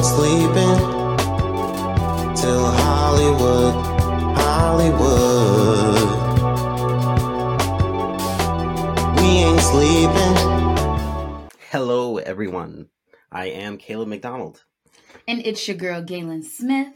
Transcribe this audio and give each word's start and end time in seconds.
ain't 0.00 0.06
sleeping 0.06 0.78
till 2.34 2.64
Hollywood, 2.64 3.74
Hollywood. 4.38 6.10
We 9.16 9.28
ain't 9.44 9.60
sleeping. 9.60 10.36
Hello, 11.70 12.16
everyone. 12.16 12.88
I 13.30 13.46
am 13.46 13.76
Caleb 13.76 14.08
McDonald, 14.08 14.64
And 15.28 15.44
it's 15.44 15.68
your 15.68 15.76
girl, 15.76 16.02
Gaelyn 16.02 16.44
Smith. 16.44 16.94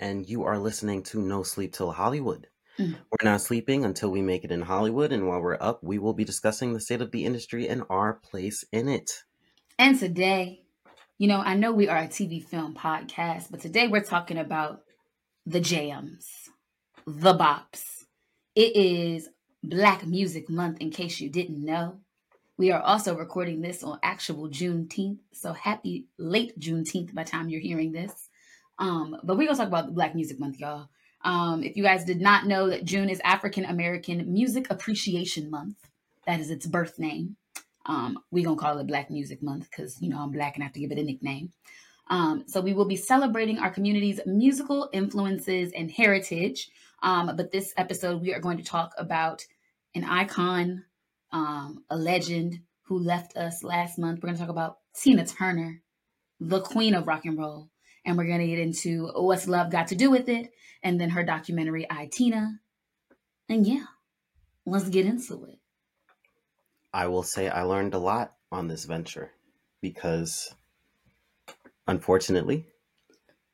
and 0.00 0.26
you 0.26 0.44
are 0.44 0.58
listening 0.58 1.02
to 1.02 1.20
No 1.20 1.42
Sleep 1.42 1.74
Till 1.74 1.92
Hollywood. 1.92 2.46
Mm. 2.78 2.94
We're 3.10 3.30
not 3.30 3.42
sleeping 3.42 3.84
until 3.84 4.10
we 4.10 4.22
make 4.22 4.44
it 4.44 4.52
in 4.52 4.62
Hollywood, 4.62 5.12
and 5.12 5.28
while 5.28 5.42
we're 5.42 5.58
up, 5.60 5.82
we 5.82 5.98
will 5.98 6.14
be 6.14 6.24
discussing 6.24 6.72
the 6.72 6.80
state 6.80 7.02
of 7.02 7.10
the 7.10 7.26
industry 7.26 7.68
and 7.68 7.82
our 7.90 8.14
place 8.14 8.64
in 8.72 8.88
it. 8.88 9.10
And 9.78 9.98
today, 9.98 10.62
you 11.18 11.26
know, 11.26 11.40
I 11.40 11.54
know 11.54 11.72
we 11.72 11.88
are 11.88 11.98
a 11.98 12.06
TV 12.06 12.42
film 12.42 12.74
podcast, 12.74 13.50
but 13.50 13.60
today 13.60 13.88
we're 13.88 14.04
talking 14.04 14.38
about 14.38 14.82
the 15.44 15.60
jams, 15.60 16.48
the 17.08 17.34
bops. 17.34 18.04
It 18.54 18.76
is 18.76 19.28
Black 19.62 20.06
Music 20.06 20.48
Month, 20.48 20.78
in 20.80 20.90
case 20.90 21.20
you 21.20 21.28
didn't 21.28 21.64
know. 21.64 21.98
We 22.56 22.70
are 22.70 22.80
also 22.80 23.16
recording 23.16 23.60
this 23.60 23.82
on 23.82 23.98
actual 24.00 24.48
Juneteenth, 24.48 25.18
so 25.32 25.52
happy 25.52 26.06
late 26.18 26.58
Juneteenth 26.58 27.12
by 27.12 27.24
the 27.24 27.30
time 27.30 27.48
you're 27.48 27.60
hearing 27.60 27.90
this. 27.90 28.28
Um, 28.78 29.16
but 29.24 29.36
we're 29.36 29.46
gonna 29.46 29.58
talk 29.58 29.66
about 29.66 29.94
Black 29.94 30.14
Music 30.14 30.38
Month, 30.38 30.60
y'all. 30.60 30.88
Um, 31.24 31.64
if 31.64 31.76
you 31.76 31.82
guys 31.82 32.04
did 32.04 32.20
not 32.20 32.46
know 32.46 32.70
that 32.70 32.84
June 32.84 33.10
is 33.10 33.20
African 33.24 33.64
American 33.64 34.32
Music 34.32 34.70
Appreciation 34.70 35.50
Month, 35.50 35.78
that 36.26 36.38
is 36.38 36.50
its 36.50 36.66
birth 36.66 36.96
name. 37.00 37.36
Um, 37.88 38.18
we 38.30 38.44
gonna 38.44 38.56
call 38.56 38.78
it 38.78 38.86
Black 38.86 39.10
Music 39.10 39.42
Month 39.42 39.68
because 39.70 40.00
you 40.00 40.10
know 40.10 40.18
I'm 40.18 40.30
black 40.30 40.54
and 40.54 40.62
I 40.62 40.66
have 40.66 40.74
to 40.74 40.80
give 40.80 40.92
it 40.92 40.98
a 40.98 41.02
nickname. 41.02 41.52
Um, 42.10 42.44
so 42.46 42.60
we 42.60 42.72
will 42.72 42.86
be 42.86 42.96
celebrating 42.96 43.58
our 43.58 43.70
community's 43.70 44.20
musical 44.26 44.88
influences 44.92 45.72
and 45.72 45.90
heritage. 45.90 46.70
Um, 47.02 47.34
but 47.36 47.52
this 47.52 47.72
episode, 47.76 48.22
we 48.22 48.32
are 48.34 48.40
going 48.40 48.58
to 48.58 48.64
talk 48.64 48.92
about 48.98 49.44
an 49.94 50.04
icon, 50.04 50.84
um, 51.32 51.84
a 51.90 51.96
legend 51.96 52.60
who 52.82 52.98
left 52.98 53.36
us 53.36 53.62
last 53.62 53.98
month. 53.98 54.22
We're 54.22 54.28
going 54.28 54.36
to 54.36 54.40
talk 54.40 54.50
about 54.50 54.78
Tina 54.94 55.26
Turner, 55.26 55.82
the 56.40 56.60
queen 56.60 56.94
of 56.94 57.06
rock 57.06 57.24
and 57.24 57.38
roll. 57.38 57.68
And 58.04 58.16
we're 58.16 58.26
going 58.26 58.40
to 58.40 58.46
get 58.46 58.58
into 58.58 59.08
what's 59.08 59.46
love 59.46 59.70
got 59.70 59.88
to 59.88 59.94
do 59.94 60.10
with 60.10 60.30
it, 60.30 60.50
and 60.82 60.98
then 60.98 61.10
her 61.10 61.22
documentary, 61.22 61.86
I 61.90 62.06
Tina. 62.06 62.58
And 63.48 63.66
yeah, 63.66 63.84
let's 64.64 64.88
get 64.88 65.04
into 65.04 65.44
it. 65.44 65.57
I 66.92 67.06
will 67.06 67.22
say 67.22 67.48
I 67.48 67.62
learned 67.62 67.94
a 67.94 67.98
lot 67.98 68.34
on 68.50 68.68
this 68.68 68.84
venture 68.84 69.30
because, 69.80 70.54
unfortunately, 71.86 72.66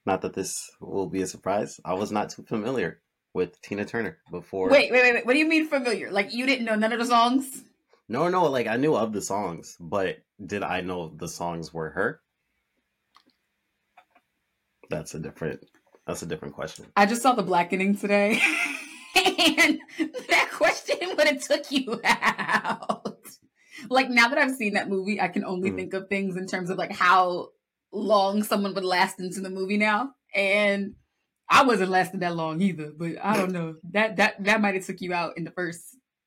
not 0.06 0.22
that 0.22 0.34
this 0.34 0.70
will 0.80 1.08
be 1.08 1.22
a 1.22 1.26
surprise, 1.26 1.80
I 1.84 1.94
was 1.94 2.12
not 2.12 2.30
too 2.30 2.42
familiar 2.42 3.00
with 3.32 3.60
Tina 3.62 3.84
Turner 3.84 4.18
before. 4.30 4.70
Wait, 4.70 4.92
wait, 4.92 5.02
wait, 5.02 5.14
wait. 5.14 5.26
What 5.26 5.32
do 5.32 5.38
you 5.38 5.48
mean 5.48 5.66
familiar? 5.66 6.10
Like 6.10 6.32
you 6.32 6.46
didn't 6.46 6.64
know 6.64 6.76
none 6.76 6.92
of 6.92 6.98
the 6.98 7.06
songs? 7.06 7.64
No, 8.08 8.28
no, 8.28 8.44
like 8.44 8.66
I 8.66 8.76
knew 8.76 8.94
of 8.94 9.12
the 9.12 9.22
songs, 9.22 9.76
but 9.80 10.18
did 10.44 10.62
I 10.62 10.80
know 10.82 11.12
the 11.16 11.28
songs 11.28 11.72
were 11.72 11.90
her? 11.90 12.20
That's 14.90 15.14
a 15.14 15.18
different. 15.18 15.64
That's 16.06 16.22
a 16.22 16.26
different 16.26 16.54
question. 16.54 16.84
I 16.96 17.06
just 17.06 17.22
saw 17.22 17.32
the 17.32 17.42
blackening 17.42 17.96
today, 17.96 18.32
and 19.16 19.80
that 20.28 20.43
question 20.96 21.16
would 21.16 21.26
have 21.26 21.40
took 21.42 21.70
you 21.70 22.00
out. 22.04 23.18
Like 23.90 24.08
now 24.10 24.28
that 24.28 24.38
I've 24.38 24.54
seen 24.54 24.74
that 24.74 24.88
movie, 24.88 25.20
I 25.20 25.28
can 25.28 25.44
only 25.44 25.70
Mm. 25.70 25.76
think 25.76 25.94
of 25.94 26.08
things 26.08 26.36
in 26.36 26.46
terms 26.46 26.70
of 26.70 26.78
like 26.78 26.92
how 26.92 27.48
long 27.92 28.42
someone 28.42 28.74
would 28.74 28.84
last 28.84 29.20
into 29.20 29.40
the 29.40 29.50
movie 29.50 29.76
now, 29.76 30.12
and 30.34 30.94
I 31.50 31.64
wasn't 31.64 31.90
lasting 31.90 32.20
that 32.20 32.34
long 32.36 32.60
either. 32.62 32.92
But 32.96 33.12
I 33.22 33.36
don't 33.36 33.52
know 33.52 33.76
that 33.92 34.16
that 34.16 34.42
that 34.44 34.60
might 34.60 34.74
have 34.74 34.86
took 34.86 35.00
you 35.00 35.12
out 35.12 35.36
in 35.36 35.44
the 35.44 35.50
first 35.50 35.82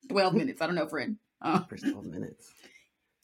twelve 0.10 0.34
minutes. 0.34 0.62
I 0.62 0.68
don't 0.68 0.76
know, 0.76 0.88
friend. 0.88 1.18
Uh, 1.42 1.64
First 1.64 1.84
twelve 1.90 2.06
minutes. 2.06 2.48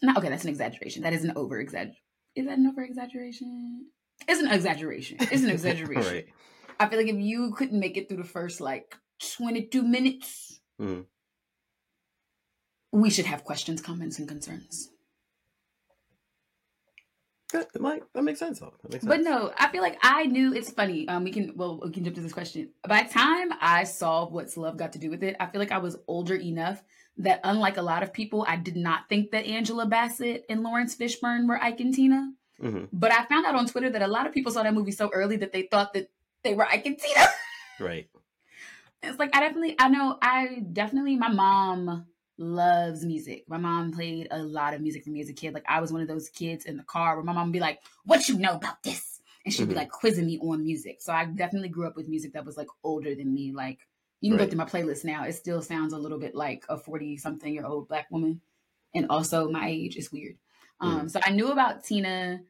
no, 0.01 0.13
okay, 0.17 0.29
that's 0.29 0.44
an 0.44 0.50
exaggeration. 0.50 1.03
That 1.03 1.13
is 1.13 1.23
an 1.23 1.34
over 1.35 1.59
exaggeration. 1.59 1.97
Is 2.35 2.46
that 2.47 2.57
an 2.57 2.67
over 2.67 2.84
exaggeration? 2.84 3.88
It's 4.28 4.41
an 4.41 4.51
exaggeration. 4.51 5.17
It's 5.19 5.44
an 5.44 5.50
exaggeration. 5.57 6.12
right. 6.13 6.25
I 6.79 6.90
feel 6.90 6.97
like 7.00 7.07
if 7.07 7.17
you 7.19 7.53
couldn't 7.53 7.79
make 7.79 7.97
it 7.97 8.07
through 8.07 8.17
the 8.17 8.23
first 8.23 8.59
like 8.62 8.96
22 9.38 9.84
minutes, 9.84 10.59
Mhm. 10.81 11.06
We 12.93 13.09
should 13.09 13.25
have 13.25 13.43
questions, 13.43 13.81
comments, 13.81 14.19
and 14.19 14.27
concerns. 14.27 14.91
That, 17.51 17.81
like, 17.81 18.03
that 18.13 18.21
makes 18.23 18.39
sense 18.39 18.59
though. 18.59 18.73
That 18.83 18.91
makes 18.91 19.03
sense. 19.03 19.15
But 19.15 19.21
no, 19.21 19.51
I 19.57 19.69
feel 19.69 19.81
like 19.81 19.97
I 20.03 20.25
knew 20.25 20.53
it's 20.53 20.69
funny. 20.69 21.07
Um, 21.07 21.23
we 21.23 21.31
can 21.31 21.53
well 21.55 21.79
we 21.83 21.91
can 21.91 22.03
jump 22.03 22.15
to 22.15 22.21
this 22.21 22.33
question. 22.33 22.69
By 22.87 23.03
the 23.03 23.09
time 23.09 23.49
I 23.59 23.83
saw 23.83 24.27
what's 24.27 24.57
love 24.57 24.77
got 24.77 24.93
to 24.93 24.99
do 24.99 25.09
with 25.09 25.23
it, 25.23 25.35
I 25.39 25.47
feel 25.47 25.59
like 25.59 25.71
I 25.71 25.79
was 25.79 25.97
older 26.07 26.35
enough 26.35 26.83
that 27.17 27.41
unlike 27.43 27.77
a 27.77 27.81
lot 27.81 28.03
of 28.03 28.13
people, 28.13 28.45
I 28.47 28.57
did 28.57 28.75
not 28.75 29.09
think 29.09 29.31
that 29.31 29.45
Angela 29.45 29.87
Bassett 29.87 30.45
and 30.49 30.61
Laurence 30.61 30.95
Fishburne 30.95 31.47
were 31.47 31.61
Ike 31.61 31.79
and 31.79 31.93
Tina. 31.93 32.31
Mhm. 32.61 32.89
But 32.93 33.11
I 33.11 33.25
found 33.25 33.45
out 33.47 33.55
on 33.55 33.67
Twitter 33.67 33.89
that 33.89 34.01
a 34.03 34.07
lot 34.07 34.25
of 34.27 34.33
people 34.33 34.51
saw 34.51 34.63
that 34.63 34.73
movie 34.73 34.91
so 34.91 35.09
early 35.13 35.37
that 35.37 35.51
they 35.51 35.63
thought 35.63 35.93
that 35.93 36.09
they 36.43 36.53
were 36.53 36.65
Ike 36.67 36.85
and 36.85 36.97
Tina. 36.99 37.25
Right. 37.79 38.07
It's 39.01 39.17
like 39.17 39.35
I 39.35 39.39
definitely 39.39 39.75
I 39.79 39.89
know 39.89 40.17
I 40.21 40.63
definitely 40.71 41.15
my 41.17 41.29
mom 41.29 42.05
loves 42.38 43.05
music. 43.05 43.45
My 43.47 43.57
mom 43.57 43.91
played 43.91 44.27
a 44.31 44.41
lot 44.44 44.73
of 44.73 44.81
music 44.81 45.03
for 45.03 45.09
me 45.11 45.21
as 45.21 45.29
a 45.29 45.33
kid. 45.33 45.53
Like 45.53 45.66
I 45.67 45.79
was 45.81 45.91
one 45.91 46.01
of 46.01 46.07
those 46.07 46.29
kids 46.29 46.66
in 46.66 46.77
the 46.77 46.83
car 46.83 47.16
where 47.16 47.23
my 47.23 47.33
mom 47.33 47.47
would 47.47 47.53
be 47.53 47.59
like, 47.59 47.81
"What 48.05 48.27
you 48.27 48.38
know 48.38 48.55
about 48.55 48.83
this?" 48.83 49.21
And 49.45 49.53
she'd 49.53 49.67
be 49.69 49.75
Mhm. 49.75 49.75
like 49.75 49.91
quizzing 49.91 50.25
me 50.25 50.39
on 50.39 50.63
music. 50.63 51.01
So 51.01 51.13
I 51.13 51.25
definitely 51.25 51.69
grew 51.69 51.85
up 51.88 51.95
with 51.95 52.07
music 52.07 52.33
that 52.33 52.45
was 52.45 52.57
like 52.57 52.69
older 52.83 53.13
than 53.16 53.33
me. 53.33 53.51
Like 53.51 53.79
you 54.22 54.29
can 54.29 54.38
go 54.38 54.47
through 54.47 54.57
my 54.57 54.66
playlist 54.66 55.03
now. 55.05 55.23
It 55.25 55.33
still 55.33 55.61
sounds 55.61 55.93
a 55.93 55.97
little 55.97 56.19
bit 56.19 56.33
like 56.35 56.66
a 56.69 56.77
40 56.77 57.17
something 57.17 57.53
year 57.53 57.66
old 57.66 57.88
black 57.89 58.09
woman. 58.11 58.41
And 58.93 59.07
also 59.09 59.49
my 59.49 59.67
age 59.67 59.97
is 59.97 60.11
weird. 60.11 60.38
Um 60.79 61.09
so 61.09 61.19
I 61.23 61.31
knew 61.31 61.51
about 61.51 61.83
Tina 61.83 62.41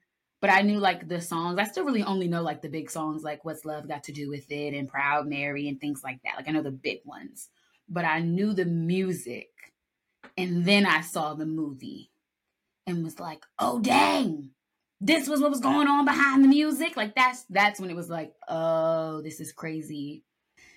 but 0.42 0.50
I 0.50 0.62
knew 0.62 0.78
like 0.80 1.08
the 1.08 1.22
songs. 1.22 1.58
I 1.58 1.64
still 1.64 1.86
really 1.86 2.04
only 2.04 2.28
know 2.28 2.42
like 2.44 2.62
the 2.62 2.68
big 2.70 2.90
songs, 2.92 3.24
like 3.24 3.46
"What's 3.46 3.64
Love 3.64 3.88
Got 3.88 4.04
to 4.06 4.12
Do 4.12 4.28
with 4.30 4.52
It" 4.52 4.74
and 4.74 4.90
"Proud 4.90 5.26
Mary" 5.28 5.70
and 5.70 5.80
things 5.80 6.04
like 6.04 6.22
that. 6.24 6.36
Like 6.36 6.50
I 6.50 6.52
know 6.52 6.62
the 6.62 6.70
big 6.72 7.00
ones, 7.06 7.50
but 7.88 8.04
I 8.04 8.20
knew 8.20 8.54
the 8.54 8.66
music, 8.66 9.53
and 10.38 10.66
then 10.66 10.86
I 10.86 11.02
saw 11.02 11.34
the 11.34 11.46
movie, 11.46 12.12
and 12.88 13.04
was 13.04 13.20
like, 13.20 13.46
"Oh 13.60 13.80
dang, 13.80 14.52
this 15.02 15.28
was 15.28 15.42
what 15.42 15.52
was 15.52 15.60
going 15.60 15.88
on 15.88 16.06
behind 16.06 16.44
the 16.44 16.50
music." 16.50 16.98
Like 16.98 17.16
that's 17.16 17.44
that's 17.50 17.80
when 17.80 17.90
it 17.90 17.96
was 17.96 18.10
like, 18.10 18.34
"Oh, 18.48 19.22
this 19.22 19.40
is 19.40 19.52
crazy." 19.52 20.24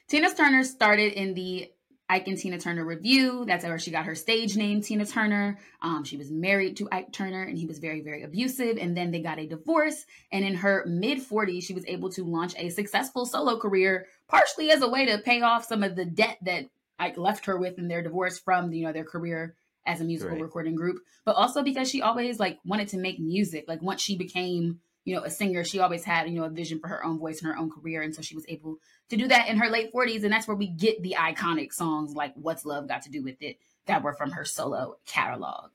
Tina 0.09 0.33
Turner 0.33 0.63
started 0.63 1.15
in 1.15 1.35
the 1.35 1.71
Ike 2.09 2.29
and 2.29 2.39
Tina 2.39 2.59
Turner 2.59 2.85
Revue. 2.85 3.45
That's 3.45 3.65
where 3.65 3.79
she 3.79 3.91
got 3.91 4.07
her 4.07 4.15
stage 4.15 4.57
name, 4.57 4.81
Tina 4.81 5.05
Turner. 5.05 5.59
Um, 5.83 6.05
she 6.05 6.17
was 6.17 6.31
married 6.31 6.77
to 6.77 6.89
Ike 6.93 7.13
Turner, 7.13 7.43
and 7.43 7.59
he 7.59 7.67
was 7.67 7.81
very, 7.81 8.01
very 8.01 8.23
abusive. 8.23 8.79
And 8.79 8.97
then 8.97 9.11
they 9.11 9.21
got 9.21 9.41
a 9.41 9.47
divorce. 9.47 10.07
And 10.31 10.45
in 10.45 10.55
her 10.55 10.85
mid 10.87 11.19
40s, 11.19 11.65
she 11.65 11.75
was 11.75 11.85
able 11.87 12.11
to 12.11 12.25
launch 12.25 12.55
a 12.57 12.71
successful 12.71 13.27
solo 13.27 13.59
career, 13.59 14.07
partially 14.29 14.71
as 14.71 14.83
a 14.83 14.89
way 14.89 15.07
to 15.07 15.19
pay 15.19 15.43
off 15.43 15.65
some 15.65 15.83
of 15.83 15.97
the 15.97 16.05
debt 16.05 16.39
that 16.43 16.67
Ike 16.99 17.19
left 17.19 17.47
her 17.47 17.57
with 17.59 17.79
in 17.79 17.89
their 17.89 18.03
divorce 18.03 18.39
from 18.39 18.73
you 18.73 18.85
know 18.85 18.93
their 18.93 19.05
career 19.05 19.57
as 19.87 20.01
a 20.01 20.05
musical 20.05 20.37
Right. 20.37 20.43
recording 20.43 20.75
group, 20.75 21.03
but 21.25 21.37
also 21.37 21.63
because 21.63 21.89
she 21.89 22.03
always 22.03 22.39
like 22.41 22.59
wanted 22.65 22.89
to 22.89 22.99
make 22.99 23.19
music. 23.21 23.65
Like 23.69 23.83
once 23.83 24.01
she 24.03 24.17
became 24.17 24.81
you 25.05 25.15
know 25.15 25.23
a 25.23 25.31
singer, 25.31 25.65
she 25.65 25.79
always 25.79 26.05
had 26.05 26.29
you 26.29 26.35
know 26.39 26.45
a 26.45 26.51
vision 26.51 26.79
for 26.81 26.89
her 26.89 27.05
own 27.05 27.19
voice 27.19 27.41
and 27.41 27.49
her 27.51 27.57
own 27.59 27.71
career, 27.71 28.03
and 28.03 28.15
so 28.15 28.23
she 28.23 28.35
was 28.35 28.47
able 28.49 28.79
to 29.09 29.17
do 29.17 29.29
that 29.29 29.49
in 29.49 29.59
her 29.59 29.71
late 29.71 29.93
40s 29.93 30.25
and 30.25 30.33
that's 30.33 30.49
where 30.49 30.57
we 30.57 30.67
get 30.69 31.03
the 31.03 31.17
iconic 31.19 31.73
songs 31.73 32.15
like 32.15 32.33
what's 32.35 32.65
love 32.65 32.89
got 32.89 33.03
to 33.03 33.11
do 33.11 33.23
with 33.23 33.41
it 33.41 33.59
that 33.87 34.03
were 34.03 34.13
from 34.15 34.33
her 34.33 34.45
solo 34.45 34.97
catalog 35.07 35.71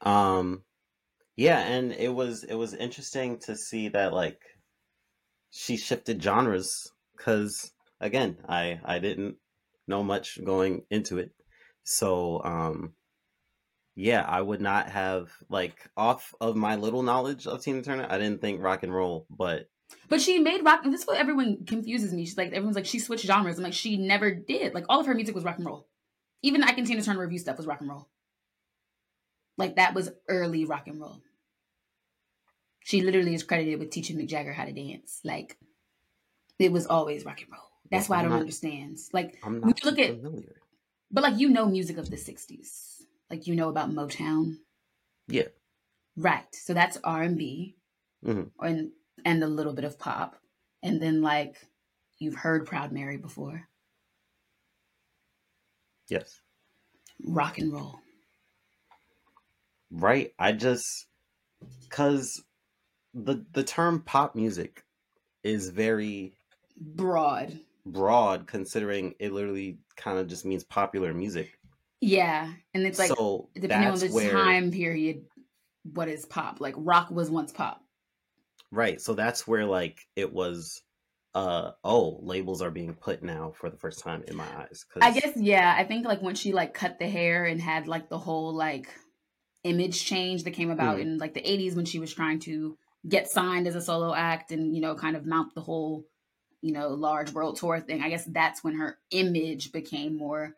Um, 0.00 0.64
yeah, 1.36 1.60
and 1.60 1.92
it 1.92 2.10
was 2.14 2.44
it 2.44 2.54
was 2.54 2.74
interesting 2.74 3.38
to 3.40 3.56
see 3.56 3.88
that 3.90 4.12
like 4.12 4.40
she 5.50 5.76
shifted 5.76 6.22
genres 6.22 6.90
because 7.16 7.72
again, 8.00 8.36
I 8.48 8.80
I 8.84 8.98
didn't 8.98 9.36
know 9.86 10.02
much 10.02 10.42
going 10.44 10.82
into 10.90 11.18
it, 11.18 11.32
so 11.84 12.42
um, 12.44 12.94
yeah, 14.00 14.22
I 14.22 14.40
would 14.40 14.60
not 14.60 14.90
have 14.90 15.32
like 15.48 15.90
off 15.96 16.32
of 16.40 16.54
my 16.54 16.76
little 16.76 17.02
knowledge 17.02 17.48
of 17.48 17.60
Tina 17.62 17.82
Turner, 17.82 18.06
I 18.08 18.18
didn't 18.18 18.40
think 18.40 18.62
rock 18.62 18.84
and 18.84 18.94
roll, 18.94 19.26
but 19.28 19.68
but 20.08 20.20
she 20.20 20.38
made 20.38 20.64
rock 20.64 20.82
and 20.84 20.92
this 20.92 21.00
is 21.00 21.06
what 21.06 21.18
everyone 21.18 21.64
confuses 21.66 22.12
me. 22.12 22.24
She's 22.24 22.36
like 22.36 22.52
everyone's 22.52 22.76
like 22.76 22.86
she 22.86 23.00
switched 23.00 23.26
genres. 23.26 23.58
I'm 23.58 23.64
like 23.64 23.72
she 23.72 23.96
never 23.96 24.30
did. 24.32 24.72
Like 24.72 24.84
all 24.88 25.00
of 25.00 25.06
her 25.06 25.14
music 25.14 25.34
was 25.34 25.42
rock 25.42 25.56
and 25.56 25.66
roll. 25.66 25.88
Even 26.42 26.62
Ike 26.62 26.78
and 26.78 26.86
Tina 26.86 27.02
Turner 27.02 27.18
Revue 27.18 27.38
stuff 27.38 27.56
was 27.56 27.66
rock 27.66 27.80
and 27.80 27.90
roll. 27.90 28.08
Like 29.56 29.76
that 29.76 29.94
was 29.94 30.10
early 30.28 30.64
rock 30.64 30.86
and 30.86 31.00
roll. 31.00 31.20
She 32.84 33.02
literally 33.02 33.34
is 33.34 33.42
credited 33.42 33.80
with 33.80 33.90
teaching 33.90 34.16
mick 34.16 34.28
jagger 34.28 34.52
how 34.52 34.64
to 34.64 34.72
dance. 34.72 35.18
Like 35.24 35.58
it 36.60 36.70
was 36.70 36.86
always 36.86 37.24
rock 37.24 37.40
and 37.40 37.50
roll 37.50 37.67
that's 37.90 38.08
why 38.08 38.16
i 38.16 38.18
I'm 38.20 38.24
don't 38.26 38.32
not- 38.32 38.40
understand 38.40 38.98
like 39.12 39.38
I'm 39.42 39.60
not 39.60 39.84
look 39.84 39.98
at- 39.98 40.16
familiar. 40.20 40.60
But 41.10 41.22
like 41.22 41.38
you 41.38 41.48
know 41.48 41.66
music 41.66 41.96
of 41.96 42.10
the 42.10 42.16
60s. 42.16 43.02
Like 43.30 43.46
you 43.46 43.54
know 43.54 43.68
about 43.70 43.90
Motown. 43.90 44.58
Yeah. 45.26 45.48
Right. 46.16 46.46
So 46.54 46.74
that's 46.74 46.98
R 47.04 47.22
and 47.22 47.36
B, 47.38 47.76
Mhm. 48.24 48.50
and 48.60 48.92
and 49.24 49.42
a 49.42 49.46
little 49.48 49.72
bit 49.72 49.84
of 49.84 49.98
pop, 49.98 50.40
and 50.82 51.00
then 51.02 51.22
like 51.22 51.56
you've 52.18 52.34
heard 52.36 52.66
Proud 52.66 52.92
Mary 52.92 53.16
before, 53.16 53.68
Yes. 56.08 56.40
rock 57.24 57.58
and 57.58 57.72
roll. 57.72 58.00
Right. 59.90 60.34
I 60.38 60.52
just 60.52 61.06
cuz 61.90 62.42
the 63.14 63.44
the 63.52 63.64
term 63.64 64.02
pop 64.02 64.34
music 64.34 64.84
is 65.42 65.70
very 65.70 66.34
Broad. 66.80 67.60
Broad 67.92 68.46
considering 68.46 69.14
it 69.18 69.32
literally 69.32 69.78
kind 69.96 70.18
of 70.18 70.26
just 70.28 70.44
means 70.44 70.64
popular 70.64 71.12
music. 71.14 71.58
Yeah, 72.00 72.52
and 72.74 72.86
it's 72.86 72.98
like 72.98 73.08
so 73.08 73.48
depending 73.54 73.90
on 73.90 73.98
the 73.98 74.08
where 74.08 74.30
time 74.30 74.70
period, 74.70 75.24
what 75.84 76.08
is 76.08 76.24
pop? 76.26 76.60
Like 76.60 76.74
rock 76.76 77.10
was 77.10 77.30
once 77.30 77.52
pop. 77.52 77.80
right. 78.70 79.00
So 79.00 79.14
that's 79.14 79.46
where 79.46 79.64
like 79.64 79.98
it 80.16 80.32
was 80.32 80.82
uh 81.34 81.72
oh, 81.84 82.18
labels 82.22 82.62
are 82.62 82.70
being 82.70 82.94
put 82.94 83.22
now 83.22 83.52
for 83.54 83.68
the 83.70 83.76
first 83.76 84.00
time 84.00 84.22
in 84.26 84.36
my 84.36 84.46
eyes 84.60 84.84
I 85.00 85.12
guess 85.12 85.32
yeah. 85.36 85.74
I 85.76 85.84
think 85.84 86.06
like 86.06 86.22
when 86.22 86.34
she 86.34 86.52
like 86.52 86.74
cut 86.74 86.98
the 86.98 87.08
hair 87.08 87.44
and 87.44 87.60
had 87.60 87.86
like 87.86 88.08
the 88.08 88.18
whole 88.18 88.54
like 88.54 88.88
image 89.64 90.04
change 90.04 90.44
that 90.44 90.52
came 90.52 90.70
about 90.70 90.98
Mhm. 90.98 91.00
in 91.02 91.18
like 91.18 91.34
the 91.34 91.48
80s 91.48 91.74
when 91.74 91.84
she 91.84 91.98
was 91.98 92.14
trying 92.14 92.38
to 92.40 92.76
get 93.08 93.28
signed 93.30 93.66
as 93.66 93.74
a 93.74 93.80
solo 93.80 94.14
act 94.14 94.50
and 94.52 94.74
you 94.74 94.80
know 94.80 94.94
kind 94.94 95.16
of 95.16 95.26
mount 95.26 95.54
the 95.54 95.60
whole 95.60 96.04
you 96.62 96.72
know 96.72 96.88
large 96.88 97.32
world 97.32 97.56
tour 97.56 97.80
thing. 97.80 98.02
I 98.02 98.10
guess 98.10 98.24
that's 98.24 98.62
when 98.62 98.74
her 98.74 98.98
image 99.10 99.72
became 99.72 100.16
more 100.16 100.54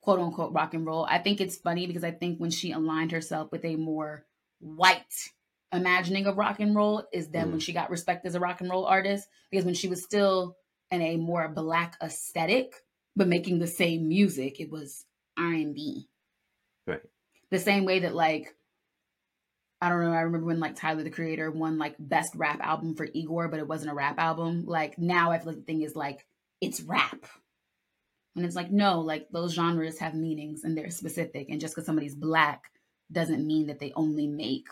quote 0.00 0.20
unquote 0.20 0.52
rock 0.52 0.74
and 0.74 0.86
roll. 0.86 1.06
I 1.08 1.18
think 1.18 1.40
it's 1.40 1.56
funny 1.56 1.86
because 1.86 2.04
I 2.04 2.10
think 2.10 2.38
when 2.38 2.50
she 2.50 2.72
aligned 2.72 3.12
herself 3.12 3.50
with 3.52 3.64
a 3.64 3.76
more 3.76 4.24
white 4.60 5.30
imagining 5.72 6.26
of 6.26 6.36
rock 6.36 6.60
and 6.60 6.76
roll 6.76 7.04
is 7.12 7.28
then 7.28 7.50
when 7.50 7.58
mm. 7.58 7.62
she 7.62 7.72
got 7.72 7.90
respect 7.90 8.26
as 8.26 8.34
a 8.34 8.40
rock 8.40 8.60
and 8.60 8.70
roll 8.70 8.84
artist 8.84 9.28
because 9.50 9.64
when 9.64 9.74
she 9.74 9.88
was 9.88 10.02
still 10.02 10.56
in 10.90 11.00
a 11.00 11.16
more 11.16 11.48
black 11.48 11.96
aesthetic 12.02 12.74
but 13.16 13.26
making 13.26 13.58
the 13.58 13.66
same 13.66 14.06
music 14.06 14.60
it 14.60 14.70
was 14.70 15.06
r&b 15.38 16.06
Right. 16.86 17.00
the 17.50 17.58
same 17.58 17.84
way 17.86 18.00
that 18.00 18.14
like 18.14 18.54
i 19.82 19.88
don't 19.90 20.00
know 20.00 20.12
i 20.12 20.20
remember 20.20 20.46
when 20.46 20.60
like 20.60 20.74
tyler 20.74 21.02
the 21.02 21.10
creator 21.10 21.50
won 21.50 21.76
like 21.76 21.94
best 21.98 22.34
rap 22.34 22.60
album 22.62 22.94
for 22.94 23.06
igor 23.12 23.48
but 23.48 23.60
it 23.60 23.68
wasn't 23.68 23.90
a 23.90 23.94
rap 23.94 24.18
album 24.18 24.64
like 24.66 24.98
now 24.98 25.30
i 25.30 25.38
feel 25.38 25.48
like 25.48 25.56
the 25.56 25.62
thing 25.62 25.82
is 25.82 25.94
like 25.94 26.24
it's 26.62 26.80
rap 26.80 27.26
and 28.34 28.46
it's 28.46 28.56
like 28.56 28.70
no 28.70 29.00
like 29.00 29.28
those 29.30 29.52
genres 29.52 29.98
have 29.98 30.14
meanings 30.14 30.64
and 30.64 30.78
they're 30.78 30.90
specific 30.90 31.48
and 31.50 31.60
just 31.60 31.74
because 31.74 31.84
somebody's 31.84 32.14
black 32.14 32.70
doesn't 33.10 33.46
mean 33.46 33.66
that 33.66 33.78
they 33.78 33.92
only 33.94 34.26
make 34.26 34.68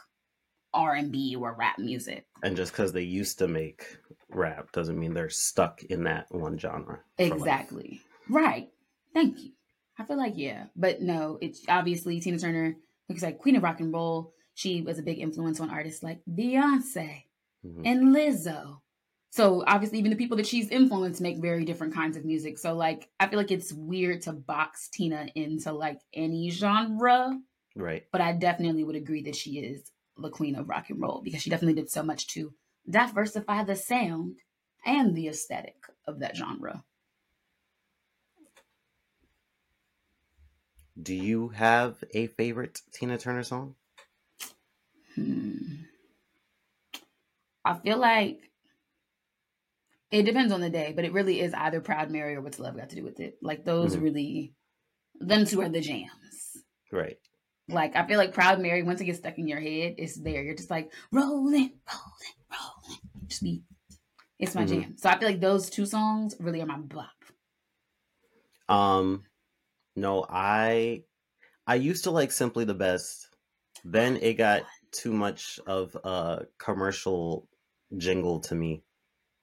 r&b 0.73 1.37
or 1.37 1.53
rap 1.53 1.79
music 1.79 2.25
and 2.43 2.57
just 2.57 2.73
cuz 2.73 2.93
they 2.93 3.03
used 3.03 3.39
to 3.39 3.49
make 3.49 3.99
rap 4.35 4.73
doesn't 4.73 4.99
mean 4.99 5.15
they're 5.15 5.29
stuck 5.29 5.83
in 5.85 6.05
that 6.05 6.27
one 6.31 6.59
genre. 6.59 7.01
Exactly. 7.19 8.01
Right. 8.29 8.71
Thank 9.15 9.43
you. 9.43 9.53
I 9.99 10.05
feel 10.05 10.17
like 10.17 10.35
yeah, 10.37 10.67
but 10.77 11.03
no, 11.03 11.39
it's 11.41 11.63
obviously 11.69 12.21
Tina 12.21 12.39
Turner 12.39 12.77
looks 13.09 13.23
like 13.23 13.39
queen 13.39 13.57
of 13.57 13.63
rock 13.63 13.81
and 13.81 13.93
roll. 13.93 14.33
She 14.55 14.83
was 14.83 14.99
a 14.99 15.03
big 15.03 15.19
influence 15.19 15.61
on 15.61 15.71
artists 15.71 16.03
like 16.03 16.21
Beyonce 16.31 17.25
Mhm. 17.65 17.87
and 17.87 18.15
Lizzo. 18.15 18.81
So 19.31 19.65
obviously, 19.67 19.99
even 19.99 20.11
the 20.11 20.17
people 20.17 20.37
that 20.39 20.47
she's 20.47 20.69
influenced 20.69 21.21
make 21.21 21.39
very 21.39 21.65
different 21.65 21.95
kinds 21.95 22.17
of 22.17 22.25
music. 22.25 22.59
So 22.59 22.75
like, 22.75 23.11
I 23.21 23.29
feel 23.29 23.39
like 23.39 23.51
it's 23.53 23.73
weird 23.73 24.23
to 24.23 24.33
box 24.33 24.89
Tina 24.89 25.29
into 25.35 25.73
like 25.73 26.01
any 26.13 26.51
genre, 26.51 27.41
Right. 27.77 28.07
but 28.13 28.21
I 28.21 28.33
definitely 28.33 28.85
would 28.85 28.97
agree 28.97 29.23
that 29.23 29.37
she 29.37 29.59
is 29.61 29.93
the 30.17 30.31
queen 30.31 30.57
of 30.57 30.69
rock 30.69 30.91
and 30.91 31.01
roll 31.01 31.23
because 31.23 31.43
she 31.43 31.51
definitely 31.51 31.81
did 31.81 31.91
so 31.91 32.03
much 32.03 32.27
to 32.29 32.55
diversify 32.89 33.63
the 33.65 33.77
sound 33.77 34.37
and 34.85 35.15
the 35.15 35.29
aesthetic 35.29 35.87
of 36.07 36.19
that 36.21 36.37
genre. 36.37 36.85
Do 41.01 41.15
you 41.15 41.49
have 41.49 42.05
a 42.15 42.29
favorite 42.29 42.83
Tina 42.93 43.19
Turner 43.19 43.43
song? 43.43 43.75
Hmm. 45.15 45.85
I 47.65 47.75
feel 47.79 47.99
like 47.99 48.51
it 50.11 50.25
depends 50.25 50.53
on 50.53 50.61
the 50.61 50.71
day, 50.71 50.93
but 50.95 51.05
it 51.05 51.13
really 51.13 51.41
is 51.41 51.55
either 51.55 51.81
Proud 51.81 52.11
Mary 52.11 52.35
or 52.35 52.41
What's 52.41 52.59
Love 52.59 52.77
Got 52.77 52.91
to 52.91 52.97
Do 52.97 53.05
with 53.05 53.21
It. 53.21 53.39
Like 53.43 53.65
those 53.65 53.97
Mhm. 53.97 54.03
really, 54.03 54.55
them 55.21 55.45
two 55.45 55.61
are 55.63 55.69
the 55.69 55.81
jams. 55.81 56.65
Right. 56.91 57.19
Like 57.69 57.95
I 57.95 58.07
feel 58.07 58.19
like 58.19 58.35
Proud 58.35 58.61
Mary, 58.61 58.83
once 58.83 59.01
it 59.01 59.05
gets 59.05 59.19
stuck 59.19 59.39
in 59.39 59.47
your 59.47 59.61
head, 59.61 59.95
it's 59.99 60.17
there. 60.21 60.43
You're 60.43 60.57
just 60.57 60.71
like 60.71 60.93
rolling, 61.13 61.81
rolling, 61.93 62.37
rolling. 62.51 63.01
Just 63.29 63.43
be, 63.43 63.63
it's 64.39 64.55
my 64.57 64.65
Mhm. 64.65 64.69
jam. 64.69 64.97
So 64.97 65.09
I 65.09 65.19
feel 65.19 65.29
like 65.29 65.41
those 65.41 65.71
two 65.71 65.87
songs 65.87 66.35
really 66.41 66.61
are 66.63 66.67
my 66.67 66.79
bop. 66.79 67.11
Um 68.69 69.25
no, 69.97 70.25
I 70.29 71.05
I 71.67 71.77
used 71.77 72.05
to 72.05 72.11
like 72.11 72.33
Simply 72.33 72.65
the 72.65 72.75
Best. 72.75 73.29
Then 73.85 74.17
it 74.17 74.35
got 74.35 74.65
too 74.93 75.13
much 75.13 75.61
of 75.67 75.97
a 76.05 76.47
commercial 76.59 77.49
jingle 77.97 78.41
to 78.41 78.55
me. 78.55 78.83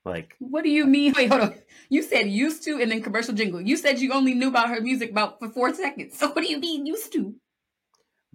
Like 0.06 0.36
What 0.40 0.64
do 0.64 0.70
you 0.70 0.86
mean? 0.86 1.14
Wait, 1.18 1.30
hold 1.30 1.42
on. 1.42 1.56
You 1.90 2.02
said 2.02 2.28
used 2.28 2.64
to 2.64 2.82
and 2.82 2.92
then 2.92 3.02
commercial 3.02 3.34
jingle. 3.34 3.62
You 3.62 3.76
said 3.78 4.00
you 4.00 4.14
only 4.14 4.34
knew 4.34 4.48
about 4.48 4.70
her 4.70 4.82
music 4.82 5.12
about 5.12 5.40
for 5.40 5.50
four 5.50 5.74
seconds. 5.74 6.18
So 6.20 6.30
what 6.30 6.44
do 6.44 6.50
you 6.50 6.60
mean 6.60 6.86
used 6.86 7.12
to? 7.14 7.36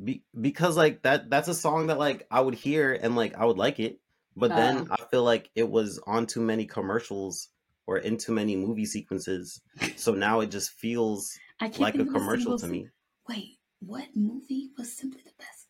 be, 0.03 0.23
because 0.39 0.77
like 0.77 1.03
that 1.03 1.31
that's 1.31 1.49
a 1.49 1.55
song 1.55 1.87
that 1.89 1.99
like 1.99 2.27
I 2.31 2.41
would 2.41 2.55
hear 2.55 2.93
and 2.93 3.17
like 3.17 3.35
I 3.37 3.45
would 3.45 3.59
like 3.59 3.81
it, 3.81 4.01
but 4.37 4.55
then 4.55 4.89
Uh. 4.91 4.97
I 4.99 5.05
feel 5.11 5.25
like 5.25 5.51
it 5.55 5.69
was 5.69 6.01
on 6.07 6.27
too 6.27 6.41
many 6.41 6.67
commercials 6.67 7.49
or 7.87 7.99
in 7.99 8.17
too 8.17 8.33
many 8.33 8.57
movie 8.57 8.87
sequences. 8.87 9.61
So 9.97 10.15
now 10.15 10.41
it 10.41 10.51
just 10.51 10.71
feels 10.71 11.39
like 11.79 11.97
a 11.97 12.05
commercial 12.05 12.59
to 12.59 12.67
me. 12.67 12.89
Wait, 13.29 13.59
what 13.81 14.09
movie 14.15 14.71
was 14.79 14.93
simply 14.93 15.23
the 15.25 15.33
best? 15.39 15.62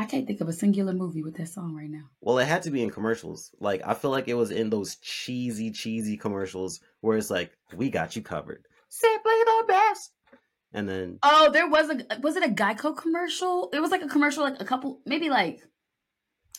I 0.00 0.06
can't 0.06 0.26
think 0.26 0.40
of 0.40 0.48
a 0.48 0.52
singular 0.54 0.94
movie 0.94 1.22
with 1.22 1.36
that 1.36 1.48
song 1.48 1.74
right 1.74 1.90
now. 1.90 2.04
Well, 2.22 2.38
it 2.38 2.46
had 2.48 2.62
to 2.62 2.70
be 2.70 2.82
in 2.82 2.88
commercials. 2.88 3.50
Like 3.60 3.82
I 3.84 3.92
feel 3.92 4.10
like 4.10 4.28
it 4.28 4.34
was 4.34 4.50
in 4.50 4.70
those 4.70 4.96
cheesy, 4.96 5.70
cheesy 5.70 6.16
commercials 6.16 6.80
where 7.02 7.18
it's 7.18 7.28
like, 7.28 7.52
"We 7.76 7.90
got 7.90 8.16
you 8.16 8.22
covered, 8.22 8.66
simply 8.88 9.32
the 9.44 9.64
best," 9.68 10.12
and 10.72 10.88
then 10.88 11.18
Oh, 11.22 11.50
there 11.52 11.68
was 11.68 11.90
a 11.90 12.18
was 12.20 12.36
it 12.36 12.42
a 12.44 12.48
Geico 12.48 12.96
commercial? 12.96 13.68
It 13.74 13.80
was 13.80 13.90
like 13.90 14.00
a 14.02 14.08
commercial, 14.08 14.42
like 14.42 14.58
a 14.58 14.64
couple, 14.64 15.00
maybe 15.04 15.28
like 15.28 15.60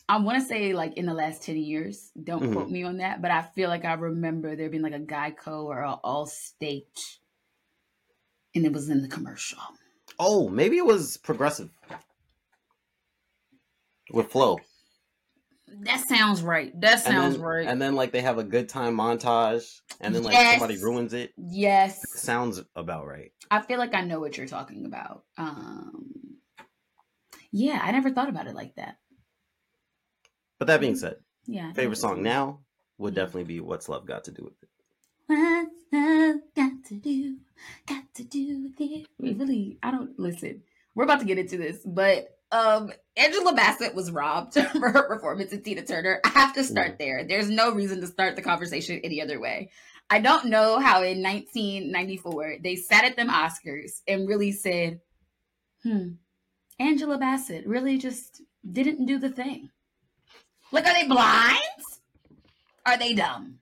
I 0.08 0.20
want 0.20 0.40
to 0.40 0.46
say 0.48 0.74
like 0.74 0.94
in 0.98 1.08
the 1.08 1.14
last 1.16 1.42
ten 1.42 1.58
years. 1.58 2.12
Don't 2.24 2.44
Mhm. 2.44 2.54
quote 2.54 2.70
me 2.70 2.84
on 2.84 2.98
that, 2.98 3.24
but 3.24 3.32
I 3.32 3.42
feel 3.42 3.70
like 3.70 3.86
I 3.86 3.94
remember 3.94 4.56
there 4.56 4.70
being 4.70 4.84
like 4.84 4.94
a 4.94 5.00
Geico 5.00 5.64
or 5.64 5.80
a 5.82 5.98
Allstate, 6.04 7.18
and 8.54 8.66
it 8.68 8.72
was 8.72 8.88
in 8.88 9.02
the 9.02 9.08
commercial. 9.08 9.58
oh, 10.20 10.48
maybe 10.50 10.78
it 10.78 10.86
was 10.86 11.18
progressive 11.18 11.72
with 14.12 14.32
flow. 14.32 14.60
That 15.84 16.02
sounds 16.08 16.42
right. 16.42 16.80
That 16.82 16.94
And 16.96 17.02
sounds 17.02 17.36
then, 17.36 17.44
right. 17.46 17.68
And 17.68 17.82
then 17.82 17.96
like 17.96 18.12
they 18.12 18.22
have 18.22 18.38
a 18.38 18.44
good 18.44 18.68
time 18.70 18.96
montage, 18.96 19.80
and 20.02 20.14
then 20.14 20.24
like 20.24 20.34
Yes. 20.34 20.60
somebody 20.60 20.78
ruins 20.78 21.14
it. 21.14 21.34
yes, 21.38 22.06
Sounds 22.16 22.62
about 22.76 23.08
right. 23.08 23.32
I 23.50 23.62
feel 23.62 23.80
like 23.80 23.94
I 23.94 24.02
know 24.02 24.20
what 24.20 24.38
you're 24.38 24.48
talking 24.48 24.86
about. 24.86 25.24
Um, 25.38 26.12
yeah, 27.52 27.80
I 27.82 27.92
never 27.92 28.12
thought 28.12 28.30
about 28.30 28.48
it 28.48 28.56
like 28.56 28.76
that. 28.76 28.98
But 30.60 30.68
that 30.68 30.80
being 30.82 30.96
said, 30.96 31.16
Yeah, 31.48 31.72
favorite 31.74 31.98
song 31.98 32.22
now 32.22 32.60
would 32.98 33.16
definitely 33.16 33.46
be 33.46 33.60
"What's 33.62 33.90
Love 33.90 34.06
Got 34.06 34.26
to 34.26 34.32
Do 34.32 34.44
with 34.44 34.62
It." 34.62 34.70
What's 35.28 35.72
love 35.92 36.42
got 36.56 36.84
to 36.86 36.96
do? 36.96 37.38
Got 37.88 38.04
to 38.16 38.24
do 38.24 38.64
with 38.64 38.80
it? 38.82 39.08
We 39.18 39.34
really, 39.34 39.78
I 39.82 39.92
don't 39.92 40.18
listen. 40.20 40.64
We're 40.96 41.06
about 41.06 41.20
to 41.22 41.26
get 41.26 41.38
into 41.40 41.58
this, 41.58 41.80
but 41.86 42.38
um, 42.52 42.92
Angela 43.16 43.54
Bassett 43.54 43.96
was 43.96 44.12
robbed 44.12 44.54
for 44.72 44.90
her 44.90 45.08
performance 45.08 45.52
in 45.52 45.62
Tina 45.64 45.84
Turner. 45.84 46.20
I 46.26 46.30
have 46.30 46.54
to 46.56 46.64
start 46.64 46.98
there. 47.00 47.24
There's 47.24 47.50
no 47.50 47.72
reason 47.74 48.02
to 48.02 48.08
start 48.08 48.36
the 48.36 48.42
conversation 48.42 49.02
any 49.04 49.22
other 49.22 49.40
way. 49.40 49.72
I 50.10 50.20
don't 50.20 50.46
know 50.46 50.80
how 50.80 51.04
in 51.04 51.24
1994 51.24 52.58
they 52.62 52.76
sat 52.76 53.06
at 53.06 53.16
them 53.16 53.30
Oscars 53.30 54.02
and 54.08 54.28
really 54.28 54.52
said, 54.52 55.00
"Hmm, 55.84 56.14
Angela 56.80 57.18
Bassett 57.18 57.66
really 57.66 57.98
just 57.98 58.42
didn't 58.70 59.06
do 59.06 59.18
the 59.20 59.30
thing." 59.30 59.70
Like, 60.74 60.86
are 60.86 60.94
they 60.94 61.08
blind? 61.08 61.60
Are 62.86 62.98
they 62.98 63.14
dumb? 63.14 63.60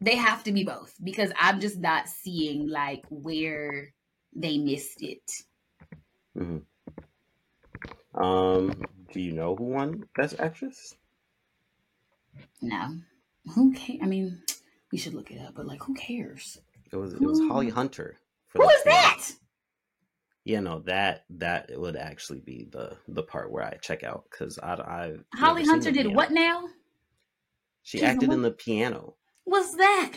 They 0.00 0.16
have 0.16 0.42
to 0.44 0.52
be 0.52 0.64
both 0.64 0.94
because 1.02 1.30
I'm 1.38 1.60
just 1.60 1.78
not 1.78 2.08
seeing 2.08 2.68
like 2.68 3.04
where 3.08 3.92
they 4.34 4.58
missed 4.58 5.02
it. 5.02 5.30
Um, 8.14 8.72
do 9.12 9.20
you 9.20 9.32
know 9.32 9.56
who 9.56 9.64
won 9.64 10.04
Best 10.16 10.36
Actress? 10.38 10.94
No, 12.60 12.98
who 13.54 13.72
cares? 13.72 14.00
I 14.02 14.06
mean, 14.06 14.42
we 14.92 14.98
should 14.98 15.14
look 15.14 15.30
it 15.30 15.40
up, 15.40 15.54
but 15.54 15.66
like, 15.66 15.82
who 15.82 15.94
cares? 15.94 16.58
It 16.92 16.96
was 16.96 17.14
it 17.14 17.20
was 17.20 17.40
Holly 17.40 17.70
Hunter. 17.70 18.16
Who 18.52 18.62
is 18.62 18.84
that? 18.84 19.24
Yeah, 20.44 20.60
no, 20.60 20.80
that 20.80 21.24
that 21.30 21.70
would 21.74 21.96
actually 21.96 22.40
be 22.40 22.68
the 22.70 22.96
the 23.08 23.22
part 23.22 23.50
where 23.50 23.64
I 23.64 23.76
check 23.80 24.04
out 24.04 24.24
because 24.30 24.58
I 24.58 24.74
I 24.74 25.16
Holly 25.34 25.64
Hunter 25.64 25.90
did 25.90 26.14
what 26.14 26.30
now? 26.30 26.68
She 27.82 27.98
She's 27.98 28.06
acted 28.06 28.32
in 28.32 28.42
the 28.42 28.50
piano. 28.50 29.14
What's 29.44 29.74
that? 29.76 30.12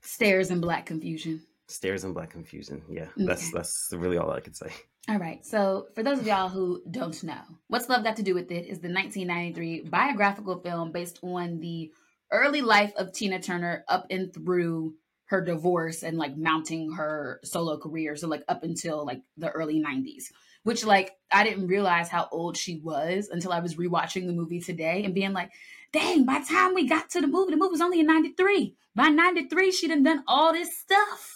Stares 0.00 0.50
in 0.50 0.60
black 0.60 0.86
confusion. 0.86 1.42
Stairs 1.68 2.04
in 2.04 2.12
Black 2.12 2.30
Confusion. 2.30 2.82
Yeah, 2.88 3.08
Okay. 3.16 3.26
that's 3.26 3.50
that's 3.52 3.88
really 3.92 4.16
all 4.18 4.30
I 4.30 4.40
could 4.40 4.56
say. 4.56 4.72
All 5.08 5.18
right. 5.18 5.44
So, 5.46 5.86
for 5.94 6.02
those 6.02 6.18
of 6.18 6.26
y'all 6.26 6.48
who 6.48 6.82
don't 6.90 7.22
know, 7.22 7.40
What's 7.68 7.88
Love 7.88 8.02
Got 8.02 8.16
to 8.16 8.22
Do 8.22 8.34
with 8.34 8.50
It 8.50 8.66
is 8.66 8.80
the 8.80 8.92
1993 8.92 9.88
biographical 9.88 10.60
film 10.60 10.90
based 10.92 11.20
on 11.22 11.60
the 11.60 11.92
early 12.32 12.60
life 12.60 12.92
of 12.96 13.12
Tina 13.12 13.40
Turner 13.40 13.84
up 13.88 14.06
and 14.10 14.32
through 14.34 14.94
her 15.26 15.40
divorce 15.40 16.02
and 16.02 16.18
like 16.18 16.36
mounting 16.36 16.92
her 16.92 17.40
solo 17.44 17.78
career. 17.78 18.16
So, 18.16 18.26
like 18.28 18.42
up 18.48 18.62
until 18.64 19.04
like 19.06 19.22
the 19.36 19.50
early 19.50 19.80
90s, 19.80 20.24
which 20.64 20.84
like 20.84 21.12
I 21.30 21.44
didn't 21.44 21.68
realize 21.68 22.08
how 22.08 22.28
old 22.32 22.56
she 22.56 22.80
was 22.82 23.28
until 23.28 23.52
I 23.52 23.60
was 23.60 23.76
rewatching 23.76 24.26
the 24.26 24.32
movie 24.32 24.60
today 24.60 25.04
and 25.04 25.14
being 25.14 25.32
like, 25.32 25.50
dang, 25.92 26.24
by 26.24 26.40
the 26.40 26.46
time 26.46 26.74
we 26.74 26.88
got 26.88 27.10
to 27.10 27.20
the 27.20 27.26
movie, 27.28 27.52
the 27.52 27.56
movie 27.56 27.72
was 27.72 27.80
only 27.80 28.00
in 28.00 28.06
93. 28.06 28.74
By 28.96 29.08
93, 29.08 29.70
she'd 29.70 29.88
done 29.88 30.02
done 30.02 30.24
all 30.26 30.52
this 30.52 30.76
stuff. 30.76 31.35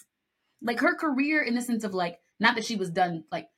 Like 0.62 0.81
her 0.81 0.95
career 0.95 1.43
in 1.43 1.55
the 1.55 1.62
sense 1.62 1.85
of 1.85 1.95
like, 1.95 2.21
not 2.38 2.55
that 2.57 2.64
she 2.64 2.76
was 2.76 2.90
done 2.90 3.25
like 3.33 3.49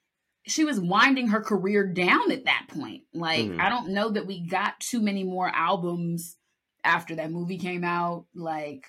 she 0.47 0.65
was 0.65 0.81
winding 0.81 1.29
her 1.29 1.43
career 1.43 1.87
down 1.87 2.33
at 2.33 2.45
that 2.47 2.67
point. 2.69 3.05
Like, 3.15 3.47
Mhm. 3.49 3.61
I 3.61 3.69
don't 3.71 3.91
know 3.95 4.11
that 4.11 4.27
we 4.27 4.47
got 4.47 4.81
too 4.81 5.01
many 5.01 5.25
more 5.25 5.49
albums 5.49 6.37
after 6.85 7.17
that 7.17 7.31
movie 7.31 7.59
came 7.59 7.85
out. 7.85 8.27
Like, 8.35 8.87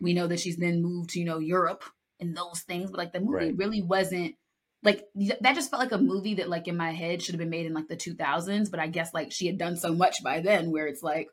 we 0.00 0.14
know 0.14 0.26
that 0.26 0.40
she's 0.40 0.56
then 0.56 0.82
moved 0.82 1.10
to, 1.10 1.18
you 1.20 1.24
know, 1.26 1.38
Europe 1.38 1.84
and 2.20 2.36
those 2.36 2.62
things, 2.62 2.90
but 2.90 2.98
like 2.98 3.12
the 3.12 3.20
movie 3.20 3.52
Right. 3.52 3.56
really 3.56 3.82
wasn't 3.82 4.36
like 4.82 5.06
that 5.42 5.54
just 5.54 5.70
felt 5.70 5.82
like 5.82 5.92
a 5.92 5.98
movie 5.98 6.34
that 6.34 6.48
like 6.48 6.66
in 6.66 6.76
my 6.76 6.92
head 6.92 7.22
should 7.22 7.34
have 7.34 7.38
been 7.40 7.50
made 7.50 7.66
in 7.66 7.74
like 7.74 7.88
the 7.88 7.96
2000s, 7.96 8.70
but 8.70 8.80
I 8.80 8.86
guess 8.88 9.12
like 9.12 9.30
she 9.32 9.46
had 9.46 9.58
done 9.58 9.76
so 9.76 9.94
much 9.94 10.22
by 10.24 10.40
then 10.40 10.70
where 10.70 10.86
it's 10.86 11.02
like 11.02 11.28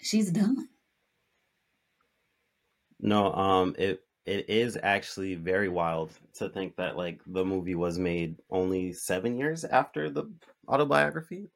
she's 0.00 0.30
done. 0.32 0.68
No, 3.00 3.32
um, 3.32 3.74
it 3.78 4.04
it 4.30 4.48
is 4.48 4.78
actually 4.84 5.34
very 5.34 5.68
wild 5.68 6.12
to 6.34 6.48
think 6.48 6.76
that 6.76 6.96
like 6.96 7.20
the 7.26 7.44
movie 7.44 7.74
was 7.74 7.98
made 7.98 8.36
only 8.48 8.92
seven 8.92 9.36
years 9.36 9.64
after 9.64 10.08
the 10.08 10.32
autobiography. 10.68 11.50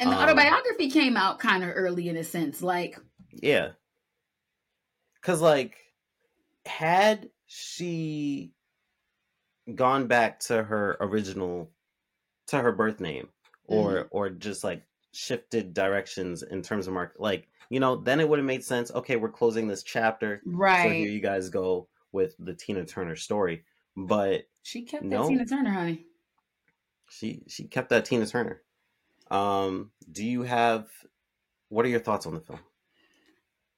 And 0.00 0.10
the 0.10 0.16
Um, 0.16 0.24
autobiography 0.24 0.90
came 0.90 1.16
out 1.16 1.38
kind 1.38 1.62
of 1.62 1.70
early 1.72 2.08
in 2.08 2.16
a 2.16 2.24
sense. 2.24 2.62
Like, 2.62 2.98
Yeah, 3.30 3.72
because 5.14 5.40
like 5.40 5.76
had 6.66 7.30
she 7.46 8.52
gone 9.76 10.08
back 10.08 10.40
to 10.40 10.64
her 10.64 10.96
original 11.00 11.70
to 12.48 12.58
her 12.58 12.72
birth 12.72 12.98
name 12.98 13.28
or 13.66 14.08
or 14.10 14.30
just 14.30 14.64
like 14.64 14.82
shifted 15.12 15.72
directions 15.74 16.42
in 16.42 16.60
terms 16.60 16.88
of 16.88 16.92
market 16.92 17.20
like 17.20 17.48
you 17.68 17.78
know 17.78 17.94
then 17.94 18.18
it 18.18 18.28
would 18.28 18.38
have 18.38 18.46
made 18.46 18.64
sense 18.64 18.90
okay 18.92 19.14
we're 19.16 19.28
closing 19.28 19.68
this 19.68 19.84
chapter 19.84 20.42
right 20.44 20.82
so 20.82 20.90
here 20.90 21.08
you 21.08 21.20
guys 21.20 21.48
go 21.48 21.88
with 22.12 22.34
the 22.38 22.54
tina 22.54 22.84
turner 22.84 23.16
story 23.16 23.64
but 23.96 24.42
she 24.62 24.82
kept 24.82 25.04
No. 25.04 25.22
that 25.22 25.28
Tina 25.28 25.46
Turner, 25.46 25.70
honey. 25.70 26.06
she 27.08 27.42
she 27.48 27.64
kept 27.64 27.88
that 27.90 28.04
tina 28.04 28.26
turner 28.26 28.62
um 29.30 29.90
do 30.10 30.24
you 30.24 30.42
have 30.42 30.88
what 31.68 31.84
are 31.84 31.88
your 31.88 32.00
thoughts 32.00 32.26
on 32.26 32.34
the 32.34 32.40
film 32.40 32.60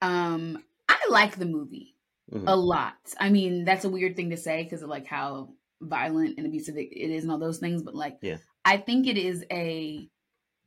Um, 0.01 0.63
I 0.89 0.99
like 1.11 1.37
the 1.37 1.47
movie 1.47 1.95
Mhm. 2.33 2.45
a 2.49 2.57
lot. 2.57 2.97
I 3.21 3.31
mean, 3.31 3.65
that's 3.65 3.85
a 3.85 3.91
weird 3.91 4.17
thing 4.17 4.31
to 4.31 4.37
say 4.37 4.63
because 4.65 4.83
of 4.83 4.89
like 4.89 5.07
how 5.07 5.55
violent 5.81 6.39
and 6.39 6.47
abusive 6.47 6.77
it 6.77 6.89
it 6.93 7.11
is 7.11 7.23
and 7.25 7.31
all 7.33 7.39
those 7.39 7.59
things. 7.59 7.83
But 7.83 7.95
like, 7.95 8.19
Yeah. 8.23 8.39
I 8.65 8.79
think 8.79 9.07
it 9.07 9.17
is 9.19 9.45
a. 9.51 10.09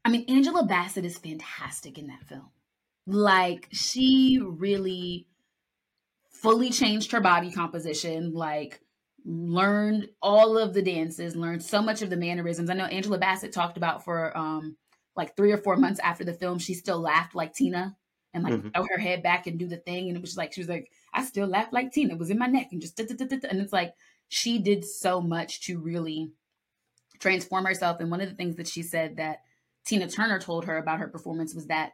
I 0.04 0.10
mean, 0.10 0.26
Angela 0.30 0.66
Bassett 0.66 1.06
is 1.06 1.18
fantastic 1.18 1.98
in 1.98 2.08
that 2.08 2.24
film. 2.26 2.50
Like, 3.08 3.68
she 3.72 4.40
really 4.42 5.28
fully 6.42 6.70
changed 6.70 7.12
her 7.12 7.22
body 7.22 7.52
composition. 7.52 8.34
Like, 8.34 8.82
learned 9.26 10.10
all 10.22 10.58
of 10.58 10.74
the 10.74 10.82
dances, 10.84 11.36
learned 11.36 11.64
so 11.64 11.82
much 11.82 12.02
of 12.02 12.10
the 12.10 12.18
mannerisms. 12.18 12.70
I 12.70 12.76
know 12.76 12.86
Angela 12.86 13.18
Bassett 13.18 13.52
talked 13.54 13.78
about 13.78 14.04
for 14.04 14.36
um 14.38 14.78
like 15.16 15.36
three 15.36 15.52
or 15.52 15.58
four 15.58 15.78
months 15.78 16.00
after 16.02 16.24
the 16.24 16.34
film, 16.34 16.60
she 16.60 16.74
still 16.74 17.00
laughed 17.00 17.34
like 17.36 17.54
Tina 17.54 17.96
and 18.34 18.44
like 18.44 18.54
Mhm. 18.54 18.74
throw 18.74 18.86
her 18.90 18.98
head 19.00 19.24
back 19.24 19.48
and 19.48 19.58
do 19.58 19.68
the 19.68 19.78
thing. 19.78 20.10
And 20.10 20.18
it 20.18 20.22
was 20.22 20.32
just 20.32 20.38
like 20.38 20.54
she 20.54 20.60
was 20.62 20.68
like, 20.70 20.92
I 21.14 21.24
still 21.24 21.48
laugh 21.48 21.70
like 21.72 21.92
Tina. 21.94 22.14
It 22.14 22.20
was 22.20 22.30
in 22.30 22.38
my 22.38 22.48
neck 22.48 22.68
and 22.72 22.82
just 22.82 22.98
da-da-da-da-da. 22.98 23.48
and 23.50 23.62
it's 23.62 23.72
like 23.74 23.94
she 24.28 24.60
did 24.60 24.84
so 24.86 25.22
much 25.22 25.62
to 25.68 25.80
really 25.80 26.32
transform 27.20 27.66
herself. 27.66 28.00
And 28.00 28.12
one 28.12 28.22
of 28.22 28.30
the 28.30 28.36
things 28.36 28.58
that 28.58 28.68
she 28.68 28.84
said 28.84 29.18
that 29.18 29.40
Tina 29.86 30.08
Turner 30.10 30.40
told 30.40 30.66
her 30.66 30.78
about 30.78 31.00
her 31.00 31.08
performance 31.08 31.56
was 31.56 31.68
that 31.68 31.94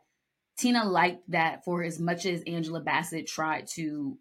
Tina 0.58 0.84
liked 0.86 1.30
that 1.30 1.64
for 1.64 1.84
as 1.84 2.00
much 2.00 2.26
as 2.26 2.42
Angela 2.44 2.82
Bassett 2.82 3.28
tried 3.28 3.68
to 3.76 4.18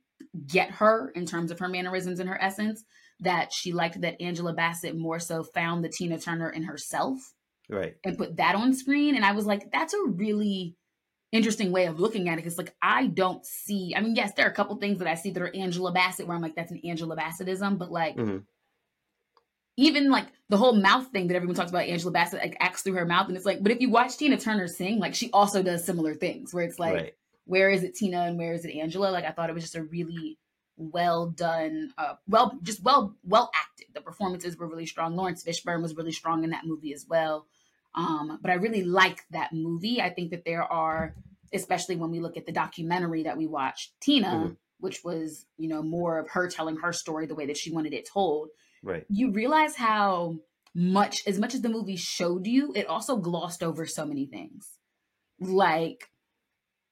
get 0.46 0.70
her 0.70 1.10
in 1.10 1.26
terms 1.26 1.50
of 1.50 1.58
her 1.58 1.68
mannerisms 1.68 2.20
and 2.20 2.28
her 2.28 2.40
essence, 2.40 2.84
that 3.20 3.52
she 3.52 3.72
liked 3.72 4.00
that 4.00 4.20
Angela 4.20 4.52
Bassett 4.52 4.96
more 4.96 5.18
so 5.18 5.42
found 5.42 5.84
the 5.84 5.88
Tina 5.88 6.18
Turner 6.18 6.50
in 6.50 6.62
herself 6.62 7.18
right 7.68 7.94
and 8.04 8.16
put 8.16 8.36
that 8.36 8.54
on 8.54 8.72
screen. 8.74 9.14
And 9.14 9.24
I 9.24 9.32
was 9.32 9.46
like, 9.46 9.70
that's 9.70 9.94
a 9.94 10.02
really 10.06 10.74
interesting 11.32 11.70
way 11.70 11.86
of 11.86 12.00
looking 12.00 12.28
at 12.28 12.38
it. 12.38 12.42
Cause 12.42 12.58
like 12.58 12.74
I 12.82 13.06
don't 13.06 13.44
see, 13.44 13.94
I 13.96 14.00
mean, 14.00 14.16
yes, 14.16 14.32
there 14.34 14.46
are 14.46 14.50
a 14.50 14.54
couple 14.54 14.76
things 14.76 14.98
that 14.98 15.08
I 15.08 15.14
see 15.14 15.30
that 15.30 15.42
are 15.42 15.54
Angela 15.54 15.92
Bassett 15.92 16.26
where 16.26 16.34
I'm 16.34 16.42
like, 16.42 16.56
that's 16.56 16.72
an 16.72 16.80
Angela 16.84 17.16
Bassettism, 17.16 17.78
but 17.78 17.92
like 17.92 18.16
Mhm. 18.16 18.44
even 19.76 20.10
like 20.10 20.26
the 20.48 20.56
whole 20.56 20.74
mouth 20.74 21.08
thing 21.08 21.28
that 21.28 21.36
everyone 21.36 21.54
talks 21.54 21.70
about, 21.70 21.84
Angela 21.86 22.10
Bassett 22.10 22.40
like 22.40 22.56
acts 22.60 22.82
through 22.82 22.94
her 22.94 23.06
mouth. 23.06 23.28
And 23.28 23.36
it's 23.36 23.46
like, 23.46 23.62
but 23.62 23.70
if 23.70 23.80
you 23.80 23.90
watch 23.90 24.16
Tina 24.16 24.36
Turner 24.38 24.66
sing, 24.66 24.98
like 24.98 25.14
she 25.14 25.30
also 25.32 25.62
does 25.62 25.84
similar 25.84 26.14
things 26.14 26.52
where 26.52 26.64
it's 26.64 26.78
like, 26.78 26.94
right 26.94 27.14
where 27.50 27.69
is 27.69 27.83
it 27.83 27.97
Tina 27.97 28.21
and 28.23 28.38
where 28.38 28.52
is 28.52 28.64
it 28.64 28.75
Angela? 28.76 29.11
Like 29.11 29.25
I 29.25 29.33
thought 29.33 29.50
it 29.50 29.54
was 29.54 29.64
just 29.64 29.75
a 29.75 29.83
really 29.83 30.38
well 30.76 31.26
done, 31.26 31.92
uh, 31.99 32.14
well, 32.28 32.57
just 32.62 32.83
well, 32.83 33.16
well 33.25 33.50
acted. 33.54 33.88
The 33.92 34.00
performances 34.00 34.57
were 34.57 34.69
really 34.69 34.87
strong. 34.87 35.16
Laurence 35.16 35.42
Fishburne 35.42 35.83
was 35.83 35.97
really 35.97 36.12
strong 36.12 36.45
in 36.45 36.50
that 36.50 36.64
movie 36.64 36.95
as 36.95 37.07
well. 37.09 37.47
Um, 37.97 38.38
but 38.40 38.50
I 38.52 38.54
really 38.54 38.85
like 38.85 39.25
that 39.33 39.52
movie. 39.52 40.00
I 40.00 40.11
think 40.11 40.30
that 40.30 40.45
there 40.45 40.62
are, 40.62 41.16
especially 41.52 41.97
when 41.97 42.12
we 42.12 42.21
look 42.21 42.37
at 42.37 42.47
the 42.47 42.52
documentary 42.52 43.25
that 43.25 43.37
we 43.37 43.47
watched, 43.49 44.00
Tina, 44.00 44.28
Mhm. 44.28 44.57
which 44.78 45.02
was 45.04 45.45
you 45.59 45.69
know 45.69 45.83
more 45.83 46.19
of 46.21 46.30
her 46.30 46.49
telling 46.49 46.76
her 46.76 46.92
story 46.92 47.26
the 47.26 47.35
way 47.35 47.47
that 47.47 47.57
she 47.57 47.73
wanted 47.73 47.92
it 47.92 48.09
told. 48.09 48.50
right 48.83 49.04
You 49.11 49.33
realize 49.33 49.75
how 49.76 50.37
much, 50.73 51.26
as 51.26 51.38
much 51.38 51.52
as 51.57 51.62
the 51.62 51.69
movie 51.69 51.97
showed 51.97 52.47
you, 52.47 52.73
it 52.76 52.87
also 52.87 53.16
glossed 53.16 53.62
over 53.62 53.85
so 53.87 54.07
many 54.07 54.25
things. 54.26 54.78
Like 55.40 56.09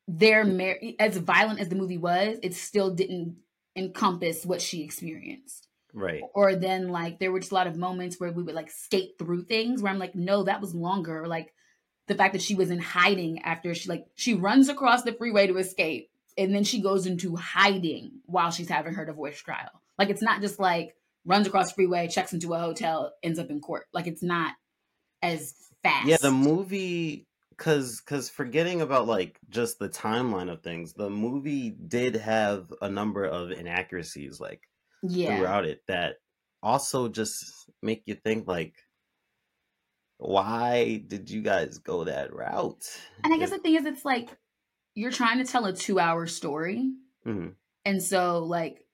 their 0.09 0.43
mar- 0.45 0.81
as 0.99 1.19
violent 1.19 1.61
as 1.61 1.69
the 1.69 1.77
movie 1.77 1.99
was, 1.99 2.39
it 2.43 2.55
still 2.55 2.95
didn't 2.95 3.37
encompass 3.77 4.45
what 4.45 4.63
she 4.63 4.83
experienced. 4.83 5.69
right 5.93 6.23
Or 6.35 6.57
then 6.57 6.89
like 6.89 7.21
there 7.21 7.31
were 7.31 7.41
just 7.41 7.53
a 7.53 7.55
lot 7.55 7.67
of 7.67 7.77
moments 7.77 8.19
where 8.19 8.33
we 8.33 8.43
would 8.43 8.55
like 8.55 8.71
skate 8.71 9.13
through 9.19 9.45
things 9.45 9.83
where 9.83 9.93
I'm 9.93 9.99
like, 9.99 10.15
no, 10.15 10.45
that 10.45 10.63
was 10.63 10.75
longer. 10.75 11.27
Like 11.27 11.53
the 12.07 12.15
fact 12.15 12.33
that 12.33 12.43
she 12.43 12.55
was 12.55 12.71
in 12.71 12.79
hiding 12.79 13.43
after 13.43 13.75
she 13.75 13.89
like 13.89 14.07
she 14.15 14.35
runs 14.35 14.71
across 14.71 15.03
the 15.03 15.13
freeway 15.13 15.47
to 15.47 15.59
escape 15.59 16.11
and 16.39 16.55
then 16.55 16.65
she 16.65 16.81
goes 16.81 17.07
into 17.07 17.37
hiding 17.37 18.21
while 18.25 18.51
she's 18.51 18.69
having 18.69 18.95
her 18.95 19.05
divorce 19.05 19.39
trial. 19.41 19.83
Like 19.99 20.09
it's 20.09 20.23
not 20.23 20.41
just 20.41 20.59
like 20.59 20.97
runs 21.27 21.47
across 21.47 21.73
freeway, 21.73 22.09
checks 22.09 22.33
into 22.33 22.55
a 22.55 22.59
hotel, 22.59 23.13
ends 23.23 23.39
up 23.39 23.51
in 23.51 23.61
court. 23.61 23.87
Like 23.93 24.07
it's 24.07 24.23
not 24.23 24.55
as 25.21 25.53
fast. 25.83 26.07
Yeah, 26.07 26.17
the 26.17 26.31
movie 26.31 27.27
cuz 27.59 28.01
cuz 28.01 28.31
forgetting 28.31 28.81
about 28.81 29.07
like 29.07 29.39
just 29.49 29.79
the 29.79 29.89
timeline 29.89 30.51
of 30.51 30.63
things, 30.63 30.95
the 30.95 31.11
movie 31.11 31.71
did 31.71 32.17
have 32.17 32.73
a 32.81 32.89
number 32.89 33.25
of 33.25 33.51
inaccuracies 33.51 34.41
like 34.41 34.63
yeah. 35.03 35.37
throughout 35.37 35.67
it 35.67 35.83
that 35.87 36.17
also 36.63 37.09
just 37.09 37.71
make 37.83 38.03
you 38.07 38.15
think 38.15 38.47
like 38.49 38.75
why 40.19 41.03
did 41.07 41.31
you 41.31 41.43
guys 41.43 41.79
go 41.79 42.05
that 42.05 42.35
route? 42.35 42.85
And 43.25 43.33
I 43.33 43.39
guess 43.39 43.51
the 43.51 43.59
thing 43.59 43.77
is, 43.77 43.87
it's 43.87 44.05
like 44.05 44.29
you're 44.95 45.13
trying 45.13 45.39
to 45.39 45.45
tell 45.45 45.65
a 45.65 45.73
two 45.73 45.99
hour 46.01 46.27
story. 46.27 46.93
Mhm. 47.25 47.55
And 47.85 48.03
so, 48.03 48.41
like, 48.45 48.85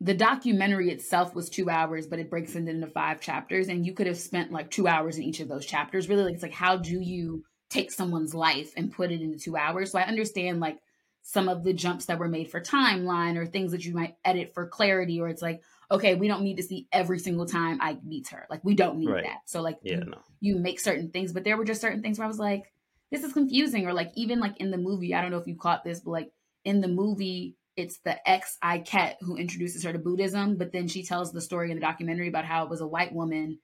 the 0.00 0.14
documentary 0.14 0.90
itself 0.90 1.34
was 1.34 1.48
two 1.48 1.70
hours, 1.70 2.06
but 2.06 2.18
it 2.18 2.28
breaks 2.28 2.54
it 2.54 2.68
into 2.68 2.86
five 2.86 3.20
chapters. 3.20 3.68
And 3.68 3.86
you 3.86 3.94
could 3.94 4.06
have 4.06 4.18
spent 4.18 4.52
like 4.52 4.70
two 4.70 4.86
hours 4.86 5.16
in 5.16 5.22
each 5.22 5.40
of 5.40 5.48
those 5.48 5.64
chapters. 5.64 6.08
Really, 6.08 6.24
like, 6.24 6.34
it's 6.34 6.42
like, 6.42 6.52
how 6.52 6.76
do 6.76 7.00
you 7.00 7.44
take 7.72 7.90
someone's 7.90 8.34
life 8.34 8.72
and 8.76 8.92
put 8.92 9.10
it 9.10 9.20
into 9.20 9.38
two 9.38 9.56
hours? 9.56 9.90
So 9.92 9.98
I 9.98 10.02
understand, 10.04 10.60
like, 10.60 10.78
some 11.22 11.48
of 11.48 11.62
the 11.62 11.72
jumps 11.72 12.06
that 12.06 12.18
were 12.18 12.28
made 12.28 12.50
for 12.50 12.60
timeline 12.60 13.36
or 13.36 13.46
things 13.46 13.72
that 13.72 13.84
you 13.84 13.94
might 13.94 14.16
edit 14.24 14.54
for 14.54 14.66
clarity, 14.66 15.20
or 15.20 15.28
it's 15.28 15.42
like, 15.42 15.62
okay, 15.90 16.14
we 16.16 16.26
don't 16.26 16.42
need 16.42 16.56
to 16.56 16.62
see 16.62 16.88
every 16.92 17.18
single 17.18 17.46
time 17.46 17.78
I 17.80 17.96
meets 18.02 18.30
her. 18.30 18.46
Like, 18.50 18.64
we 18.64 18.74
don't 18.74 18.98
need 18.98 19.08
Right. 19.08 19.24
that. 19.24 19.40
So, 19.46 19.62
like, 19.62 19.78
yeah, 19.82 19.98
you 19.98 20.04
no. 20.04 20.18
you 20.40 20.56
make 20.56 20.80
certain 20.80 21.10
things, 21.10 21.32
but 21.32 21.44
there 21.44 21.56
were 21.56 21.64
just 21.64 21.80
certain 21.80 22.02
things 22.02 22.18
where 22.18 22.24
I 22.24 22.28
was 22.28 22.38
like, 22.38 22.72
this 23.12 23.22
is 23.22 23.32
confusing. 23.32 23.86
Or 23.86 23.92
like 23.92 24.10
even 24.16 24.40
like 24.40 24.56
in 24.56 24.70
the 24.72 24.78
movie, 24.78 25.14
I 25.14 25.22
don't 25.22 25.30
know 25.30 25.38
if 25.38 25.46
you 25.46 25.54
caught 25.54 25.84
this, 25.84 26.00
but 26.00 26.10
like 26.10 26.32
in 26.64 26.80
the 26.80 26.88
movie, 26.88 27.56
it's 27.76 27.98
the 27.98 28.28
ex 28.28 28.58
Ikette 28.62 29.16
who 29.20 29.36
introduces 29.36 29.84
her 29.84 29.92
to 29.92 29.98
Buddhism, 29.98 30.56
but 30.56 30.72
then 30.72 30.88
she 30.88 31.04
tells 31.04 31.32
the 31.32 31.40
story 31.40 31.70
in 31.70 31.76
the 31.76 31.80
documentary 31.80 32.28
about 32.28 32.44
how 32.46 32.64
it 32.64 32.70
was 32.70 32.80
a 32.80 32.86
white 32.86 33.12
woman 33.12 33.58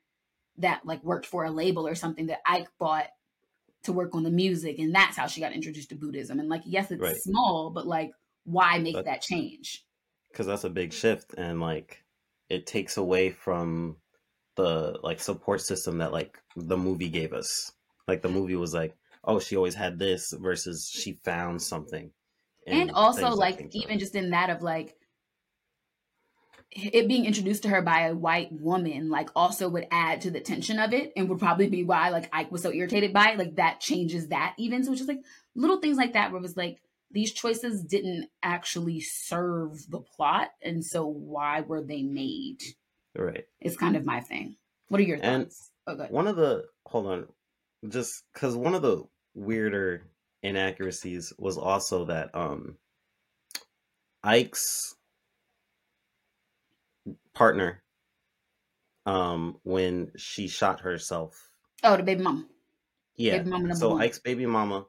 that 0.58 0.84
like 0.84 1.02
worked 1.02 1.26
for 1.26 1.44
a 1.44 1.50
label 1.50 1.86
or 1.86 1.94
something 1.94 2.26
that 2.26 2.40
Ike 2.46 2.68
bought 2.78 3.06
to 3.84 3.92
work 3.92 4.14
on 4.14 4.22
the 4.24 4.30
music, 4.30 4.78
and 4.78 4.94
that's 4.94 5.16
how 5.16 5.26
she 5.26 5.40
got 5.40 5.52
introduced 5.52 5.88
to 5.90 5.94
Buddhism. 5.96 6.40
And 6.40 6.48
like, 6.48 6.62
yes, 6.66 6.90
it's 6.90 7.00
Right. 7.00 7.16
small, 7.16 7.70
but 7.70 7.86
like, 7.86 8.10
why 8.44 8.78
make 8.78 8.94
But- 8.94 9.04
that 9.06 9.22
change? 9.22 9.84
because 10.30 10.46
that's 10.46 10.64
a 10.64 10.70
big 10.70 10.92
shift 10.92 11.32
and 11.38 11.58
like 11.58 12.04
it 12.50 12.66
takes 12.66 12.98
away 12.98 13.30
from 13.30 13.96
the 14.56 14.98
like 15.02 15.20
support 15.20 15.60
system 15.62 15.98
that 15.98 16.12
like 16.12 16.38
the 16.54 16.76
movie 16.76 17.08
gave 17.08 17.32
us 17.32 17.72
like 18.06 18.20
the 18.20 18.28
movie 18.28 18.54
was 18.54 18.74
like 18.74 18.94
oh 19.24 19.40
she 19.40 19.56
always 19.56 19.74
had 19.74 19.98
this 19.98 20.30
versus 20.34 20.86
she 20.92 21.14
found 21.24 21.60
something 21.62 22.10
and 22.66 22.78
in 22.78 22.90
also 22.90 23.30
like 23.30 23.68
even 23.74 23.98
just 23.98 24.14
in 24.14 24.28
that 24.30 24.50
of 24.50 24.60
like 24.62 24.97
it 26.70 27.08
being 27.08 27.24
introduced 27.24 27.62
to 27.62 27.68
her 27.68 27.80
by 27.80 28.02
a 28.02 28.14
white 28.14 28.52
woman 28.52 29.08
like 29.08 29.30
also 29.34 29.68
would 29.68 29.86
add 29.90 30.20
to 30.20 30.30
the 30.30 30.40
tension 30.40 30.78
of 30.78 30.92
it 30.92 31.12
and 31.16 31.28
would 31.28 31.38
probably 31.38 31.68
be 31.68 31.82
why 31.82 32.10
like 32.10 32.28
Ike 32.32 32.52
was 32.52 32.62
so 32.62 32.72
irritated 32.72 33.12
by 33.12 33.30
it. 33.30 33.38
Like 33.38 33.56
that 33.56 33.80
changes 33.80 34.28
that 34.28 34.54
even. 34.58 34.84
So 34.84 34.92
it's 34.92 35.00
just 35.00 35.08
like 35.08 35.22
little 35.54 35.80
things 35.80 35.96
like 35.96 36.12
that 36.12 36.30
where 36.30 36.38
it 36.38 36.42
was 36.42 36.56
like 36.56 36.80
these 37.10 37.32
choices 37.32 37.82
didn't 37.82 38.28
actually 38.42 39.00
serve 39.00 39.78
the 39.88 40.00
plot 40.00 40.50
and 40.62 40.84
so 40.84 41.06
why 41.06 41.62
were 41.62 41.82
they 41.82 42.02
made? 42.02 42.58
Right. 43.16 43.46
It's 43.60 43.76
kind 43.76 43.96
of 43.96 44.04
my 44.04 44.20
thing. 44.20 44.56
What 44.88 45.00
are 45.00 45.04
your 45.04 45.18
And 45.22 45.44
thoughts? 45.44 45.70
Oh 45.86 45.96
good 45.96 46.10
one 46.10 46.26
of 46.26 46.36
the 46.36 46.64
hold 46.84 47.06
on 47.06 47.26
just 47.88 48.24
because 48.34 48.54
one 48.54 48.74
of 48.74 48.82
the 48.82 49.04
weirder 49.34 50.02
inaccuracies 50.42 51.32
was 51.38 51.56
also 51.56 52.04
that 52.04 52.34
um 52.34 52.76
ike's 54.22 54.94
partner 57.38 57.82
um 59.06 59.56
when 59.62 60.10
she 60.16 60.48
shot 60.48 60.80
herself. 60.80 61.50
Oh 61.84 61.96
the 61.96 62.02
baby 62.02 62.22
mama. 62.22 62.44
yeah 63.16 63.38
baby 63.38 63.50
mama 63.50 63.76
so 63.76 63.90
one. 63.90 64.02
Ike's 64.02 64.18
baby 64.18 64.44
mama 64.44 64.86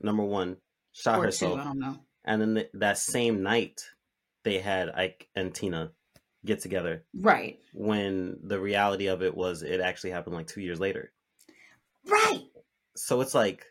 number 0.00 0.22
one 0.22 0.58
shot 0.92 1.18
or 1.18 1.22
two 1.22 1.26
herself. 1.26 1.60
I 1.60 1.64
don't 1.64 1.78
know. 1.78 1.96
And 2.24 2.40
then 2.40 2.54
th- 2.54 2.70
that 2.74 2.98
same 2.98 3.42
night 3.42 3.82
they 4.44 4.58
had 4.58 4.90
ike 4.90 5.28
and 5.34 5.54
tina 5.54 5.92
get 6.44 6.60
together. 6.60 7.04
Right. 7.14 7.58
When 7.74 8.38
the 8.42 8.60
reality 8.60 9.06
of 9.08 9.22
it 9.22 9.34
was 9.34 9.62
it 9.62 9.80
actually 9.80 10.10
happened 10.10 10.36
like 10.36 10.46
two 10.46 10.60
years 10.60 10.80
later. 10.80 11.12
Right. 12.06 12.44
So 12.96 13.20
it's 13.20 13.34
like 13.34 13.64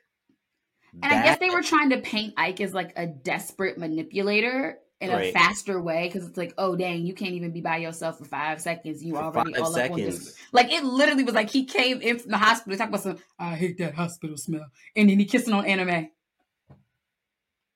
And 1.04 1.14
I 1.14 1.24
guess 1.24 1.38
they 1.38 1.50
were 1.50 1.62
trying 1.62 1.92
to 1.92 1.98
paint 2.02 2.34
Ike 2.38 2.62
as 2.62 2.74
like 2.74 2.94
a 2.96 3.06
desperate 3.06 3.78
manipulator 3.78 4.80
in 5.02 5.10
a 5.12 5.32
faster 5.32 5.82
way 5.82 6.08
because 6.08 6.28
it's 6.28 6.38
like, 6.38 6.54
oh 6.58 6.76
dang, 6.76 7.06
you 7.06 7.14
can't 7.14 7.32
even 7.32 7.52
be 7.52 7.62
by 7.62 7.78
yourself 7.78 8.18
for 8.18 8.26
five 8.26 8.62
seconds. 8.62 9.04
You 9.04 9.16
For 9.16 9.24
already 9.24 9.56
all 9.56 9.76
up 9.76 9.92
on 9.92 10.00
this. 10.00 10.36
Like 10.52 10.72
it 10.72 10.84
literally 10.84 11.24
was 11.24 11.36
like 11.36 11.50
he 11.50 11.66
came 11.66 12.02
in 12.02 12.20
from 12.20 12.32
the 12.32 12.38
hospital 12.38 12.78
talking 12.78 12.90
about 12.94 13.04
some. 13.04 13.18
I 13.38 13.56
hate 13.56 13.78
that 13.78 13.96
hospital 13.96 14.38
smell, 14.38 14.66
and 14.96 15.10
then 15.10 15.20
he 15.20 15.26
kissing 15.26 15.54
on 15.54 15.66
Anna 15.66 15.86
Mae. 15.86 16.12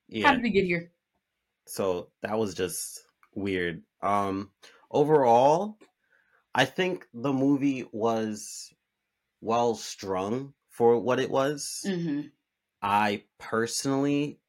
Yeah. 0.09 0.27
How 0.27 0.33
did 0.33 0.43
we 0.43 0.49
get 0.49 0.65
here? 0.65 0.91
so 1.65 2.09
that 2.21 2.37
was 2.37 2.53
just 2.53 3.05
weird 3.35 3.81
um 4.01 4.51
overall 4.91 5.77
i 6.53 6.65
think 6.65 7.07
the 7.13 7.33
movie 7.33 7.85
was 7.91 8.73
well 9.41 9.75
strung 9.75 10.53
for 10.69 10.99
what 10.99 11.19
it 11.19 11.29
was 11.29 11.81
hmm 11.85 12.21
i 12.81 13.23
personally 13.39 14.39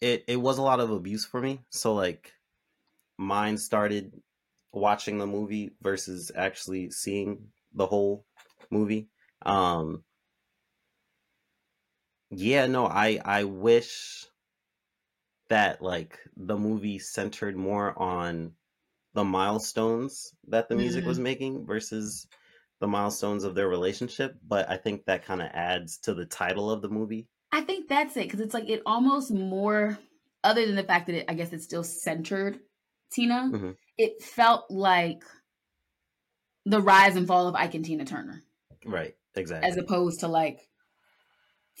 it 0.00 0.24
it 0.28 0.36
was 0.36 0.58
a 0.58 0.62
lot 0.62 0.80
of 0.80 0.90
abuse 0.90 1.24
for 1.24 1.40
me. 1.40 1.64
So 1.70 1.94
like 1.94 2.32
mine 3.18 3.58
started 3.58 4.22
watching 4.72 5.18
the 5.18 5.26
movie 5.26 5.76
versus 5.82 6.32
actually 6.34 6.90
seeing 6.90 7.52
the 7.72 7.86
whole 7.86 8.26
movie. 8.70 9.10
Um 9.42 10.04
yeah 12.30 12.66
no 12.66 12.86
i 12.86 13.20
i 13.24 13.44
wish 13.44 14.26
that 15.48 15.80
like 15.80 16.18
the 16.36 16.56
movie 16.56 16.98
centered 16.98 17.56
more 17.56 17.96
on 18.00 18.54
the 19.14 19.24
milestones 19.24 20.34
that 20.48 20.68
the 20.68 20.76
music 20.76 21.04
was 21.04 21.18
making 21.18 21.66
versus 21.66 22.26
the 22.80 22.88
milestones 22.88 23.44
of 23.44 23.54
their 23.54 23.68
relationship 23.68 24.36
but 24.46 24.68
i 24.68 24.76
think 24.76 25.04
that 25.06 25.24
kind 25.24 25.40
of 25.42 25.48
adds 25.52 25.98
to 25.98 26.14
the 26.14 26.26
title 26.26 26.70
of 26.70 26.82
the 26.82 26.88
movie 26.90 27.28
I 27.52 27.60
think 27.62 27.88
that's 27.88 28.16
it 28.16 28.24
because 28.24 28.40
it's 28.40 28.54
like 28.54 28.68
it 28.68 28.82
almost 28.84 29.30
more, 29.30 29.98
other 30.44 30.66
than 30.66 30.76
the 30.76 30.82
fact 30.82 31.06
that 31.06 31.16
it, 31.16 31.24
I 31.28 31.34
guess 31.34 31.52
it's 31.52 31.64
still 31.64 31.84
centered 31.84 32.60
Tina. 33.10 33.50
Mhm. 33.52 33.76
It 33.96 34.22
felt 34.22 34.70
like 34.70 35.24
the 36.64 36.80
rise 36.80 37.16
and 37.16 37.26
fall 37.26 37.46
of 37.48 37.54
Ike 37.54 37.74
and 37.74 37.84
Tina 37.84 38.04
Turner. 38.04 38.42
right 38.84 39.16
exactly 39.34 39.68
as 39.68 39.76
opposed 39.76 40.20
to 40.20 40.28
like 40.28 40.68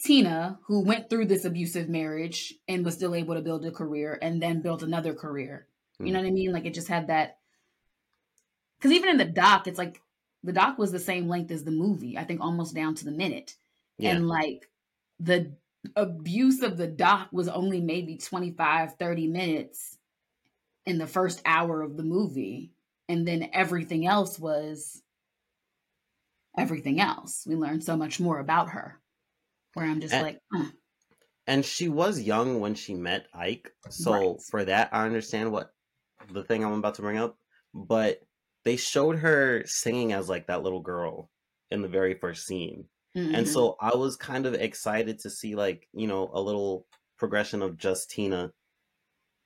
Tina, 0.04 0.58
who 0.64 0.80
went 0.84 1.08
through 1.08 1.26
this 1.26 1.44
abusive 1.44 1.88
marriage 1.88 2.54
and 2.68 2.84
was 2.84 2.94
still 2.94 3.14
able 3.14 3.34
to 3.34 3.40
build 3.40 3.64
a 3.64 3.70
career 3.70 4.18
and 4.20 4.42
then 4.42 4.60
built 4.60 4.82
another 4.82 5.14
career. 5.14 5.66
You 5.98 6.12
know 6.12 6.20
what 6.20 6.28
I 6.28 6.32
mean? 6.32 6.52
Like 6.52 6.66
it 6.66 6.74
just 6.74 6.88
had 6.88 7.06
that. 7.06 7.38
Because 8.76 8.92
even 8.92 9.08
in 9.08 9.16
the 9.16 9.24
doc, 9.24 9.66
it's 9.66 9.78
like 9.78 10.02
the 10.44 10.52
doc 10.52 10.76
was 10.76 10.92
the 10.92 10.98
same 10.98 11.28
length 11.28 11.50
as 11.50 11.64
the 11.64 11.70
movie, 11.70 12.18
I 12.18 12.24
think 12.24 12.42
almost 12.42 12.74
down 12.74 12.94
to 12.96 13.04
the 13.06 13.10
minute. 13.10 13.54
yeah 13.96 14.10
And 14.10 14.28
like 14.28 14.68
the 15.20 15.52
abuse 15.94 16.62
of 16.62 16.76
the 16.76 16.86
doc 16.86 17.28
was 17.32 17.48
only 17.48 17.80
maybe 17.80 18.16
25, 18.16 18.96
30 18.96 19.26
minutes 19.28 19.98
in 20.84 20.98
the 20.98 21.06
first 21.06 21.40
hour 21.44 21.82
of 21.82 21.96
the 21.96 22.02
movie. 22.02 22.72
And 23.08 23.26
then 23.26 23.50
everything 23.52 24.06
else 24.06 24.38
was 24.38 25.02
everything 26.58 27.00
else. 27.00 27.44
We 27.46 27.54
learned 27.54 27.84
so 27.84 27.96
much 27.96 28.18
more 28.18 28.38
about 28.38 28.70
her. 28.70 29.00
Where 29.74 29.86
I'm 29.86 30.00
just 30.00 30.14
And- 30.14 30.22
like, 30.22 30.40
uh, 30.54 30.66
and 31.46 31.64
she 31.64 31.88
was 31.88 32.20
young 32.20 32.58
when 32.60 32.74
she 32.74 32.94
met 32.94 33.26
ike 33.32 33.72
so 33.90 34.12
Right. 34.32 34.42
for 34.50 34.64
that 34.64 34.88
i 34.92 35.04
understand 35.04 35.52
what 35.52 35.72
the 36.32 36.42
thing 36.42 36.64
i'm 36.64 36.72
about 36.72 36.96
to 36.96 37.02
bring 37.02 37.18
up 37.18 37.38
but 37.72 38.20
they 38.64 38.74
showed 38.76 39.18
her 39.18 39.62
singing 39.64 40.12
as 40.12 40.28
like 40.28 40.48
that 40.48 40.64
little 40.64 40.80
girl 40.80 41.30
in 41.70 41.82
the 41.82 41.88
very 41.88 42.14
first 42.14 42.46
scene 42.46 42.88
and 43.16 43.46
mhm. 43.46 43.48
so 43.48 43.76
i 43.80 43.94
was 43.96 44.16
kind 44.16 44.44
of 44.46 44.54
excited 44.54 45.18
to 45.18 45.30
see 45.30 45.54
like 45.56 45.88
you 45.92 46.06
know 46.06 46.30
a 46.32 46.40
little 46.40 46.86
progression 47.18 47.62
of 47.62 47.76
just 47.78 48.10
tina 48.10 48.52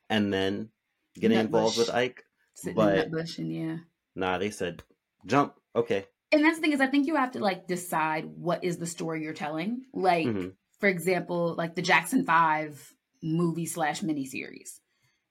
and 0.08 0.32
then 0.32 0.68
getting 1.14 1.38
involved 1.38 1.78
with 1.78 1.90
ike 1.90 2.24
sitting 2.54 2.74
but- 2.74 3.10
bush 3.10 3.38
and 3.38 3.52
yeah. 3.52 3.76
nah 4.14 4.38
they 4.38 4.50
said 4.50 4.82
jump 5.26 5.54
okay 5.74 6.04
And 6.32 6.44
that's 6.44 6.56
the 6.58 6.62
thing 6.62 6.72
is 6.72 6.80
I 6.80 6.86
think 6.86 7.06
you 7.08 7.16
have 7.16 7.32
to 7.32 7.40
like 7.40 7.66
decide 7.66 8.24
what 8.36 8.62
is 8.62 8.78
the 8.78 8.86
story 8.86 9.22
you're 9.24 9.34
telling. 9.34 9.82
Like, 9.92 10.26
Mhm. 10.26 10.52
for 10.78 10.88
example, 10.88 11.54
like 11.58 11.74
the 11.74 11.82
Jackson 11.82 12.24
Five 12.24 12.94
movie 13.20 13.66
slash 13.66 14.00
miniseries. 14.02 14.78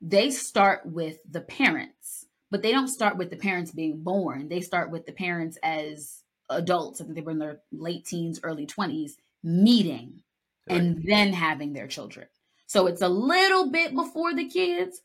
They 0.02 0.30
start 0.30 0.86
with 0.86 1.18
the 1.30 1.40
parents, 1.40 2.26
but 2.52 2.62
they 2.64 2.74
don't 2.74 2.90
start 3.00 3.16
with 3.18 3.30
the 3.32 3.38
parents 3.38 3.72
being 3.72 4.04
born. 4.04 4.50
They 4.50 4.60
start 4.60 4.92
with 4.92 5.06
the 5.06 5.14
parents 5.14 5.58
as 5.64 6.22
adults. 6.50 7.02
I 7.02 7.04
think 7.04 7.16
they 7.16 7.22
were 7.22 7.32
in 7.32 7.40
their 7.40 7.62
late 7.72 8.06
teens, 8.06 8.40
early 8.44 8.66
20s, 8.66 9.14
meeting 9.44 10.22
and 10.70 11.04
then 11.04 11.34
having 11.34 11.74
their 11.74 11.88
children. 11.88 12.28
So 12.68 12.88
it's 12.88 13.02
a 13.02 13.10
little 13.10 13.72
bit 13.72 13.96
before 13.96 14.34
the 14.36 14.48
kids, 14.48 15.02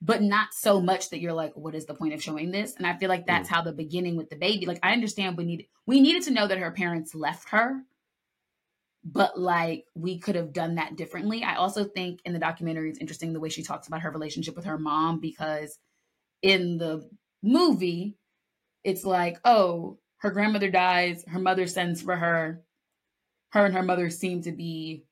but 0.00 0.22
not 0.22 0.54
so 0.54 0.80
much 0.80 1.10
that 1.10 1.20
you're 1.20 1.32
like, 1.32 1.52
what 1.54 1.74
is 1.74 1.86
the 1.86 1.94
point 1.94 2.14
of 2.14 2.22
showing 2.22 2.52
this? 2.52 2.76
And 2.76 2.86
I 2.86 2.96
feel 2.96 3.08
like 3.08 3.26
that's 3.26 3.48
mm. 3.48 3.52
how 3.52 3.62
the 3.62 3.72
beginning 3.72 4.16
with 4.16 4.30
the 4.30 4.36
baby. 4.36 4.66
Like 4.66 4.78
I 4.82 4.92
understand 4.92 5.36
we 5.36 5.44
need 5.44 5.66
we 5.86 6.00
needed 6.00 6.22
to 6.24 6.30
know 6.30 6.46
that 6.46 6.58
her 6.58 6.70
parents 6.70 7.14
left 7.14 7.50
her, 7.50 7.82
but 9.04 9.38
like 9.38 9.86
we 9.94 10.18
could 10.18 10.36
have 10.36 10.52
done 10.52 10.76
that 10.76 10.96
differently. 10.96 11.42
I 11.42 11.56
also 11.56 11.84
think 11.84 12.20
in 12.24 12.32
the 12.32 12.38
documentary 12.38 12.88
it's 12.90 13.00
interesting 13.00 13.32
the 13.32 13.40
way 13.40 13.48
she 13.48 13.64
talks 13.64 13.88
about 13.88 14.02
her 14.02 14.10
relationship 14.10 14.54
with 14.54 14.66
her 14.66 14.78
mom 14.78 15.20
because 15.20 15.78
in 16.42 16.78
the 16.78 17.08
movie 17.42 18.16
it's 18.84 19.04
like, 19.04 19.38
oh, 19.44 19.98
her 20.20 20.30
grandmother 20.30 20.70
dies, 20.70 21.24
her 21.28 21.38
mother 21.38 21.66
sends 21.66 22.00
for 22.02 22.16
her. 22.16 22.62
Her 23.50 23.66
and 23.66 23.74
her 23.74 23.82
mother 23.82 24.10
seem 24.10 24.42
to 24.42 24.52
be 24.52 25.04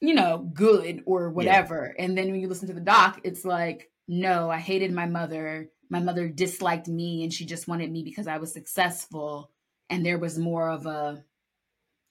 you 0.00 0.14
know, 0.14 0.50
good 0.52 1.02
or 1.06 1.30
whatever. 1.30 1.94
And 1.98 2.16
then 2.16 2.30
when 2.30 2.40
you 2.40 2.48
listen 2.48 2.68
to 2.68 2.74
the 2.74 2.80
doc, 2.80 3.20
it's 3.24 3.44
like, 3.44 3.90
no, 4.06 4.50
I 4.50 4.58
hated 4.58 4.92
my 4.92 5.06
mother. 5.06 5.70
My 5.88 6.00
mother 6.00 6.28
disliked 6.28 6.88
me 6.88 7.22
and 7.22 7.32
she 7.32 7.46
just 7.46 7.66
wanted 7.66 7.90
me 7.90 8.02
because 8.02 8.26
I 8.26 8.38
was 8.38 8.52
successful. 8.52 9.50
And 9.88 10.04
there 10.04 10.18
was 10.18 10.38
more 10.38 10.68
of 10.68 10.86
a 10.86 11.24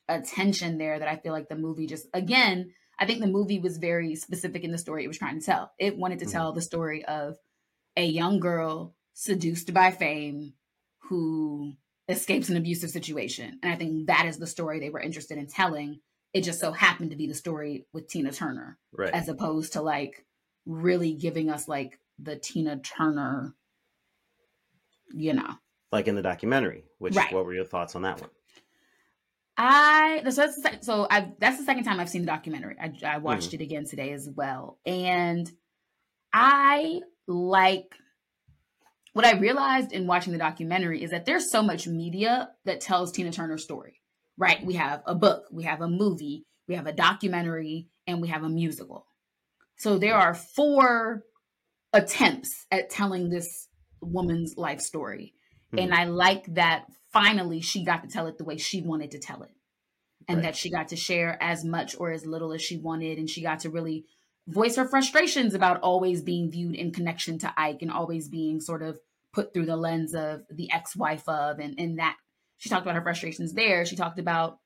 a 0.07 0.21
tension 0.21 0.77
there 0.77 0.99
that 0.99 1.07
I 1.07 1.15
feel 1.15 1.31
like 1.31 1.49
the 1.49 1.55
movie 1.55 1.87
just 1.87 2.07
again, 2.13 2.71
I 2.99 3.05
think 3.05 3.21
the 3.21 3.27
movie 3.27 3.59
was 3.59 3.77
very 3.77 4.15
specific 4.15 4.63
in 4.63 4.71
the 4.71 4.77
story 4.77 5.03
it 5.03 5.07
was 5.07 5.17
trying 5.17 5.39
to 5.39 5.45
tell. 5.45 5.71
It 5.79 5.97
wanted 5.97 6.19
to 6.19 6.25
Mhm. 6.25 6.31
tell 6.31 6.53
the 6.53 6.61
story 6.61 7.03
of 7.05 7.37
a 7.97 8.05
young 8.05 8.39
girl 8.39 8.95
seduced 9.13 9.73
by 9.73 9.91
fame 9.91 10.53
who 11.09 11.73
escapes 12.07 12.49
an 12.49 12.57
abusive 12.57 12.89
situation. 12.91 13.59
And 13.63 13.71
I 13.73 13.75
think 13.75 14.07
that 14.07 14.25
is 14.25 14.37
the 14.37 14.47
story 14.47 14.79
they 14.79 14.89
were 14.89 14.99
interested 14.99 15.37
in 15.37 15.47
telling 15.47 15.99
It 16.33 16.43
just 16.43 16.59
so 16.59 16.71
happened 16.73 17.11
to 17.11 17.15
be 17.17 17.27
the 17.27 17.33
story 17.33 17.87
with 17.93 18.09
Tina 18.09 18.31
Turner, 18.31 18.77
Right. 18.91 19.13
as 19.13 19.29
opposed 19.29 19.73
to 19.73 19.81
like 19.81 20.25
really 20.65 21.13
giving 21.13 21.49
us 21.49 21.67
like 21.69 21.97
the 22.19 22.35
Tina 22.35 22.77
Turner, 22.79 23.55
you 25.13 25.33
know. 25.33 25.55
like 25.91 26.07
in 26.09 26.15
the 26.15 26.21
documentary. 26.21 26.83
Which 26.99 27.15
Right. 27.15 27.31
what 27.31 27.45
were 27.45 27.53
your 27.53 27.63
thoughts 27.65 27.95
on 27.95 28.01
that 28.01 28.19
one? 28.19 28.29
I 29.57 30.21
so 30.29 30.41
that's 30.41 30.61
the, 30.61 30.77
so 30.81 31.07
I 31.09 31.31
that's 31.39 31.57
the 31.57 31.63
second 31.63 31.85
time 31.85 31.99
I've 32.01 32.09
seen 32.09 32.21
the 32.23 32.27
documentary. 32.27 32.75
I, 32.79 32.91
I 33.05 33.17
watched 33.19 33.47
Mm-hmm. 33.51 33.61
it 33.61 33.63
again 33.63 33.85
today 33.85 34.11
as 34.11 34.29
well, 34.29 34.77
and 34.85 35.49
I 36.33 36.99
like 37.27 37.95
what 39.15 39.23
I 39.23 39.39
realized 39.39 39.93
in 39.93 40.07
watching 40.07 40.33
the 40.33 40.39
documentary 40.39 41.01
is 41.01 41.11
that 41.11 41.25
there's 41.25 41.49
so 41.49 41.63
much 41.63 41.87
media 41.87 42.49
that 42.65 42.81
tells 42.81 43.13
Tina 43.13 43.31
Turner's 43.31 43.63
story. 43.63 44.01
Right? 44.37 44.65
We 44.65 44.73
have 44.73 45.03
a 45.05 45.15
book, 45.15 45.45
we 45.53 45.63
have 45.63 45.79
a 45.79 45.87
movie, 45.87 46.43
we 46.67 46.75
have 46.75 46.85
a 46.85 46.91
documentary, 46.91 47.87
and 48.05 48.21
we 48.21 48.27
have 48.27 48.43
a 48.43 48.49
musical. 48.49 49.07
So 49.77 49.97
there 49.97 50.15
are 50.15 50.33
four 50.33 51.23
attempts 51.93 52.65
at 52.69 52.89
telling 52.89 53.29
this 53.29 53.69
woman's 54.01 54.55
life 54.57 54.81
story. 54.81 55.33
Hmm. 55.71 55.79
And 55.79 55.93
I 55.93 56.03
like 56.03 56.53
that 56.55 56.83
finally 57.13 57.61
she 57.61 57.85
got 57.85 58.03
to 58.03 58.09
tell 58.09 58.27
it 58.27 58.37
the 58.37 58.43
way 58.43 58.57
she 58.57 58.81
wanted 58.81 59.11
to 59.11 59.19
tell 59.19 59.43
it. 59.43 59.51
And 60.27 60.39
Right. 60.39 60.43
that 60.47 60.57
she 60.57 60.69
got 60.69 60.89
to 60.89 60.97
share 60.97 61.41
as 61.41 61.63
much 61.63 61.95
or 61.97 62.11
as 62.11 62.25
little 62.25 62.51
as 62.51 62.61
she 62.61 62.77
wanted. 62.77 63.17
And 63.17 63.29
she 63.29 63.41
got 63.41 63.61
to 63.61 63.69
really 63.69 64.03
voice 64.47 64.75
her 64.75 64.85
frustrations 64.85 65.53
about 65.53 65.79
always 65.81 66.21
being 66.21 66.51
viewed 66.51 66.75
in 66.75 66.91
connection 66.91 67.39
to 67.39 67.53
Ike 67.57 67.81
and 67.81 67.91
always 67.91 68.27
being 68.27 68.59
sort 68.59 68.83
of 68.83 68.99
put 69.35 69.53
through 69.53 69.65
the 69.67 69.75
lens 69.75 70.15
of 70.15 70.41
the 70.49 70.71
ex-wife 70.71 71.27
of 71.27 71.59
and, 71.59 71.77
and 71.77 71.99
that 71.99 72.15
she 72.57 72.69
talked 72.69 72.83
about 72.83 72.95
her 72.95 73.03
frustrations 73.03 73.53
there. 73.53 73.85
She 73.85 73.97
talked 73.97 74.17
about 74.17 74.57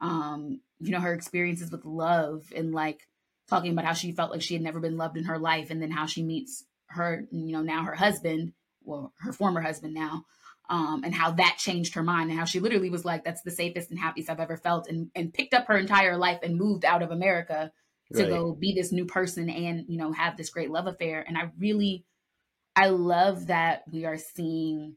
um, 0.00 0.60
you 0.78 0.90
know, 0.90 1.00
her 1.00 1.14
experiences 1.14 1.70
with 1.70 1.84
love 1.84 2.44
and 2.54 2.72
like 2.72 3.00
talking 3.48 3.72
about 3.72 3.84
how 3.84 3.92
she 3.92 4.12
felt 4.12 4.30
like 4.30 4.42
she 4.42 4.54
had 4.54 4.62
never 4.62 4.80
been 4.80 4.96
loved 4.96 5.16
in 5.16 5.24
her 5.24 5.38
life 5.38 5.70
and 5.70 5.80
then 5.80 5.90
how 5.90 6.06
she 6.06 6.22
meets 6.22 6.64
her, 6.88 7.24
you 7.30 7.52
know, 7.52 7.62
now 7.62 7.84
her 7.84 7.94
husband, 7.94 8.52
well, 8.82 9.12
her 9.20 9.32
former 9.32 9.60
husband 9.60 9.94
now, 9.94 10.24
um, 10.68 11.02
and 11.04 11.14
how 11.14 11.30
that 11.30 11.56
changed 11.58 11.94
her 11.94 12.02
mind 12.02 12.30
and 12.30 12.38
how 12.38 12.44
she 12.44 12.60
literally 12.60 12.90
was 12.90 13.04
like, 13.04 13.24
that's 13.24 13.42
the 13.42 13.50
safest 13.50 13.90
and 13.90 13.98
happiest 13.98 14.28
I've 14.28 14.40
ever 14.40 14.56
felt 14.56 14.88
and, 14.88 15.10
and 15.14 15.32
picked 15.32 15.54
up 15.54 15.66
her 15.68 15.76
entire 15.76 16.16
life 16.16 16.40
and 16.42 16.58
moved 16.58 16.84
out 16.84 17.02
of 17.02 17.10
America 17.10 17.72
to 18.14 18.22
Right. 18.22 18.30
go 18.30 18.52
be 18.52 18.74
this 18.74 18.92
new 18.92 19.06
person 19.06 19.48
and, 19.48 19.84
you 19.88 19.96
know, 19.96 20.12
have 20.12 20.36
this 20.36 20.50
great 20.50 20.70
love 20.70 20.86
affair. 20.86 21.24
And 21.26 21.38
I 21.38 21.50
really, 21.58 22.04
I 22.76 22.88
love 22.88 23.46
that 23.46 23.84
we 23.90 24.04
are 24.04 24.18
seeing 24.18 24.96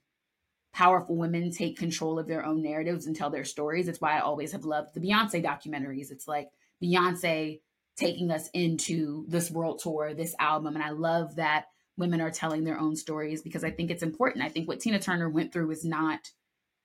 powerful 0.74 1.16
women 1.16 1.52
take 1.52 1.78
control 1.80 2.20
of 2.20 2.28
their 2.28 2.46
own 2.46 2.62
narratives 2.62 3.08
and 3.08 3.16
tell 3.16 3.30
their 3.30 3.46
stories. 3.46 3.88
It's 3.88 4.02
why 4.02 4.18
I 4.18 4.20
always 4.20 4.52
have 4.52 4.66
loved 4.66 4.94
the 4.94 5.00
Beyonce 5.00 5.44
documentaries. 5.44 6.12
It's 6.12 6.28
like 6.28 6.50
Beyonce 6.84 7.62
taking 7.98 8.32
us 8.32 8.50
into 8.54 9.26
this 9.28 9.50
world 9.50 9.80
tour, 9.80 10.14
this 10.14 10.36
album. 10.40 10.76
And 10.76 10.84
I 10.84 10.92
love 10.92 11.36
that 11.38 11.66
women 11.98 12.22
are 12.22 12.32
telling 12.32 12.64
their 12.64 12.80
own 12.80 12.96
stories 12.96 13.42
because 13.42 13.64
I 13.64 13.72
think 13.72 13.92
it's 13.92 14.04
important. 14.04 14.46
I 14.46 14.50
think 14.50 14.68
what 14.68 14.80
Tina 14.80 15.00
Turner 15.00 15.30
went 15.30 15.52
through 15.52 15.72
is 15.72 15.84
not, 15.84 16.32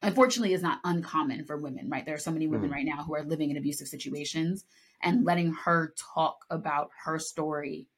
unfortunately, 0.02 0.54
is 0.54 0.62
not 0.62 0.80
uncommon 0.84 1.44
for 1.44 1.56
women, 1.56 1.88
right? 1.90 2.04
There 2.04 2.14
are 2.14 2.18
so 2.18 2.32
many 2.32 2.46
women 2.46 2.70
Mhm. 2.70 2.72
right 2.72 2.86
now 2.86 3.04
who 3.04 3.14
are 3.14 3.22
living 3.24 3.50
in 3.50 3.56
abusive 3.56 3.86
situations 3.86 4.64
and 5.02 5.24
letting 5.24 5.52
her 5.52 5.94
talk 6.14 6.44
about 6.50 6.90
her 7.04 7.18
story 7.18 7.88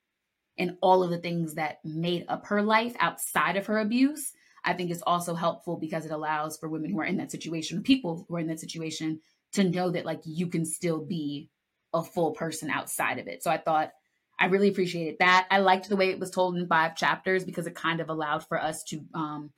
and 0.58 0.76
all 0.80 1.02
of 1.02 1.10
the 1.10 1.18
things 1.18 1.54
that 1.54 1.78
made 1.84 2.24
up 2.28 2.46
her 2.46 2.62
life 2.62 2.94
outside 2.98 3.56
of 3.56 3.66
her 3.66 3.78
abuse, 3.78 4.32
I 4.64 4.72
think 4.72 4.90
is 4.90 5.02
also 5.06 5.34
helpful 5.34 5.76
because 5.76 6.04
it 6.04 6.12
allows 6.12 6.56
for 6.56 6.68
women 6.68 6.90
who 6.90 7.00
are 7.00 7.04
in 7.04 7.18
that 7.18 7.30
situation, 7.30 7.82
people 7.82 8.26
who 8.28 8.36
are 8.36 8.40
in 8.40 8.48
that 8.48 8.60
situation, 8.60 9.20
to 9.52 9.64
know 9.64 9.90
that 9.90 10.04
like 10.04 10.20
you 10.24 10.48
can 10.48 10.64
still 10.64 11.04
be 11.04 11.50
a 11.94 12.02
full 12.02 12.32
person 12.32 12.70
outside 12.70 13.18
of 13.18 13.28
it. 13.28 13.42
So 13.42 13.50
I 13.50 13.58
thought 13.58 13.92
I 14.38 14.46
really 14.46 14.68
appreciated 14.68 15.16
that. 15.20 15.46
I 15.50 15.58
liked 15.58 15.88
the 15.88 15.96
way 15.96 16.10
it 16.10 16.18
was 16.18 16.30
told 16.30 16.56
in 16.56 16.66
five 16.66 16.96
chapters 16.96 17.44
because 17.44 17.66
it 17.66 17.74
kind 17.74 18.00
of 18.00 18.10
allowed 18.10 18.46
for 18.46 18.60
us 18.60 18.82
to 18.84 19.00
um, 19.14 19.50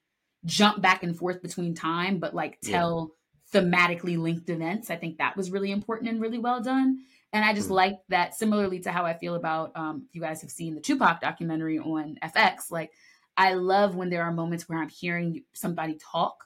jump 0.44 0.80
back 0.80 1.02
and 1.02 1.16
forth 1.16 1.42
between 1.42 1.74
time, 1.74 2.18
but 2.18 2.34
like 2.34 2.58
Yeah. 2.62 2.72
tell 2.72 3.10
thematically 3.52 4.18
linked 4.18 4.50
events. 4.50 4.90
I 4.90 4.96
think 4.96 5.18
that 5.18 5.36
was 5.36 5.50
really 5.50 5.72
important 5.72 6.10
and 6.10 6.20
really 6.20 6.38
well 6.38 6.62
done. 6.62 6.98
And 7.32 7.44
I 7.44 7.52
just 7.52 7.68
Mm. 7.68 7.74
like 7.74 7.98
that 8.08 8.34
similarly 8.34 8.80
to 8.80 8.92
how 8.92 9.04
I 9.04 9.14
feel 9.14 9.34
about 9.34 9.76
um, 9.76 10.06
if 10.08 10.14
you 10.14 10.20
guys 10.20 10.40
have 10.40 10.50
seen 10.50 10.74
the 10.74 10.80
Tupac 10.80 11.20
documentary 11.20 11.78
on 11.78 12.18
FX, 12.22 12.70
like 12.70 12.92
I 13.36 13.54
love 13.54 13.94
when 13.94 14.10
there 14.10 14.22
are 14.24 14.32
moments 14.32 14.68
where 14.68 14.78
I'm 14.78 14.88
hearing 14.88 15.44
somebody 15.52 15.98
talk, 16.00 16.44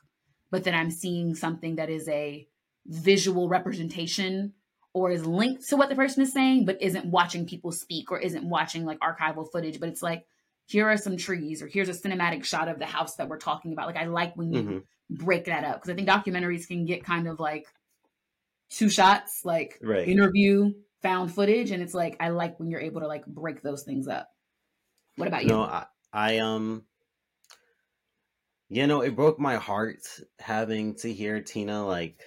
but 0.51 0.65
then 0.65 0.75
I'm 0.75 0.91
seeing 0.91 1.35
something 1.35 1.77
that 1.77 1.89
is 1.89 2.09
a 2.09 2.47
visual 2.87 3.49
representation 3.49 4.55
or 4.93 5.11
is 5.11 5.25
linked 5.25 5.67
to 5.69 5.77
what 5.77 5.89
the 5.89 5.95
person 5.95 6.23
is 6.23 6.33
saying, 6.33 6.67
but 6.67 6.83
isn't 6.83 7.07
watching 7.07 7.47
people 7.47 7.73
speak 7.73 8.11
or 8.13 8.19
isn't 8.19 8.45
watching 8.45 8.85
like 8.85 8.99
archival 9.01 9.51
footage. 9.51 9.81
But 9.81 9.89
it's 9.89 10.03
like, 10.03 10.27
here 10.67 10.89
are 10.89 10.97
some 10.97 11.17
trees 11.17 11.63
or 11.63 11.67
here's 11.67 11.89
a 11.89 11.93
cinematic 11.93 12.45
shot 12.45 12.69
of 12.69 12.79
the 12.79 12.87
house 12.87 13.17
that 13.17 13.29
we're 13.29 13.39
talking 13.39 13.73
about. 13.73 13.87
Like, 13.87 13.97
I 13.97 14.05
like 14.07 14.37
when 14.37 14.53
you 14.53 14.63
Mhm. 14.63 14.83
break 15.11 15.47
that 15.47 15.65
up 15.65 15.77
because 15.77 15.91
I 15.91 15.95
think 15.95 16.09
documentaries 16.09 16.67
can 16.69 16.85
get 16.85 17.05
kind 17.05 17.27
of 17.27 17.41
like 17.41 17.67
two 18.73 18.89
shots, 18.89 19.45
like 19.45 19.81
Right. 19.83 20.07
interview, 20.07 20.73
found 21.03 21.35
footage. 21.35 21.71
And 21.71 21.83
it's 21.83 21.95
like, 21.95 22.17
I 22.21 22.31
like 22.31 22.59
when 22.59 22.71
you're 22.71 22.81
able 22.81 23.01
to 23.01 23.07
like 23.07 23.27
break 23.27 23.63
those 23.63 23.85
things 23.85 24.09
up. 24.09 24.29
What 25.17 25.29
about 25.29 25.45
you? 25.45 25.51
No, 25.51 25.63
I, 25.63 25.87
I 26.13 26.39
um 26.39 26.87
you 28.69 28.87
know, 28.87 29.03
it 29.03 29.15
broke 29.15 29.39
my 29.39 29.57
heart 29.57 30.01
having 30.39 30.95
to 30.97 31.13
hear 31.13 31.41
Tina 31.43 31.87
like 31.87 32.23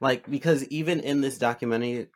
like 0.00 0.28
because 0.28 0.64
even 0.68 1.00
in 1.00 1.20
this 1.20 1.38
documentary 1.38 2.08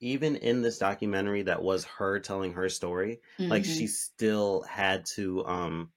even 0.00 0.36
in 0.36 0.62
this 0.62 0.78
documentary 0.78 1.42
that 1.42 1.62
was 1.62 1.84
her 1.84 2.20
telling 2.20 2.52
her 2.54 2.68
story, 2.68 3.20
like 3.50 3.64
Mhm. 3.64 3.78
she 3.78 3.86
still 3.86 4.62
had 4.62 5.06
to 5.06 5.44
um 5.46 5.92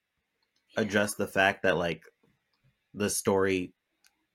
address 0.77 1.15
the 1.15 1.27
fact 1.27 1.63
that 1.63 1.77
like 1.77 2.03
the 2.93 3.09
story 3.09 3.73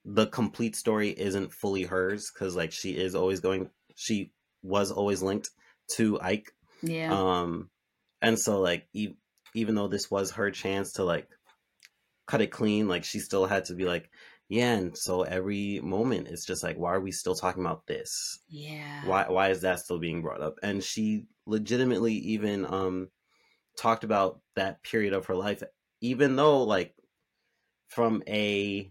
the 0.04 0.26
complete 0.26 0.76
story 0.76 1.10
isn't 1.10 1.52
fully 1.52 1.84
hers 1.84 2.30
cuz 2.30 2.54
like 2.54 2.72
she 2.72 2.96
is 2.96 3.14
always 3.14 3.40
going 3.40 3.70
she 3.94 4.32
was 4.62 4.90
always 4.90 5.22
linked 5.22 5.50
to 5.88 6.20
Ike 6.20 6.52
yeah. 6.82 7.12
um 7.12 7.70
and 8.20 8.38
so 8.38 8.60
like 8.60 8.86
e- 8.92 9.16
even 9.54 9.74
though 9.74 9.88
this 9.88 10.10
was 10.10 10.32
her 10.32 10.50
chance 10.50 10.94
to 10.94 11.04
like 11.04 11.28
cut 12.26 12.40
it 12.40 12.50
clean 12.50 12.88
like 12.88 13.04
she 13.04 13.18
still 13.18 13.46
had 13.46 13.66
to 13.66 13.74
be 13.74 13.84
like 13.84 14.10
yeah 14.48 14.74
and 14.74 14.96
so 14.96 15.22
every 15.22 15.80
moment 15.80 16.28
it's 16.28 16.44
just 16.44 16.62
like 16.62 16.76
why 16.76 16.92
are 16.92 17.00
we 17.00 17.12
still 17.12 17.34
talking 17.34 17.62
about 17.62 17.86
this 17.86 18.38
yeah. 18.48 19.06
why 19.06 19.26
why 19.28 19.50
is 19.50 19.62
that 19.62 19.78
still 19.80 19.98
being 19.98 20.22
brought 20.22 20.40
up 20.40 20.58
and 20.62 20.82
she 20.82 21.26
legitimately 21.46 22.14
even 22.14 22.64
um 22.66 23.08
talked 23.78 24.04
about 24.04 24.40
that 24.54 24.82
period 24.82 25.12
of 25.12 25.26
her 25.26 25.34
life 25.34 25.62
even 26.00 26.36
though 26.36 26.62
like 26.62 26.94
from 27.88 28.22
a 28.28 28.90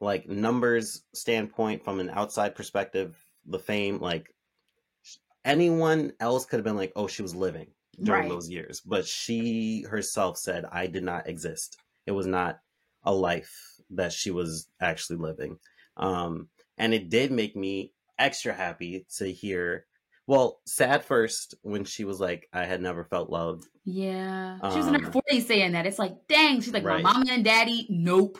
like 0.00 0.28
numbers 0.28 1.02
standpoint 1.14 1.84
from 1.84 2.00
an 2.00 2.10
outside 2.10 2.54
perspective 2.54 3.16
the 3.46 3.58
fame 3.58 3.98
like 4.00 4.34
anyone 5.44 6.12
else 6.20 6.44
could 6.44 6.56
have 6.58 6.64
been 6.64 6.76
like 6.76 6.92
oh 6.96 7.06
she 7.06 7.22
was 7.22 7.34
living 7.34 7.68
during 8.02 8.22
Right. 8.22 8.28
those 8.28 8.48
years 8.48 8.80
but 8.80 9.06
she 9.06 9.82
herself 9.82 10.38
said 10.38 10.64
i 10.70 10.86
did 10.86 11.02
not 11.04 11.28
exist 11.28 11.78
it 12.06 12.12
was 12.12 12.26
not 12.26 12.60
a 13.04 13.12
life 13.14 13.54
that 13.90 14.12
she 14.12 14.30
was 14.30 14.68
actually 14.80 15.16
living 15.16 15.58
um 15.96 16.48
and 16.78 16.94
it 16.94 17.08
did 17.10 17.30
make 17.32 17.56
me 17.56 17.92
extra 18.18 18.52
happy 18.52 19.06
to 19.16 19.30
hear 19.30 19.86
well 20.26 20.60
sad 20.66 21.04
first 21.04 21.54
when 21.62 21.84
she 21.84 22.04
was 22.04 22.20
like 22.20 22.48
i 22.52 22.64
had 22.64 22.80
never 22.80 23.04
felt 23.04 23.30
loved 23.30 23.66
Yeah. 23.84 24.58
She 24.70 24.78
was 24.78 24.86
in 24.88 24.94
her 24.94 25.06
Um, 25.06 25.12
40s 25.12 25.46
saying 25.46 25.72
that. 25.72 25.86
It's 25.86 25.98
like, 25.98 26.14
dang. 26.28 26.60
She's 26.60 26.74
like, 26.74 26.84
Right. 26.84 27.02
my 27.02 27.12
mama 27.14 27.32
and 27.32 27.42
daddy, 27.44 27.86
nope. 27.88 28.38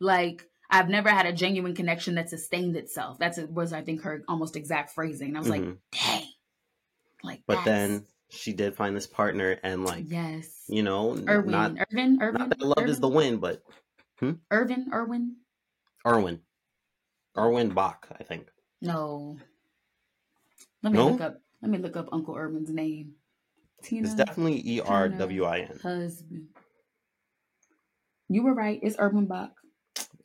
Like, 0.00 0.46
I've 0.72 0.88
never 0.88 1.10
had 1.10 1.26
a 1.26 1.32
genuine 1.32 1.74
connection 1.74 2.14
that 2.14 2.30
sustained 2.30 2.76
itself. 2.76 3.18
That's 3.18 3.38
was, 3.38 3.72
I 3.74 3.82
think, 3.82 4.02
her 4.02 4.24
almost 4.26 4.56
exact 4.56 4.92
phrasing. 4.92 5.28
And 5.28 5.36
I 5.36 5.40
was 5.40 5.50
like, 5.50 5.60
Mhm. 5.62 5.78
dang. 5.92 6.28
Like, 7.22 7.42
but 7.46 7.64
then 7.64 8.06
she 8.30 8.52
did 8.54 8.74
find 8.74 8.96
this 8.96 9.06
partner 9.06 9.60
and 9.62 9.84
like 9.84 10.06
yes. 10.08 10.64
you 10.66 10.82
know 10.82 11.10
Irwin, 11.28 11.50
not 11.50 11.72
Irvin, 11.78 12.18
Irvin, 12.22 12.38
not 12.40 12.48
that 12.48 12.60
love 12.62 12.88
is 12.88 12.98
the 12.98 13.06
win 13.08 13.36
but 13.38 13.62
Irvin, 14.50 14.88
Irwin. 14.92 15.36
Erwin. 16.06 16.40
Erwin 17.36 17.70
Bach, 17.74 18.08
I 18.18 18.24
think. 18.24 18.50
No. 18.80 19.38
Let 20.82 20.92
me 20.92 20.98
No? 20.98 21.10
look 21.10 21.20
up. 21.20 21.40
Let 21.60 21.70
me 21.70 21.78
look 21.78 21.96
up 21.96 22.08
Uncle 22.10 22.34
Irvin's 22.34 22.70
name. 22.70 23.14
Tina. 23.82 24.06
It's 24.08 24.14
definitely 24.16 24.62
E 24.68 24.80
R 24.80 25.08
W 25.10 25.44
I 25.44 25.58
N. 25.60 25.78
husband. 25.82 26.48
You 28.28 28.42
were 28.42 28.54
right. 28.54 28.80
It's 28.82 28.98
Erwin 28.98 29.26
Bach. 29.26 29.52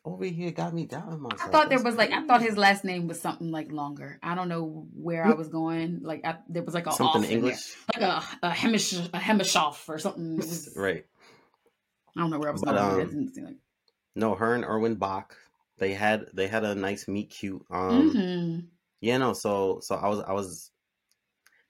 Over 0.07 0.25
here 0.25 0.51
got 0.51 0.73
me 0.73 0.85
down 0.85 1.21
myself. 1.21 1.41
I 1.49 1.51
thought 1.51 1.69
there 1.69 1.83
was 1.83 1.95
like 1.95 2.11
I 2.11 2.25
thought 2.25 2.41
his 2.41 2.57
last 2.57 2.83
name 2.85 3.07
was 3.07 3.19
something 3.19 3.51
like 3.51 3.71
longer. 3.71 4.19
I 4.23 4.35
don't 4.35 4.47
know 4.47 4.87
where 4.93 5.25
I 5.25 5.33
was 5.33 5.49
going. 5.49 5.99
Like 6.01 6.21
I, 6.25 6.37
there 6.47 6.63
was 6.63 6.73
like 6.73 6.87
a 6.87 6.91
something 6.93 7.07
off 7.07 7.15
in 7.15 7.21
there. 7.23 7.31
English. 7.51 7.75
like 7.93 8.03
a 8.03 8.23
a 8.43 8.49
hemish 8.51 8.93
a 8.93 9.09
hemishoff 9.27 9.87
or 9.89 9.97
something. 9.99 10.37
Was, 10.37 10.73
Right. 10.77 11.05
I 12.15 12.21
don't 12.21 12.29
know 12.31 12.39
where 12.39 12.49
I 12.49 12.51
was 12.53 12.61
But, 12.61 12.75
going. 12.75 12.93
um, 12.93 12.99
It 13.01 13.09
didn't 13.09 13.35
seem 13.35 13.45
like- 13.45 13.57
No, 14.15 14.33
her 14.35 14.55
and 14.55 14.63
Erwin 14.63 14.95
Bach. 14.95 15.35
They 15.77 15.93
had 15.93 16.27
they 16.33 16.47
had 16.47 16.63
a 16.63 16.73
nice 16.73 17.07
meet 17.07 17.29
cute. 17.29 17.63
Um 17.69 18.11
Mhm. 18.13 18.65
Yeah, 19.01 19.17
no. 19.17 19.33
So 19.33 19.79
so 19.81 19.95
I 19.95 20.07
was 20.07 20.19
I 20.21 20.31
was 20.31 20.71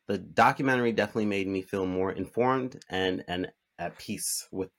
the 0.08 0.17
documentary 0.19 0.91
definitely 0.93 1.26
made 1.26 1.47
me 1.47 1.62
feel 1.63 1.86
more 1.86 2.12
informed 2.12 2.82
and 2.89 3.23
and 3.28 3.52
at 3.80 3.97
peace 3.97 4.47
with 4.52 4.69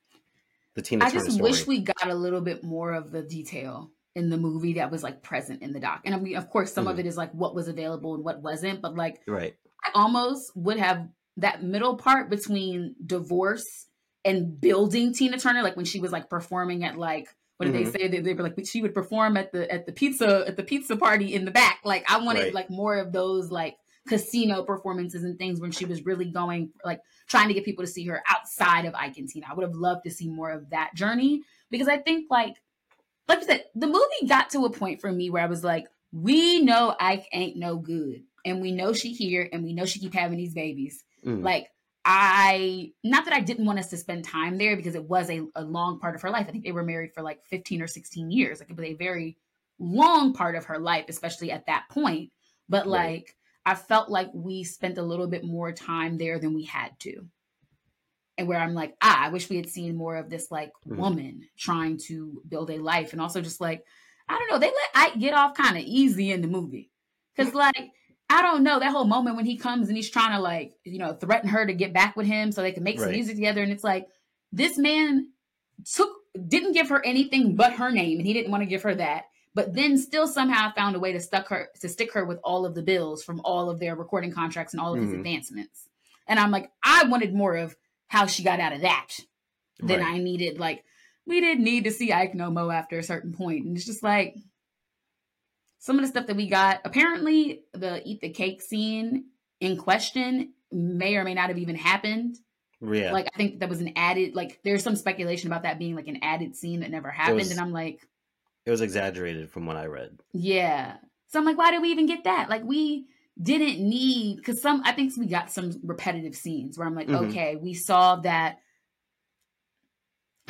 the 0.79 0.83
Tina 0.83 1.05
I 1.05 1.11
Turner 1.11 1.25
just 1.25 1.37
story. 1.37 1.51
wish 1.51 1.67
we 1.67 1.81
got 1.81 2.09
a 2.09 2.15
little 2.15 2.41
bit 2.41 2.63
more 2.65 2.93
of 2.95 3.11
the 3.11 3.23
detail 3.23 3.91
in 4.15 4.31
the 4.31 4.37
movie 4.37 4.75
that 4.75 4.91
was 4.91 5.03
like 5.03 5.23
present 5.23 5.61
in 5.63 5.73
the 5.73 5.81
doc. 5.81 6.01
And 6.05 6.15
I 6.15 6.19
mean, 6.19 6.37
of 6.37 6.49
course, 6.51 6.73
some 6.73 6.87
of 6.87 6.97
Mhm. 6.97 7.01
it 7.01 7.07
is 7.07 7.17
like 7.17 7.33
what 7.33 7.55
was 7.55 7.69
available 7.69 8.15
and 8.15 8.25
what 8.25 8.41
wasn't, 8.43 8.81
but 8.81 8.95
like 8.97 9.21
right. 9.27 9.55
I 9.85 9.91
almost 9.95 10.57
would 10.57 10.79
have 10.79 11.09
that 11.37 11.63
middle 11.63 11.97
part 11.97 12.31
between 12.31 12.95
divorce 13.05 13.87
and 14.25 14.61
building 14.61 15.13
Tina 15.13 15.39
Turner, 15.39 15.63
like 15.63 15.77
when 15.77 15.85
she 15.85 16.01
was 16.01 16.11
like 16.13 16.29
performing 16.31 16.85
at 16.85 16.97
like 16.97 17.29
what 17.59 17.67
did 17.67 17.75
Mhm. 17.75 17.93
they 17.93 17.99
say? 17.99 18.09
They, 18.09 18.21
they 18.21 18.35
were 18.35 18.45
like 18.45 18.55
she 18.67 18.83
would 18.83 18.95
perform 18.95 19.37
at 19.37 19.51
the 19.53 19.69
at 19.73 19.85
the 19.87 19.93
pizza 19.93 20.45
at 20.47 20.57
the 20.57 20.63
pizza 20.63 20.97
party 20.97 21.35
in 21.35 21.45
the 21.45 21.51
back. 21.51 21.81
Like 21.85 22.09
I 22.11 22.19
wanted 22.25 22.45
Right. 22.45 22.55
like 22.55 22.71
more 22.71 22.97
of 22.97 23.11
those 23.13 23.51
like 23.51 23.77
casino 24.09 24.63
performances 24.63 25.25
and 25.25 25.39
things 25.39 25.61
when 25.61 25.71
she 25.71 25.85
was 25.85 26.05
really 26.05 26.25
going 26.25 26.71
like 26.85 27.01
trying 27.29 27.49
to 27.49 27.55
get 27.55 27.65
people 27.65 27.85
to 27.85 27.91
see 27.91 28.05
her 28.07 28.23
outside 28.29 28.85
of 28.85 28.95
Ike 28.95 29.19
and 29.19 29.29
Tina. 29.29 29.47
I 29.51 29.55
would 29.55 29.65
have 29.65 29.75
loved 29.77 30.05
to 30.05 30.11
see 30.11 30.29
more 30.29 30.51
of 30.51 30.71
that 30.71 30.95
journey 30.95 31.43
because 31.71 31.89
I 31.89 31.99
think 31.99 32.27
like 32.31 32.57
like 33.29 33.39
I 33.41 33.47
said, 33.47 33.65
the 33.75 33.87
movie 33.87 34.27
got 34.27 34.51
to 34.51 34.65
a 34.65 34.71
point 34.71 35.01
for 35.01 35.13
me 35.13 35.29
where 35.29 35.43
I 35.43 35.47
was 35.47 35.63
like, 35.63 35.87
we 36.13 36.63
know 36.63 36.97
Ike 36.99 37.29
ain't 37.33 37.57
no 37.57 37.77
good. 37.77 38.23
And 38.45 38.63
we 38.63 38.73
know 38.73 38.95
she 38.95 39.13
here 39.13 39.49
and 39.53 39.63
we 39.63 39.75
know 39.75 39.85
she 39.85 39.99
keep 39.99 40.15
having 40.15 40.39
these 40.39 40.55
babies. 40.55 41.05
Mm. 41.25 41.43
Like 41.43 41.69
I 42.05 42.93
not 43.05 43.27
that 43.27 43.35
I 43.35 43.41
didn't 43.41 43.67
want 43.67 43.79
us 43.79 43.91
to 43.91 43.99
spend 43.99 44.25
time 44.25 44.57
there 44.57 44.77
because 44.77 44.95
it 44.95 45.05
was 45.05 45.29
a, 45.29 45.47
a 45.55 45.63
long 45.63 46.01
part 46.01 46.15
of 46.15 46.23
her 46.23 46.31
life. 46.31 46.47
I 46.49 46.53
think 46.53 46.65
they 46.65 46.73
were 46.73 46.83
married 46.83 47.13
for 47.13 47.23
like 47.23 47.45
15 47.45 47.83
or 47.83 47.87
16 47.87 48.31
years. 48.31 48.61
Like 48.61 48.71
it 48.71 48.77
was 48.77 48.87
a 48.87 48.95
very 48.95 49.37
long 49.79 50.33
part 50.33 50.57
of 50.57 50.65
her 50.65 50.79
life, 50.79 51.05
especially 51.09 51.53
at 51.53 51.67
that 51.67 51.85
point. 51.91 52.31
But 52.69 52.87
Right. 52.87 53.11
like 53.13 53.37
I 53.69 53.75
felt 53.75 54.09
like 54.09 54.31
we 54.33 54.65
spent 54.65 54.97
a 54.97 55.03
little 55.03 55.27
bit 55.27 55.45
more 55.45 55.73
time 55.73 56.17
there 56.17 56.39
than 56.39 56.55
we 56.55 56.65
had 56.65 56.99
to. 57.01 57.27
And 58.39 58.49
where 58.49 58.59
I'm 58.59 58.73
like, 58.73 58.97
ah, 59.03 59.27
I 59.27 59.29
wish 59.29 59.51
we 59.51 59.57
had 59.57 59.69
seen 59.69 59.95
more 59.95 60.17
of 60.17 60.31
this 60.31 60.51
like 60.51 60.73
Mhm. 60.89 60.97
woman 60.97 61.49
trying 61.59 61.99
to 62.07 62.41
build 62.49 62.71
a 62.71 62.79
life. 62.79 63.13
And 63.13 63.21
also 63.21 63.43
just 63.43 63.61
like, 63.61 63.85
I 64.27 64.39
don't 64.39 64.51
know, 64.51 64.59
they 64.59 64.69
let 64.69 64.91
Ike 64.95 65.19
get 65.19 65.35
off 65.35 65.55
kind 65.55 65.77
of 65.77 65.85
easy 65.85 66.33
in 66.33 66.41
the 66.41 66.49
movie. 66.49 66.91
Cause 67.37 67.53
like, 67.53 67.91
I 68.31 68.41
don't 68.41 68.63
know, 68.63 68.79
that 68.79 68.93
whole 68.93 69.05
moment 69.05 69.37
when 69.37 69.45
he 69.45 69.59
comes 69.59 69.89
and 69.89 69.97
he's 69.97 70.11
trying 70.11 70.33
to 70.33 70.41
like, 70.41 70.73
you 70.85 70.99
know, 70.99 71.13
threaten 71.13 71.51
her 71.51 71.67
to 71.67 71.75
get 71.75 71.93
back 71.93 72.17
with 72.17 72.27
him 72.27 72.53
so 72.53 72.63
they 72.63 72.73
can 72.73 72.85
make 72.85 72.99
some 72.99 73.11
music 73.13 73.37
together. 73.37 73.63
And 73.63 73.71
it's 73.71 73.85
like, 73.85 74.07
this 74.51 74.79
man 74.79 75.31
took 75.85 76.11
didn't 76.47 76.73
give 76.73 76.89
her 76.89 77.05
anything 77.05 77.55
but 77.55 77.75
her 77.75 77.91
name, 77.91 78.19
and 78.19 78.27
he 78.27 78.33
didn't 78.33 78.51
want 78.51 78.63
to 78.63 78.67
give 78.69 78.83
her 78.83 78.95
that. 78.95 79.25
But 79.55 79.75
then 79.75 79.99
still 79.99 80.27
somehow 80.29 80.73
found 80.73 80.95
a 80.95 81.01
way 81.01 81.13
to 81.13 81.21
stuck 81.21 81.49
her 81.49 81.69
to 81.81 81.89
stick 81.89 82.13
her 82.13 82.25
with 82.25 82.39
all 82.45 82.65
of 82.67 82.75
the 82.75 82.83
bills 82.83 83.25
from 83.25 83.41
all 83.45 83.71
of 83.71 83.79
their 83.81 83.95
recording 83.97 84.33
contracts 84.33 84.73
and 84.73 84.81
all 84.81 84.95
of 84.95 85.01
his 85.01 85.11
Mhm. 85.13 85.17
advancements. 85.19 85.89
And 86.27 86.39
I'm 86.39 86.51
like, 86.51 86.71
I 86.83 87.05
wanted 87.05 87.35
more 87.35 87.57
of 87.57 87.75
how 88.09 88.27
she 88.27 88.43
got 88.43 88.61
out 88.61 88.73
of 88.73 88.83
that 88.83 89.17
than 89.79 90.01
Right. 90.01 90.15
I 90.15 90.19
needed. 90.19 90.59
Like, 90.59 90.85
we 91.27 91.41
didn't 91.41 91.65
need 91.65 91.85
to 91.85 91.91
see 91.91 92.13
Ike 92.13 92.35
no 92.35 92.51
Mo 92.51 92.71
after 92.71 92.99
a 92.99 93.03
certain 93.03 93.33
point. 93.33 93.65
And 93.65 93.77
it's 93.77 93.87
just 93.87 94.03
like 94.03 94.37
some 95.79 95.97
of 95.97 96.03
the 96.03 96.09
stuff 96.09 96.27
that 96.27 96.37
we 96.37 96.49
got. 96.49 96.81
Apparently, 96.85 97.63
the 97.73 98.03
eat 98.07 98.21
the 98.21 98.31
cake 98.31 98.63
scene 98.63 99.27
in 99.61 99.77
question 99.77 100.53
may 100.71 101.17
or 101.17 101.25
may 101.25 101.35
not 101.35 101.49
have 101.49 101.59
even 101.59 101.77
happened. 101.77 102.37
yeah. 102.81 103.13
Like, 103.13 103.27
I 103.35 103.37
think 103.37 103.59
that 103.61 103.69
was 103.69 103.81
an 103.81 103.93
added, 103.97 104.37
like, 104.37 104.61
there's 104.63 104.83
some 104.85 104.95
speculation 104.97 105.49
about 105.51 105.63
that 105.65 105.79
being 105.81 105.97
like 105.97 106.07
an 106.09 106.19
added 106.23 106.55
scene 106.55 106.81
that 106.81 106.91
never 106.91 107.11
happened. 107.11 107.37
was- 107.39 107.51
and 107.51 107.59
I'm 107.61 107.73
like, 107.73 108.07
it 108.69 108.71
was 108.71 108.83
exaggerated 108.83 109.51
from 109.51 109.65
what 109.65 109.77
I 109.77 109.87
read. 109.87 110.19
yeah. 110.33 110.99
So 111.31 111.39
I'm 111.39 111.45
like, 111.45 111.59
why 111.59 111.71
did 111.73 111.83
we 111.83 111.91
even 111.91 112.07
get 112.07 112.25
that? 112.25 112.49
Like, 112.49 112.65
we 112.65 113.07
didn't 113.41 113.87
need, 113.87 114.37
because 114.37 114.63
some, 114.63 114.83
I 114.85 114.93
think 114.93 115.13
we 115.19 115.27
got 115.27 115.51
some 115.51 115.79
repetitive 115.83 116.35
scenes 116.35 116.79
where 116.79 116.87
I'm 116.87 116.95
like, 116.95 117.09
Mhm. 117.09 117.29
okay, 117.31 117.57
we 117.57 117.75
saw 117.75 118.17
that. 118.17 118.59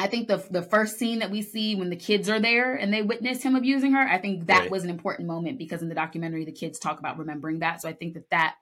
I 0.00 0.06
think 0.06 0.28
the 0.28 0.36
the 0.50 0.62
first 0.62 0.96
scene 0.98 1.18
that 1.18 1.32
we 1.32 1.42
see 1.42 1.74
when 1.74 1.90
the 1.90 1.96
kids 1.96 2.28
are 2.28 2.38
there 2.38 2.74
and 2.74 2.92
they 2.94 3.02
witness 3.02 3.42
him 3.42 3.56
abusing 3.56 3.92
her, 3.92 4.00
I 4.08 4.18
think 4.18 4.46
that 4.46 4.60
Right. 4.62 4.70
was 4.70 4.84
an 4.84 4.90
important 4.90 5.26
moment 5.26 5.58
because 5.58 5.82
in 5.82 5.88
the 5.88 5.94
documentary 5.96 6.44
the 6.44 6.52
kids 6.52 6.78
talk 6.78 7.00
about 7.00 7.18
remembering 7.18 7.58
that. 7.60 7.82
So 7.82 7.88
I 7.88 7.92
think 7.92 8.14
that 8.14 8.30
that 8.30 8.54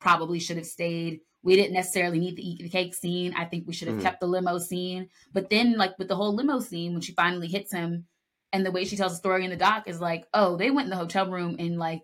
probably 0.00 0.40
should 0.40 0.56
have 0.56 0.66
stayed. 0.66 1.20
We 1.44 1.54
didn't 1.54 1.74
necessarily 1.74 2.18
need 2.18 2.34
the 2.36 2.42
eat 2.48 2.58
the 2.58 2.68
cake 2.68 2.94
scene. 2.96 3.32
I 3.34 3.44
think 3.44 3.68
we 3.68 3.72
should 3.72 3.86
have 3.88 3.98
Mhm. 3.98 4.02
kept 4.02 4.20
the 4.20 4.26
limo 4.26 4.58
scene. 4.58 5.08
But 5.32 5.48
then, 5.50 5.76
like 5.76 5.96
with 5.98 6.08
the 6.08 6.16
whole 6.16 6.34
limo 6.34 6.58
scene, 6.58 6.92
when 6.92 7.02
she 7.02 7.12
finally 7.12 7.46
hits 7.46 7.72
him, 7.72 8.08
and 8.52 8.64
the 8.66 8.70
way 8.72 8.84
she 8.84 8.96
tells 8.96 9.12
the 9.12 9.18
story 9.18 9.44
in 9.44 9.50
the 9.50 9.56
doc 9.56 9.84
is 9.86 10.00
like, 10.00 10.24
oh, 10.34 10.56
they 10.56 10.70
went 10.70 10.86
in 10.86 10.90
the 10.90 10.96
hotel 10.96 11.30
room 11.30 11.56
and 11.58 11.78
like 11.78 12.02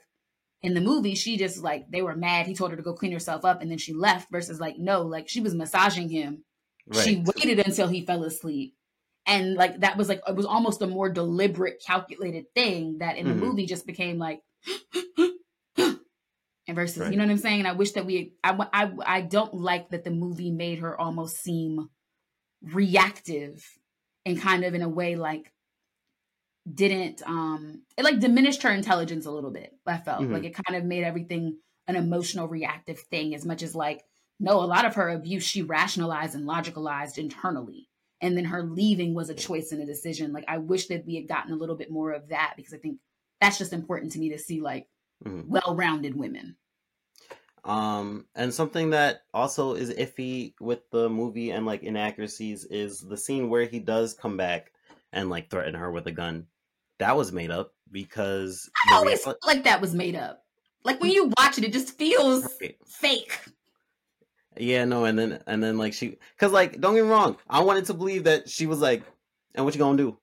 in 0.63 0.75
the 0.75 0.81
movie, 0.81 1.15
she 1.15 1.37
just 1.37 1.63
like 1.63 1.91
they 1.91 2.03
were 2.03 2.17
mad. 2.17 2.47
He 2.47 2.55
told 2.55 2.71
her 2.71 2.77
to 2.77 2.83
go 2.83 2.95
clean 2.95 3.13
herself 3.13 3.45
up, 3.45 3.61
and 3.63 3.71
then 3.71 3.79
she 3.79 3.93
left. 3.93 4.31
Versus 4.31 4.59
like, 4.59 4.79
no, 4.79 5.03
like 5.03 5.29
she 5.29 5.41
was 5.41 5.55
massaging 5.55 6.09
him. 6.09 6.45
Right. 6.87 7.05
She 7.05 7.17
waited 7.25 7.65
until 7.67 7.89
he 7.89 8.05
fell 8.07 8.25
asleep. 8.25 8.75
And 9.27 9.55
like 9.55 9.81
that 9.81 9.97
was 9.97 10.09
like 10.09 10.23
it 10.27 10.35
was 10.37 10.47
almost 10.47 10.83
a 10.83 10.87
more 10.87 11.11
deliberate, 11.11 11.83
calculated 11.85 12.47
thing 12.55 12.99
that 12.99 13.17
in 13.17 13.27
Mhm. 13.27 13.29
the 13.31 13.35
movie 13.35 13.67
just 13.67 13.87
became 13.87 14.19
like 14.19 14.41
and 15.77 15.99
versus 16.75 16.99
Right. 16.99 17.11
you 17.11 17.17
know 17.19 17.25
what 17.25 17.31
I'm 17.31 17.39
saying. 17.39 17.61
And 17.61 17.69
I 17.69 17.73
wish 17.73 17.93
that 17.93 18.07
we 18.07 18.35
I 18.43 18.57
I 18.73 18.93
I 19.05 19.21
don't 19.21 19.55
like 19.55 19.91
that 19.91 20.05
the 20.05 20.11
movie 20.11 20.51
made 20.51 20.79
her 20.79 20.99
almost 20.99 21.37
seem 21.43 21.91
reactive 22.63 23.65
and 24.25 24.41
kind 24.41 24.65
of 24.65 24.75
in 24.75 24.83
a 24.83 24.89
way 24.89 25.17
like 25.17 25.53
didn't 26.73 27.23
um 27.27 27.83
it 27.97 28.05
like 28.05 28.19
diminished 28.19 28.63
her 28.63 28.71
intelligence 28.73 29.27
a 29.27 29.31
little 29.31 29.51
bit. 29.53 29.79
I 29.87 29.99
felt 29.99 30.27
Mhm. 30.27 30.33
like 30.33 30.45
it 30.45 30.55
kind 30.55 30.77
of 30.77 30.85
made 30.85 31.05
everything 31.05 31.61
an 31.87 31.97
emotional 31.97 32.49
reactive 32.49 32.99
thing 32.99 33.35
as 33.35 33.45
much 33.45 33.63
as 33.63 33.75
like 33.75 34.05
no, 34.41 34.63
a 34.63 34.67
lot 34.67 34.85
of 34.85 34.95
her 34.97 35.09
abuse 35.09 35.45
she 35.45 35.63
rationalized 35.63 36.35
and 36.35 36.45
logicalized 36.47 37.17
internally. 37.19 37.89
And 38.21 38.37
then 38.37 38.45
her 38.47 38.63
leaving 38.65 39.15
was 39.15 39.31
a 39.31 39.35
choice 39.35 39.73
and 39.73 39.81
a 39.83 39.87
decision. 39.87 40.33
Like 40.33 40.45
I 40.49 40.59
wish 40.59 40.89
that 40.89 41.07
we 41.07 41.15
had 41.17 41.29
gotten 41.29 41.53
a 41.53 41.57
little 41.57 41.77
bit 41.77 41.91
more 41.91 42.13
of 42.13 42.29
that 42.29 42.55
because 42.57 42.75
I 42.75 42.79
think 42.79 43.01
that's 43.41 43.59
just 43.59 43.73
important 43.73 44.13
to 44.13 44.19
me 44.19 44.31
to 44.31 44.39
see 44.39 44.61
like 44.61 44.89
Mhm. 45.25 45.49
well-rounded 45.49 46.17
women. 46.17 46.57
Um, 47.65 48.29
and 48.35 48.55
something 48.55 48.91
that 48.91 49.23
also 49.35 49.75
is 49.75 49.91
iffy 49.91 50.55
with 50.61 50.89
the 50.91 51.09
movie 51.09 51.51
and 51.51 51.67
like 51.67 51.83
inaccuracies 51.83 52.65
is 52.65 53.01
the 53.01 53.17
scene 53.17 53.51
where 53.51 53.65
he 53.67 53.81
does 53.81 54.15
come 54.15 54.37
back 54.37 54.73
and 55.13 55.29
like 55.31 55.51
threaten 55.51 55.75
her 55.75 55.91
with 55.91 56.07
a 56.07 56.13
gun. 56.13 56.47
That 56.99 57.17
was 57.17 57.33
made 57.33 57.51
up 57.51 57.75
because 57.91 58.71
I 58.91 58.97
always 58.97 59.23
felt 59.23 59.39
like 59.47 59.65
that 59.65 59.81
was 59.81 59.95
made 59.95 60.17
up. 60.17 60.43
Like 60.85 61.01
when 61.01 61.11
you 61.11 61.33
watch 61.39 61.59
it, 61.59 61.65
it 61.65 61.73
just 61.73 61.99
feels 61.99 62.47
Right. 62.61 62.77
fake. 62.87 63.39
Yeah, 64.57 64.85
no, 64.87 65.05
and 65.05 65.19
then 65.19 65.43
and 65.47 65.63
then 65.63 65.77
like 65.77 65.93
she, 65.93 66.17
cause 66.39 66.53
like 66.53 66.81
don't 66.81 66.95
get 66.95 67.05
me 67.05 67.11
wrong, 67.11 67.37
I 67.49 67.61
wanted 67.63 67.85
to 67.87 67.95
believe 67.95 68.25
that 68.25 68.49
she 68.49 68.67
was 68.67 68.81
like, 68.81 69.03
and 69.55 69.65
what 69.65 69.75
you 69.75 69.79
gonna 69.79 69.99
do? 69.99 70.19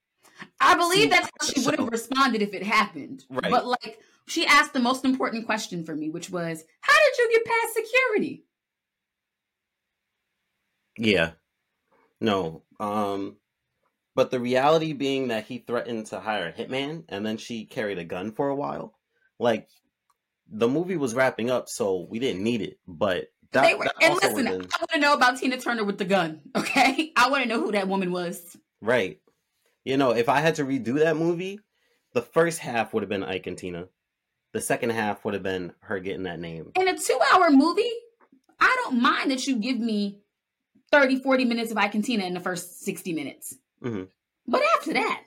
I 0.59 0.75
believe 0.75 1.11
that's 1.11 1.29
how 1.39 1.47
she 1.47 1.61
would 1.65 1.77
have 1.79 1.89
responded 1.89 2.41
if 2.41 2.53
it 2.53 2.63
happened. 2.63 3.23
Right. 3.29 3.51
But 3.51 3.67
like 3.67 3.99
she 4.27 4.45
asked 4.47 4.73
the 4.73 4.79
most 4.79 5.05
important 5.05 5.45
question 5.45 5.83
for 5.83 5.95
me, 5.95 6.09
which 6.09 6.29
was, 6.31 6.63
"How 6.81 6.93
did 6.93 7.17
you 7.19 7.31
get 7.31 7.45
past 7.45 7.73
security?" 7.75 8.45
Yeah, 10.97 11.31
no, 12.19 12.63
um, 12.79 13.37
but 14.15 14.31
the 14.31 14.39
reality 14.39 14.93
being 14.93 15.29
that 15.29 15.45
he 15.45 15.59
threatened 15.59 16.07
to 16.07 16.19
hire 16.19 16.47
a 16.47 16.53
hitman, 16.53 17.03
and 17.09 17.25
then 17.25 17.37
she 17.37 17.65
carried 17.65 17.97
a 17.97 18.03
gun 18.03 18.31
for 18.31 18.49
a 18.49 18.55
while. 18.55 18.93
Like 19.39 19.69
the 20.49 20.67
movie 20.67 20.97
was 20.97 21.15
wrapping 21.15 21.49
up, 21.49 21.69
so 21.69 22.07
we 22.09 22.19
didn't 22.19 22.43
need 22.43 22.61
it, 22.61 22.79
but 22.87 23.27
that, 23.51 23.63
they 23.63 23.75
were, 23.75 23.85
that 23.85 23.95
and 24.01 24.15
listen, 24.15 24.47
I 24.47 24.51
want 24.51 24.91
to 24.93 24.99
know 24.99 25.13
about 25.13 25.37
Tina 25.37 25.57
Turner 25.57 25.83
with 25.83 25.97
the 25.97 26.05
gun. 26.05 26.41
Okay, 26.55 27.11
I 27.15 27.29
want 27.29 27.43
to 27.43 27.49
know 27.49 27.59
who 27.59 27.71
that 27.71 27.87
woman 27.87 28.11
was. 28.11 28.57
Right. 28.81 29.19
You 29.85 29.97
know, 29.97 30.11
if 30.11 30.29
I 30.29 30.39
had 30.39 30.55
to 30.55 30.65
redo 30.65 30.99
that 30.99 31.17
movie, 31.17 31.59
the 32.13 32.21
first 32.21 32.59
half 32.59 32.93
would 32.93 33.03
have 33.03 33.09
been 33.09 33.23
Ike 33.23 33.47
and 33.47 33.57
Tina. 33.57 33.87
The 34.53 34.61
second 34.61 34.91
half 34.91 35.25
would 35.25 35.33
have 35.33 35.43
been 35.43 35.73
her 35.81 35.99
getting 35.99 36.23
that 36.23 36.39
name. 36.39 36.71
In 36.75 36.87
a 36.87 36.97
two-hour 36.97 37.49
movie, 37.51 37.91
I 38.59 38.75
don't 38.83 39.01
mind 39.01 39.31
that 39.31 39.45
you 39.45 39.57
give 39.57 39.79
me 39.79 40.19
30, 40.91 41.19
40 41.19 41.45
minutes 41.45 41.71
of 41.71 41.77
Ike 41.77 41.95
and 41.95 42.05
Tina 42.05 42.25
in 42.25 42.33
the 42.33 42.39
first 42.39 42.81
60 42.83 43.13
minutes. 43.13 43.55
Mhm. 43.83 44.09
But 44.47 44.61
after 44.77 44.93
that, 44.93 45.23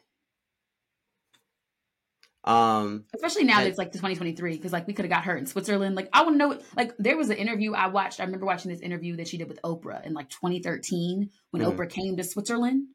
Um, 2.44 3.06
especially 3.12 3.42
now 3.42 3.58
that 3.58 3.66
it's 3.66 3.76
like 3.78 3.90
the 3.90 3.98
2023 3.98 4.56
because 4.56 4.72
like 4.72 4.86
we 4.86 4.92
could 4.92 5.04
have 5.04 5.10
got 5.10 5.24
her 5.24 5.36
in 5.36 5.46
switzerland. 5.46 5.96
Like 5.96 6.08
i 6.12 6.22
want 6.22 6.34
to 6.34 6.38
know 6.38 6.60
like 6.76 6.94
there 6.96 7.16
was 7.16 7.28
an 7.28 7.38
interview 7.38 7.72
i 7.72 7.88
watched. 7.88 8.20
I 8.20 8.24
remember 8.24 8.46
watching 8.46 8.70
this 8.70 8.80
interview 8.80 9.16
that 9.16 9.26
she 9.26 9.36
did 9.36 9.48
with 9.48 9.60
oprah 9.62 10.06
in 10.06 10.14
like 10.14 10.30
2013 10.30 11.30
when 11.50 11.62
Mhm. 11.62 11.74
oprah 11.76 11.90
came 11.90 12.16
to 12.16 12.22
switzerland. 12.22 12.86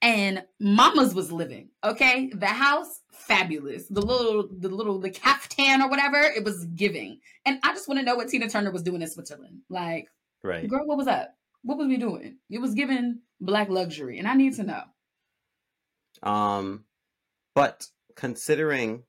And 0.00 0.42
mama's 0.58 1.14
was 1.14 1.30
living 1.30 1.68
okay? 1.84 2.30
The 2.32 2.46
house 2.46 3.02
fabulous. 3.12 3.86
The 3.88 4.00
little 4.00 4.48
the 4.50 4.70
little 4.70 4.98
the 4.98 5.10
caftan 5.10 5.82
or 5.82 5.90
whatever 5.90 6.16
it 6.22 6.42
was 6.44 6.64
giving. 6.64 7.20
And 7.44 7.58
i 7.62 7.74
just 7.74 7.88
want 7.88 8.00
to 8.00 8.06
know 8.06 8.16
what 8.16 8.28
tina 8.28 8.48
turner 8.48 8.70
was 8.70 8.82
doing 8.82 9.02
in 9.02 9.08
switzerland. 9.08 9.60
Like 9.68 10.08
right. 10.42 10.66
girl 10.66 10.86
what 10.86 10.96
was 10.96 11.08
up 11.08 11.34
what 11.62 11.78
was 11.78 11.88
we 11.88 11.96
doing 11.96 12.38
it 12.50 12.58
was 12.58 12.74
giving 12.74 13.20
black 13.40 13.68
luxury 13.68 14.18
and 14.18 14.28
i 14.28 14.34
need 14.34 14.54
to 14.54 14.62
know 14.62 14.84
Um, 16.22 16.84
but 17.54 17.88
considering 18.16 19.04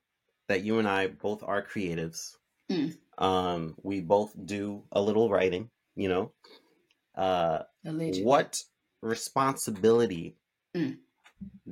that 0.48 0.64
you 0.64 0.78
and 0.78 0.88
I 0.88 1.08
both 1.08 1.42
are 1.42 1.64
creatives, 1.66 2.36
Mm. 2.70 2.98
Um, 3.18 3.76
we 3.82 4.00
both 4.00 4.34
do 4.46 4.86
a 4.92 5.02
little 5.02 5.30
writing, 5.30 5.70
you 5.96 6.08
know. 6.08 6.34
Uh, 7.14 7.64
Allegedly. 7.84 8.24
what 8.24 8.62
responsibility 9.02 10.38
Mm. 10.74 11.00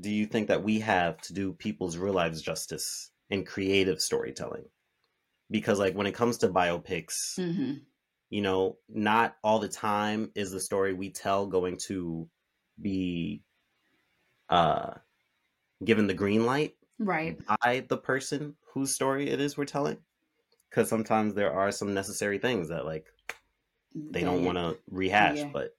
do 0.01 0.11
you 0.11 0.27
think 0.27 0.49
that 0.49 0.62
we 0.62 0.81
have 0.81 1.21
to 1.23 1.33
do 1.33 1.53
people's 1.53 1.97
real 1.97 2.14
lives 2.14 2.43
justice 2.43 3.11
in 3.31 3.45
creative 3.45 4.01
storytelling? 4.01 4.64
Because, 5.51 5.79
like, 5.79 5.95
when 5.95 6.07
it 6.09 6.14
comes 6.14 6.38
to 6.38 6.49
biopics, 6.49 7.37
hmm 7.37 7.88
you 8.31 8.41
know, 8.43 8.79
not 8.88 9.37
all 9.43 9.59
the 9.59 9.69
time 9.69 10.31
is 10.35 10.51
the 10.51 10.61
story 10.61 10.93
we 10.93 11.11
tell 11.11 11.47
going 11.47 11.77
to 11.79 12.29
be 12.81 13.43
uh 14.49 14.95
given 15.85 16.07
the 16.07 16.14
green 16.14 16.47
light 16.47 16.75
Right. 16.99 17.38
by 17.62 17.87
the 17.88 17.97
person 17.97 18.57
whose 18.73 18.95
story 18.95 19.29
it 19.31 19.41
is 19.41 19.57
we're 19.57 19.64
telling. 19.64 19.99
Because 20.69 20.88
sometimes 20.88 21.35
there 21.35 21.53
are 21.53 21.71
some 21.71 21.95
necessary 21.95 22.38
things 22.38 22.69
that 22.69 22.85
like 22.85 23.07
they 23.95 24.23
don't 24.23 24.45
want 24.45 24.59
to 24.59 24.79
rehash. 24.91 25.38
Yeah. 25.38 25.51
But 25.53 25.77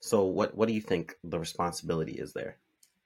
so, 0.00 0.24
what 0.24 0.56
what 0.56 0.68
do 0.68 0.74
you 0.74 0.80
think 0.80 1.16
the 1.24 1.38
responsibility 1.38 2.12
is 2.12 2.32
there? 2.32 2.58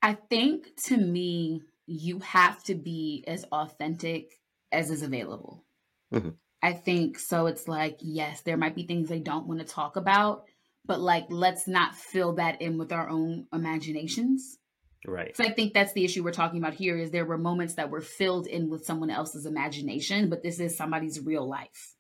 I 0.03 0.14
think 0.14 0.75
to 0.85 0.97
me, 0.97 1.62
you 1.87 2.18
have 2.21 2.62
to 2.64 2.75
be 2.75 3.25
as 3.27 3.45
authentic 3.53 4.40
as 4.73 4.90
is 4.90 5.03
available. 5.03 5.64
Mhm. 6.12 6.35
I 6.62 6.72
think 6.72 7.18
so. 7.18 7.46
It's 7.46 7.66
like, 7.66 7.98
yes, 8.01 8.42
there 8.42 8.57
might 8.57 8.77
be 8.77 8.87
things 8.87 9.09
they 9.09 9.18
don't 9.18 9.48
want 9.48 9.61
to 9.61 9.66
talk 9.66 9.96
about, 9.96 10.44
but 10.85 11.01
like, 11.01 11.27
let's 11.29 11.66
not 11.66 11.96
fill 11.96 12.35
that 12.35 12.62
in 12.62 12.79
with 12.79 12.92
our 12.92 13.09
own 13.09 13.46
imaginations. 13.53 14.59
Right. 15.05 15.37
So 15.37 15.42
I 15.42 15.51
think 15.51 15.75
that's 15.75 15.92
the 15.92 16.05
issue 16.05 16.22
we're 16.22 16.31
talking 16.31 16.59
about 16.59 16.75
here 16.75 16.96
is 16.96 17.11
there 17.11 17.25
were 17.25 17.38
moments 17.38 17.75
that 17.75 17.90
were 17.90 18.01
filled 18.01 18.46
in 18.46 18.70
with 18.70 18.85
someone 18.85 19.11
else's 19.11 19.46
imagination, 19.46 20.31
but 20.31 20.44
this 20.44 20.61
is 20.61 20.77
somebody's 20.77 21.18
real 21.18 21.48
life 21.48 21.96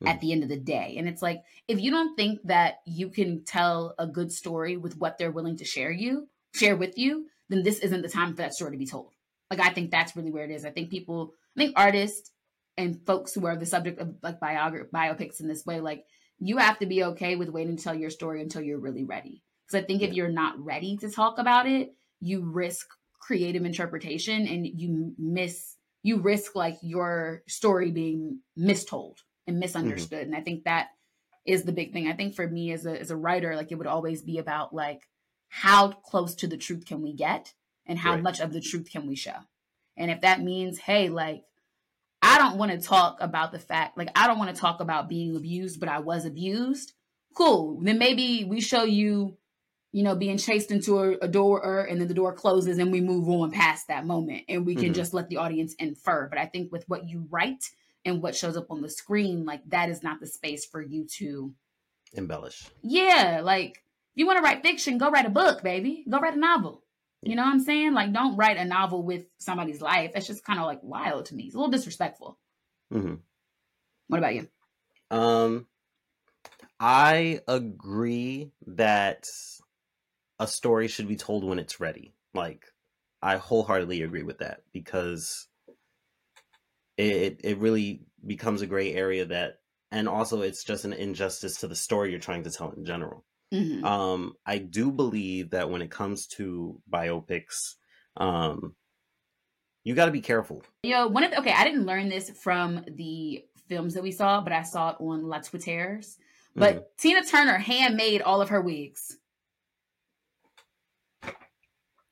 hmm. 0.00 0.08
at 0.08 0.20
the 0.20 0.32
end 0.32 0.42
of 0.42 0.48
the 0.48 0.58
day. 0.58 0.96
And 0.98 1.08
it's 1.08 1.22
like 1.22 1.42
if 1.68 1.80
you 1.80 1.92
don't 1.92 2.16
think 2.16 2.40
that 2.44 2.78
you 2.86 3.10
can 3.10 3.44
tell 3.44 3.94
a 3.98 4.08
good 4.08 4.32
story 4.32 4.76
with 4.76 4.96
what 4.96 5.16
they're 5.16 5.30
willing 5.30 5.58
to 5.58 5.64
share 5.64 5.92
you, 5.92 6.28
share 6.54 6.76
with 6.76 6.98
you, 6.98 7.26
then 7.50 7.62
this 7.62 7.78
isn't 7.78 8.02
the 8.02 8.08
time 8.08 8.30
for 8.30 8.42
that 8.42 8.54
story 8.54 8.72
to 8.72 8.78
be 8.78 8.86
told. 8.86 9.12
Like 9.50 9.60
I 9.60 9.72
think 9.72 9.92
that's 9.92 10.16
really 10.16 10.32
where 10.32 10.44
it 10.44 10.50
is. 10.50 10.64
I 10.64 10.70
think 10.70 10.90
people, 10.90 11.34
I 11.56 11.60
think 11.60 11.74
artists 11.76 12.32
and 12.76 13.04
folks 13.06 13.34
who 13.34 13.46
are 13.46 13.56
the 13.56 13.66
subject 13.66 14.00
of 14.00 14.14
like 14.22 14.40
biogra- 14.40 14.90
biopics 14.90 15.40
in 15.40 15.48
this 15.48 15.64
way, 15.64 15.80
like 15.80 16.04
you 16.38 16.58
have 16.58 16.78
to 16.80 16.86
be 16.86 17.04
okay 17.04 17.36
with 17.36 17.48
waiting 17.48 17.76
to 17.76 17.82
tell 17.82 17.94
your 17.94 18.10
story 18.10 18.42
until 18.42 18.62
you're 18.62 18.78
really 18.80 19.04
ready. 19.04 19.42
Because 19.66 19.82
I 19.82 19.86
think 19.86 20.02
if 20.02 20.12
you're 20.12 20.28
not 20.28 20.58
ready 20.58 20.96
to 20.98 21.10
talk 21.10 21.38
about 21.38 21.66
it, 21.66 21.94
you 22.20 22.42
risk 22.42 22.86
creative 23.20 23.64
interpretation 23.64 24.46
and 24.46 24.66
you 24.66 25.14
miss 25.18 25.76
you 26.02 26.18
risk 26.20 26.54
like 26.54 26.76
your 26.82 27.42
story 27.48 27.90
being 27.90 28.40
mistold 28.58 29.16
and 29.46 29.58
misunderstood. 29.58 30.26
Mm-hmm. 30.26 30.34
And 30.34 30.36
i 30.36 30.44
think 30.44 30.64
that 30.64 30.88
is 31.46 31.64
the 31.64 31.72
big 31.72 31.92
thing. 31.92 32.08
I 32.08 32.12
think 32.14 32.34
for 32.34 32.46
me 32.48 32.72
as 32.72 32.84
a 32.86 33.00
as 33.00 33.10
a 33.10 33.16
writer 33.16 33.56
like 33.56 33.72
it 33.72 33.76
would 33.76 33.86
always 33.86 34.22
be 34.22 34.38
about 34.38 34.74
like 34.74 35.02
how 35.48 35.92
close 35.92 36.34
to 36.36 36.46
the 36.46 36.56
truth 36.56 36.84
can 36.84 37.00
we 37.00 37.14
get 37.14 37.54
and 37.86 37.98
how 37.98 38.14
Right. 38.14 38.22
much 38.22 38.40
of 38.40 38.52
the 38.52 38.60
truth 38.60 38.90
can 38.90 39.06
we 39.06 39.14
show? 39.16 39.36
And 39.96 40.10
if 40.10 40.20
that 40.22 40.42
means 40.42 40.78
hey 40.80 41.08
like 41.08 41.44
i 42.24 42.38
don't 42.38 42.56
want 42.56 42.72
to 42.72 42.78
talk 42.78 43.16
about 43.20 43.52
the 43.52 43.58
fact 43.58 43.96
like 43.96 44.08
i 44.16 44.26
don't 44.26 44.38
want 44.38 44.52
to 44.54 44.60
talk 44.60 44.80
about 44.80 45.08
being 45.08 45.36
abused 45.36 45.78
but 45.78 45.88
i 45.88 45.98
was 46.00 46.24
abused 46.24 46.92
cool 47.34 47.78
then 47.82 47.98
maybe 47.98 48.44
we 48.44 48.60
show 48.60 48.82
you 48.84 49.36
you 49.92 50.02
know, 50.02 50.16
being 50.16 50.38
chased 50.38 50.72
into 50.72 50.98
a, 50.98 51.10
a 51.18 51.28
door 51.28 51.82
and 51.88 52.00
then 52.00 52.08
the 52.08 52.14
door 52.14 52.32
closes 52.32 52.78
and 52.78 52.90
we 52.90 53.00
move 53.00 53.28
on 53.28 53.52
past 53.52 53.86
that 53.86 54.04
moment 54.04 54.42
and 54.48 54.66
we 54.66 54.74
can 54.74 54.90
Mhm. 54.90 54.94
just 54.96 55.14
let 55.14 55.28
the 55.28 55.36
audience 55.36 55.72
infer. 55.74 56.26
But 56.28 56.36
I 56.36 56.46
think 56.46 56.72
with 56.72 56.82
what 56.88 57.08
you 57.08 57.28
write 57.30 57.62
and 58.04 58.20
what 58.20 58.34
shows 58.34 58.56
up 58.56 58.72
on 58.72 58.82
the 58.82 58.88
screen, 58.90 59.44
like 59.44 59.60
that 59.70 59.88
is 59.90 60.02
not 60.02 60.18
the 60.18 60.26
space 60.26 60.64
for 60.66 60.82
you 60.82 61.06
to, 61.18 61.54
Embellish. 62.12 62.66
yeah, 62.82 63.40
like 63.44 63.70
if 63.76 64.16
you 64.16 64.26
want 64.26 64.38
to 64.38 64.42
write 64.42 64.62
fiction, 64.62 64.98
go 64.98 65.10
write 65.10 65.26
a 65.26 65.30
book, 65.30 65.62
baby. 65.62 66.04
Go 66.08 66.18
write 66.18 66.34
a 66.34 66.38
novel. 66.38 66.82
You 67.26 67.36
know 67.36 67.42
what 67.42 67.52
I'm 67.52 67.60
saying? 67.60 67.94
Like, 67.94 68.12
don't 68.12 68.36
write 68.36 68.56
a 68.56 68.64
novel 68.64 69.02
with 69.02 69.24
somebody's 69.38 69.80
life. 69.80 70.12
That's 70.12 70.26
just 70.26 70.44
kind 70.44 70.58
of 70.58 70.66
like 70.66 70.80
wild 70.82 71.26
to 71.26 71.34
me. 71.34 71.44
It's 71.44 71.54
a 71.54 71.58
little 71.58 71.70
disrespectful. 71.70 72.38
hmm 72.90 73.14
What 74.08 74.18
about 74.18 74.34
you? 74.34 74.48
Um, 75.10 75.66
I 76.80 77.40
agree 77.48 78.50
that 78.66 79.28
a 80.38 80.46
story 80.46 80.88
should 80.88 81.08
be 81.08 81.16
told 81.16 81.44
when 81.44 81.58
it's 81.58 81.80
ready. 81.80 82.14
Like, 82.34 82.66
I 83.22 83.36
wholeheartedly 83.36 84.02
agree 84.02 84.22
with 84.22 84.38
that 84.38 84.62
because 84.72 85.46
it 86.96 87.40
it 87.42 87.58
really 87.58 88.02
becomes 88.26 88.62
a 88.62 88.66
gray 88.66 88.92
area 88.92 89.24
that, 89.26 89.60
and 89.90 90.08
also 90.08 90.42
it's 90.42 90.64
just 90.64 90.84
an 90.84 90.92
injustice 90.92 91.60
to 91.60 91.68
the 91.68 91.74
story 91.74 92.10
you're 92.10 92.20
trying 92.20 92.44
to 92.44 92.50
tell 92.50 92.70
in 92.72 92.84
general. 92.84 93.24
Mhm. 93.54 93.84
Um, 93.84 94.34
I 94.44 94.58
do 94.58 94.90
believe 94.90 95.50
that 95.50 95.70
when 95.70 95.80
it 95.80 95.90
comes 95.90 96.26
to 96.38 96.80
biopics, 96.90 97.76
um, 98.16 98.74
you 99.84 99.94
got 99.94 100.06
to 100.06 100.10
be 100.10 100.20
careful. 100.20 100.64
Yo, 100.82 101.06
one 101.06 101.22
of 101.22 101.30
the, 101.30 101.38
okay, 101.38 101.52
I 101.52 101.62
didn't 101.62 101.86
learn 101.86 102.08
this 102.08 102.30
from 102.30 102.84
the 102.88 103.44
films 103.68 103.94
that 103.94 104.02
we 104.02 104.10
saw, 104.10 104.40
but 104.40 104.52
I 104.52 104.62
saw 104.62 104.90
it 104.90 104.96
on 104.98 105.22
La 105.22 105.38
Twitters. 105.38 106.18
But 106.56 106.76
Mhm. 106.76 106.84
Tina 106.98 107.24
Turner 107.24 107.58
handmade 107.58 108.22
all 108.22 108.40
of 108.40 108.48
her 108.48 108.60
wigs. 108.60 109.18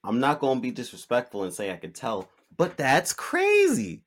I'm 0.05 0.21
not 0.21 0.41
going 0.41 0.59
to 0.59 0.63
be 0.63 0.71
disrespectful 0.71 1.45
and 1.45 1.53
say 1.53 1.73
I 1.73 1.77
could 1.77 1.95
tell, 1.95 2.29
but 2.57 2.77
that's 2.77 3.13
crazy. 3.13 4.05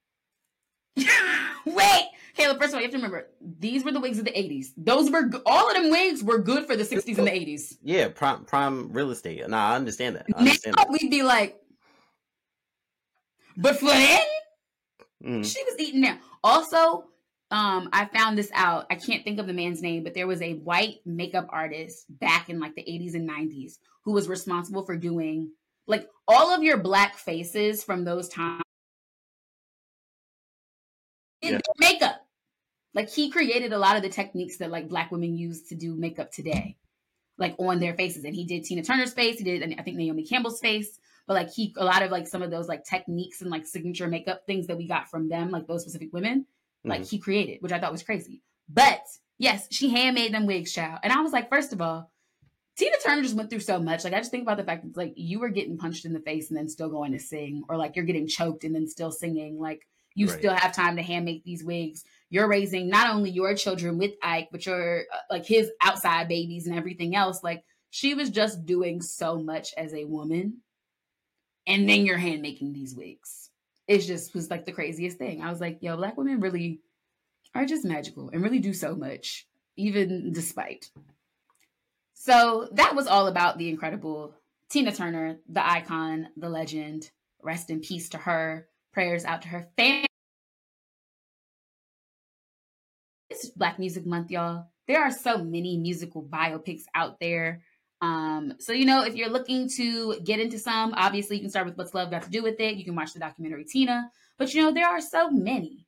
Wait, 1.66 2.10
Caleb. 2.36 2.60
First 2.60 2.70
of 2.70 2.76
all, 2.76 2.82
you 2.82 2.86
have 2.88 2.92
to 2.92 2.98
remember 2.98 3.28
these 3.60 3.84
were 3.84 3.92
the 3.92 4.00
wigs 4.00 4.20
of 4.20 4.26
the 4.26 4.32
'80s. 4.32 4.68
Those 4.78 5.10
were 5.10 5.30
all 5.46 5.70
of 5.70 5.76
them 5.76 5.90
wigs 5.90 6.24
were 6.24 6.38
good 6.40 6.66
for 6.68 6.76
the 6.76 6.84
'60s 6.84 7.18
and 7.18 7.28
the 7.28 7.32
'80s. 7.32 7.78
Yeah, 7.82 8.10
prime 8.10 8.46
prime 8.46 8.92
real 8.92 9.12
estate. 9.12 9.48
Nah, 9.48 9.72
I 9.72 9.76
understand 9.76 10.18
that. 10.18 10.26
I 10.36 10.44
Now 10.44 10.52
that. 10.54 10.88
we'd 10.90 11.10
be 11.10 11.24
like, 11.24 11.60
but 13.58 13.80
for 13.80 13.86
then, 13.86 14.22
Mhm. 15.24 15.46
she 15.46 15.64
was 15.64 15.76
eating 15.80 16.02
there. 16.02 16.20
Also, 16.44 17.10
um, 17.52 17.90
I 17.94 18.06
found 18.06 18.38
this 18.38 18.52
out. 18.54 18.86
I 18.90 18.96
can't 18.96 19.24
think 19.24 19.40
of 19.40 19.48
the 19.48 19.54
man's 19.54 19.82
name, 19.82 20.04
but 20.04 20.14
there 20.14 20.28
was 20.28 20.42
a 20.42 20.56
white 20.56 20.98
makeup 21.06 21.48
artist 21.50 22.06
back 22.20 22.50
in 22.50 22.60
like 22.60 22.76
the 22.76 22.84
80s 22.84 23.16
and 23.16 23.26
90s 23.26 23.80
who 24.04 24.12
was 24.12 24.28
responsible 24.28 24.84
for 24.86 24.98
doing 24.98 25.52
like 25.88 26.10
all 26.28 26.54
of 26.54 26.64
your 26.64 26.78
black 26.78 27.16
faces 27.18 27.84
from 27.84 28.04
those 28.04 28.28
times. 28.28 28.62
Yeah. 31.42 31.60
makeup. 31.78 32.25
Like 32.96 33.10
he 33.10 33.30
created 33.30 33.74
a 33.74 33.78
lot 33.78 33.98
of 33.98 34.02
the 34.04 34.10
techniques 34.10 34.58
that 34.58 34.72
like 34.72 34.90
black 34.90 35.12
women 35.12 35.38
use 35.38 35.68
to 35.68 35.76
do 35.76 35.94
makeup 35.96 36.32
today, 36.32 36.78
like 37.38 37.56
on 37.60 37.80
their 37.80 37.94
faces. 37.94 38.24
And 38.24 38.34
he 38.34 38.46
did 38.46 38.64
Tina 38.64 38.82
Turner's 38.84 39.14
face. 39.14 39.38
He 39.38 39.44
did, 39.44 39.76
I 39.78 39.84
think 39.84 39.98
Naomi 39.98 40.24
Campbell's 40.26 40.62
face. 40.62 40.98
But 41.28 41.34
like 41.34 41.52
he, 41.54 41.74
a 41.78 41.84
lot 41.84 42.04
of 42.04 42.12
like 42.12 42.26
some 42.28 42.42
of 42.42 42.52
those 42.52 42.68
like 42.68 42.86
techniques 42.86 43.42
and 43.42 43.52
like 43.52 43.66
signature 43.68 44.08
makeup 44.08 44.44
things 44.48 44.68
that 44.68 44.78
we 44.78 44.88
got 44.88 45.10
from 45.10 45.28
them, 45.28 45.52
like 45.52 45.68
those 45.68 45.82
specific 45.82 46.14
women, 46.14 46.46
like 46.84 47.02
Mhm. 47.02 47.10
he 47.10 47.20
created, 47.20 47.62
which 47.62 47.72
I 47.74 47.80
thought 47.80 47.92
was 47.92 48.04
crazy. 48.04 48.42
But 48.70 49.02
yes, 49.38 49.68
she 49.72 49.90
handmade 49.90 50.34
them 50.34 50.46
wigs, 50.46 50.72
child. 50.72 51.00
And 51.04 51.12
I 51.12 51.22
was 51.22 51.34
like, 51.34 51.50
first 51.50 51.74
of 51.74 51.82
all, 51.82 52.12
Tina 52.78 52.96
Turner 53.04 53.24
just 53.24 53.36
went 53.36 53.50
through 53.50 53.62
so 53.62 53.80
much. 53.80 54.04
Like 54.04 54.14
I 54.14 54.20
just 54.20 54.32
think 54.32 54.44
about 54.44 54.58
the 54.58 54.64
fact 54.64 54.84
that 54.84 54.96
like 54.98 55.14
you 55.16 55.40
were 55.40 55.50
getting 55.50 55.78
punched 55.78 56.06
in 56.06 56.14
the 56.14 56.20
face 56.20 56.50
and 56.50 56.58
then 56.58 56.70
still 56.70 56.90
going 56.90 57.12
to 57.14 57.20
sing, 57.20 57.64
or 57.70 57.76
like 57.78 57.96
you're 57.96 58.06
getting 58.06 58.28
choked 58.28 58.64
and 58.64 58.76
then 58.76 58.88
still 58.88 59.12
singing. 59.12 59.60
Like 59.60 59.88
you 60.16 60.28
Right. 60.28 60.38
still 60.40 60.54
have 60.54 60.74
time 60.74 60.96
to 60.96 61.04
hand 61.04 61.26
make 61.26 61.44
these 61.44 61.64
wigs. 61.64 62.04
You're 62.30 62.48
raising 62.48 62.90
not 62.90 63.14
only 63.14 63.30
your 63.30 63.54
children 63.54 63.98
with 63.98 64.14
Ike, 64.24 64.50
but 64.52 64.66
your 64.66 65.02
uh, 65.02 65.18
like 65.30 65.46
his 65.46 65.70
outside 65.82 66.28
babies 66.28 66.66
and 66.68 66.76
everything 66.76 67.16
else. 67.16 67.44
Like 67.44 67.64
she 67.92 68.14
was 68.14 68.30
just 68.30 68.66
doing 68.66 69.02
so 69.02 69.38
much 69.38 69.74
as 69.78 69.94
a 69.94 70.06
woman, 70.06 70.62
and 71.68 71.88
then 71.88 72.06
you're 72.06 72.18
hand 72.18 72.42
making 72.42 72.74
these 72.74 72.96
wigs. 72.96 73.50
It 73.88 74.00
just 74.00 74.34
was 74.34 74.50
like 74.50 74.66
the 74.66 74.72
craziest 74.72 75.18
thing. 75.18 75.42
I 75.44 75.50
was 75.50 75.62
like, 75.62 75.78
yo, 75.82 75.96
black 75.98 76.18
women 76.18 76.40
really 76.40 76.82
are 77.54 77.66
just 77.66 77.86
magical 77.86 78.30
and 78.30 78.42
really 78.42 78.60
do 78.60 78.74
so 78.74 78.96
much, 78.96 79.48
even 79.78 80.32
despite. 80.34 80.90
So 82.14 82.70
that 82.74 82.96
was 82.96 83.08
all 83.08 83.28
about 83.28 83.58
the 83.58 83.70
incredible 83.70 84.34
Tina 84.70 84.92
Turner, 84.92 85.38
the 85.48 85.66
icon, 85.66 86.30
the 86.36 86.50
legend. 86.50 87.12
Rest 87.42 87.70
in 87.70 87.80
peace 87.82 88.10
to 88.10 88.18
her. 88.18 88.68
Prayers 88.96 89.26
out 89.26 89.42
to 89.42 89.50
her 89.50 89.68
family. 89.76 90.06
It's 93.30 93.50
Black 93.50 93.78
Music 93.78 94.06
Month, 94.06 94.32
y'all. 94.32 94.68
There 94.88 95.04
are 95.04 95.12
so 95.12 95.44
many 95.44 95.78
musical 95.78 96.24
biopics 96.24 96.84
out 96.96 97.20
there. 97.20 97.62
Um, 98.00 98.54
so 98.60 98.72
you 98.72 98.86
know, 98.86 99.04
if 99.04 99.16
you're 99.16 99.28
looking 99.28 99.68
to 99.76 100.18
get 100.22 100.40
into 100.40 100.58
some, 100.58 100.94
obviously 100.96 101.36
you 101.36 101.42
can 101.42 101.50
start 101.50 101.66
with 101.66 101.78
What's 101.78 101.94
Love 101.94 102.10
Got 102.10 102.24
to 102.24 102.30
Do 102.30 102.42
with 102.42 102.58
It. 102.62 102.78
You 102.78 102.86
can 102.86 102.96
watch 102.96 103.12
the 103.12 103.20
documentary 103.20 103.66
Tina, 103.66 104.10
but 104.38 104.54
you 104.54 104.62
know, 104.62 104.72
there 104.72 104.88
are 104.88 105.02
so 105.02 105.30
many. 105.30 105.86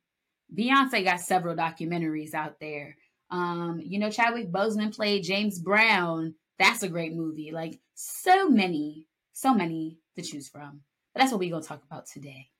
Beyonce 0.54 1.02
got 1.02 1.20
several 1.20 1.56
documentaries 1.56 2.34
out 2.34 2.60
there. 2.60 2.94
Um, 3.30 3.80
you 3.82 3.98
know, 3.98 4.10
Chadwick 4.10 4.52
Boseman 4.52 4.94
played 4.94 5.24
James 5.24 5.58
Brown. 5.58 6.34
That's 6.58 6.82
a 6.82 6.90
great 6.90 7.14
movie. 7.14 7.52
Like 7.52 7.80
so 7.94 8.50
many, 8.50 9.06
so 9.32 9.54
many 9.54 9.96
to 10.16 10.22
choose 10.22 10.50
from. 10.50 10.82
But 11.14 11.20
that's 11.20 11.32
what 11.32 11.38
we're 11.38 11.52
gonna 11.52 11.64
talk 11.64 11.82
about 11.84 12.06
today. 12.06 12.50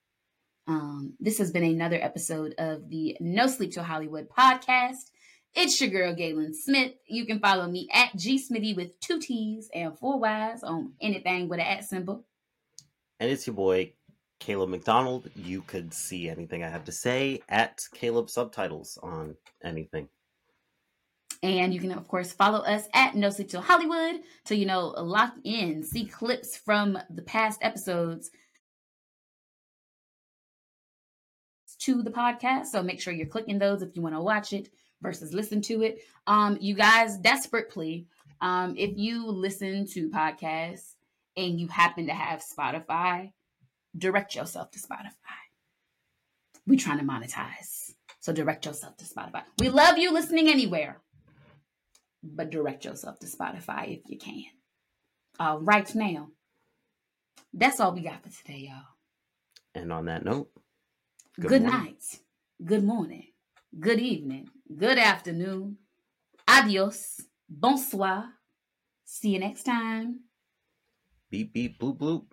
Um, 0.68 1.14
this 1.18 1.38
has 1.38 1.50
been 1.50 1.64
another 1.64 1.98
episode 2.00 2.54
of 2.58 2.90
the 2.90 3.16
No 3.20 3.46
Sleep 3.46 3.72
Till 3.72 3.82
Hollywood 3.82 4.28
podcast. 4.28 5.10
It's 5.54 5.80
your 5.80 5.88
girl 5.88 6.14
Gaelyn 6.14 6.54
Smith. 6.54 6.92
You 7.06 7.24
can 7.24 7.40
follow 7.40 7.66
me 7.66 7.88
at 7.90 8.14
G 8.14 8.38
Smitty 8.38 8.76
with 8.76 9.00
two 9.00 9.18
T's 9.18 9.70
and 9.74 9.98
four 9.98 10.18
Y's 10.18 10.62
on 10.62 10.92
anything 11.00 11.48
with 11.48 11.58
an 11.58 11.66
at 11.66 11.84
symbol. 11.84 12.26
And 13.18 13.30
it's 13.30 13.46
your 13.46 13.56
boy 13.56 13.94
Caleb 14.40 14.68
McDonald. 14.68 15.30
You 15.34 15.62
could 15.62 15.94
see 15.94 16.28
anything 16.28 16.62
I 16.62 16.68
have 16.68 16.84
to 16.84 16.92
say 16.92 17.40
at 17.48 17.80
Caleb 17.94 18.28
Subtitles 18.28 18.98
on 19.02 19.36
anything. 19.64 20.10
And 21.42 21.72
you 21.72 21.80
can, 21.80 21.92
of 21.92 22.06
course, 22.08 22.30
follow 22.30 22.58
us 22.58 22.88
at 22.92 23.14
No 23.14 23.30
Sleep 23.30 23.48
Till 23.48 23.62
Hollywood 23.62 24.20
to, 24.44 24.54
you 24.54 24.66
know, 24.66 24.88
lock 24.88 25.32
in, 25.44 25.82
see 25.82 26.04
clips 26.04 26.58
from 26.58 26.98
the 27.08 27.22
past 27.22 27.58
episodes 27.62 28.30
to 31.88 32.02
the 32.02 32.10
podcast. 32.10 32.66
So 32.66 32.82
make 32.82 33.00
sure 33.00 33.14
you're 33.14 33.26
clicking 33.26 33.58
those 33.58 33.80
if 33.80 33.96
you 33.96 34.02
want 34.02 34.14
to 34.14 34.20
watch 34.20 34.52
it 34.52 34.68
versus 35.00 35.32
listen 35.32 35.62
to 35.62 35.82
it. 35.82 36.02
Um, 36.26 36.58
you 36.60 36.74
guys, 36.74 37.16
desperately. 37.16 38.06
Um, 38.42 38.74
if 38.76 38.90
you 38.96 39.26
listen 39.26 39.86
to 39.92 40.10
podcasts 40.10 40.92
and 41.34 41.58
you 41.58 41.66
happen 41.68 42.06
to 42.08 42.12
have 42.12 42.42
Spotify, 42.42 43.32
direct 43.96 44.34
yourself 44.34 44.70
to 44.72 44.78
Spotify. 44.78 45.40
We're 46.66 46.78
trying 46.78 46.98
to 46.98 47.04
monetize. 47.04 47.94
So 48.20 48.34
direct 48.34 48.66
yourself 48.66 48.98
to 48.98 49.06
Spotify. 49.06 49.44
We 49.58 49.70
love 49.70 49.96
you 49.96 50.12
listening 50.12 50.48
anywhere. 50.48 51.00
But 52.22 52.50
direct 52.50 52.84
yourself 52.84 53.18
to 53.20 53.26
Spotify 53.26 53.96
if 53.96 54.10
you 54.10 54.18
can. 54.18 54.44
Uh, 55.40 55.56
right 55.62 55.92
now. 55.94 56.28
That's 57.54 57.80
all 57.80 57.94
we 57.94 58.02
got 58.02 58.22
for 58.22 58.28
today, 58.28 58.68
y'all. 58.68 58.82
And 59.74 59.90
on 59.90 60.04
that 60.04 60.24
note, 60.24 60.50
Good, 61.38 61.62
night. 61.62 62.20
Good 62.64 62.82
morning. 62.82 63.28
Good 63.78 64.00
evening. 64.00 64.48
Good 64.76 64.98
afternoon. 64.98 65.78
Adios. 66.48 67.20
Bonsoir. 67.48 68.32
See 69.04 69.30
you 69.30 69.38
next 69.38 69.62
time. 69.62 70.24
Beep 71.30 71.52
beep 71.52 71.78
bloop 71.78 71.98
bloop. 71.98 72.24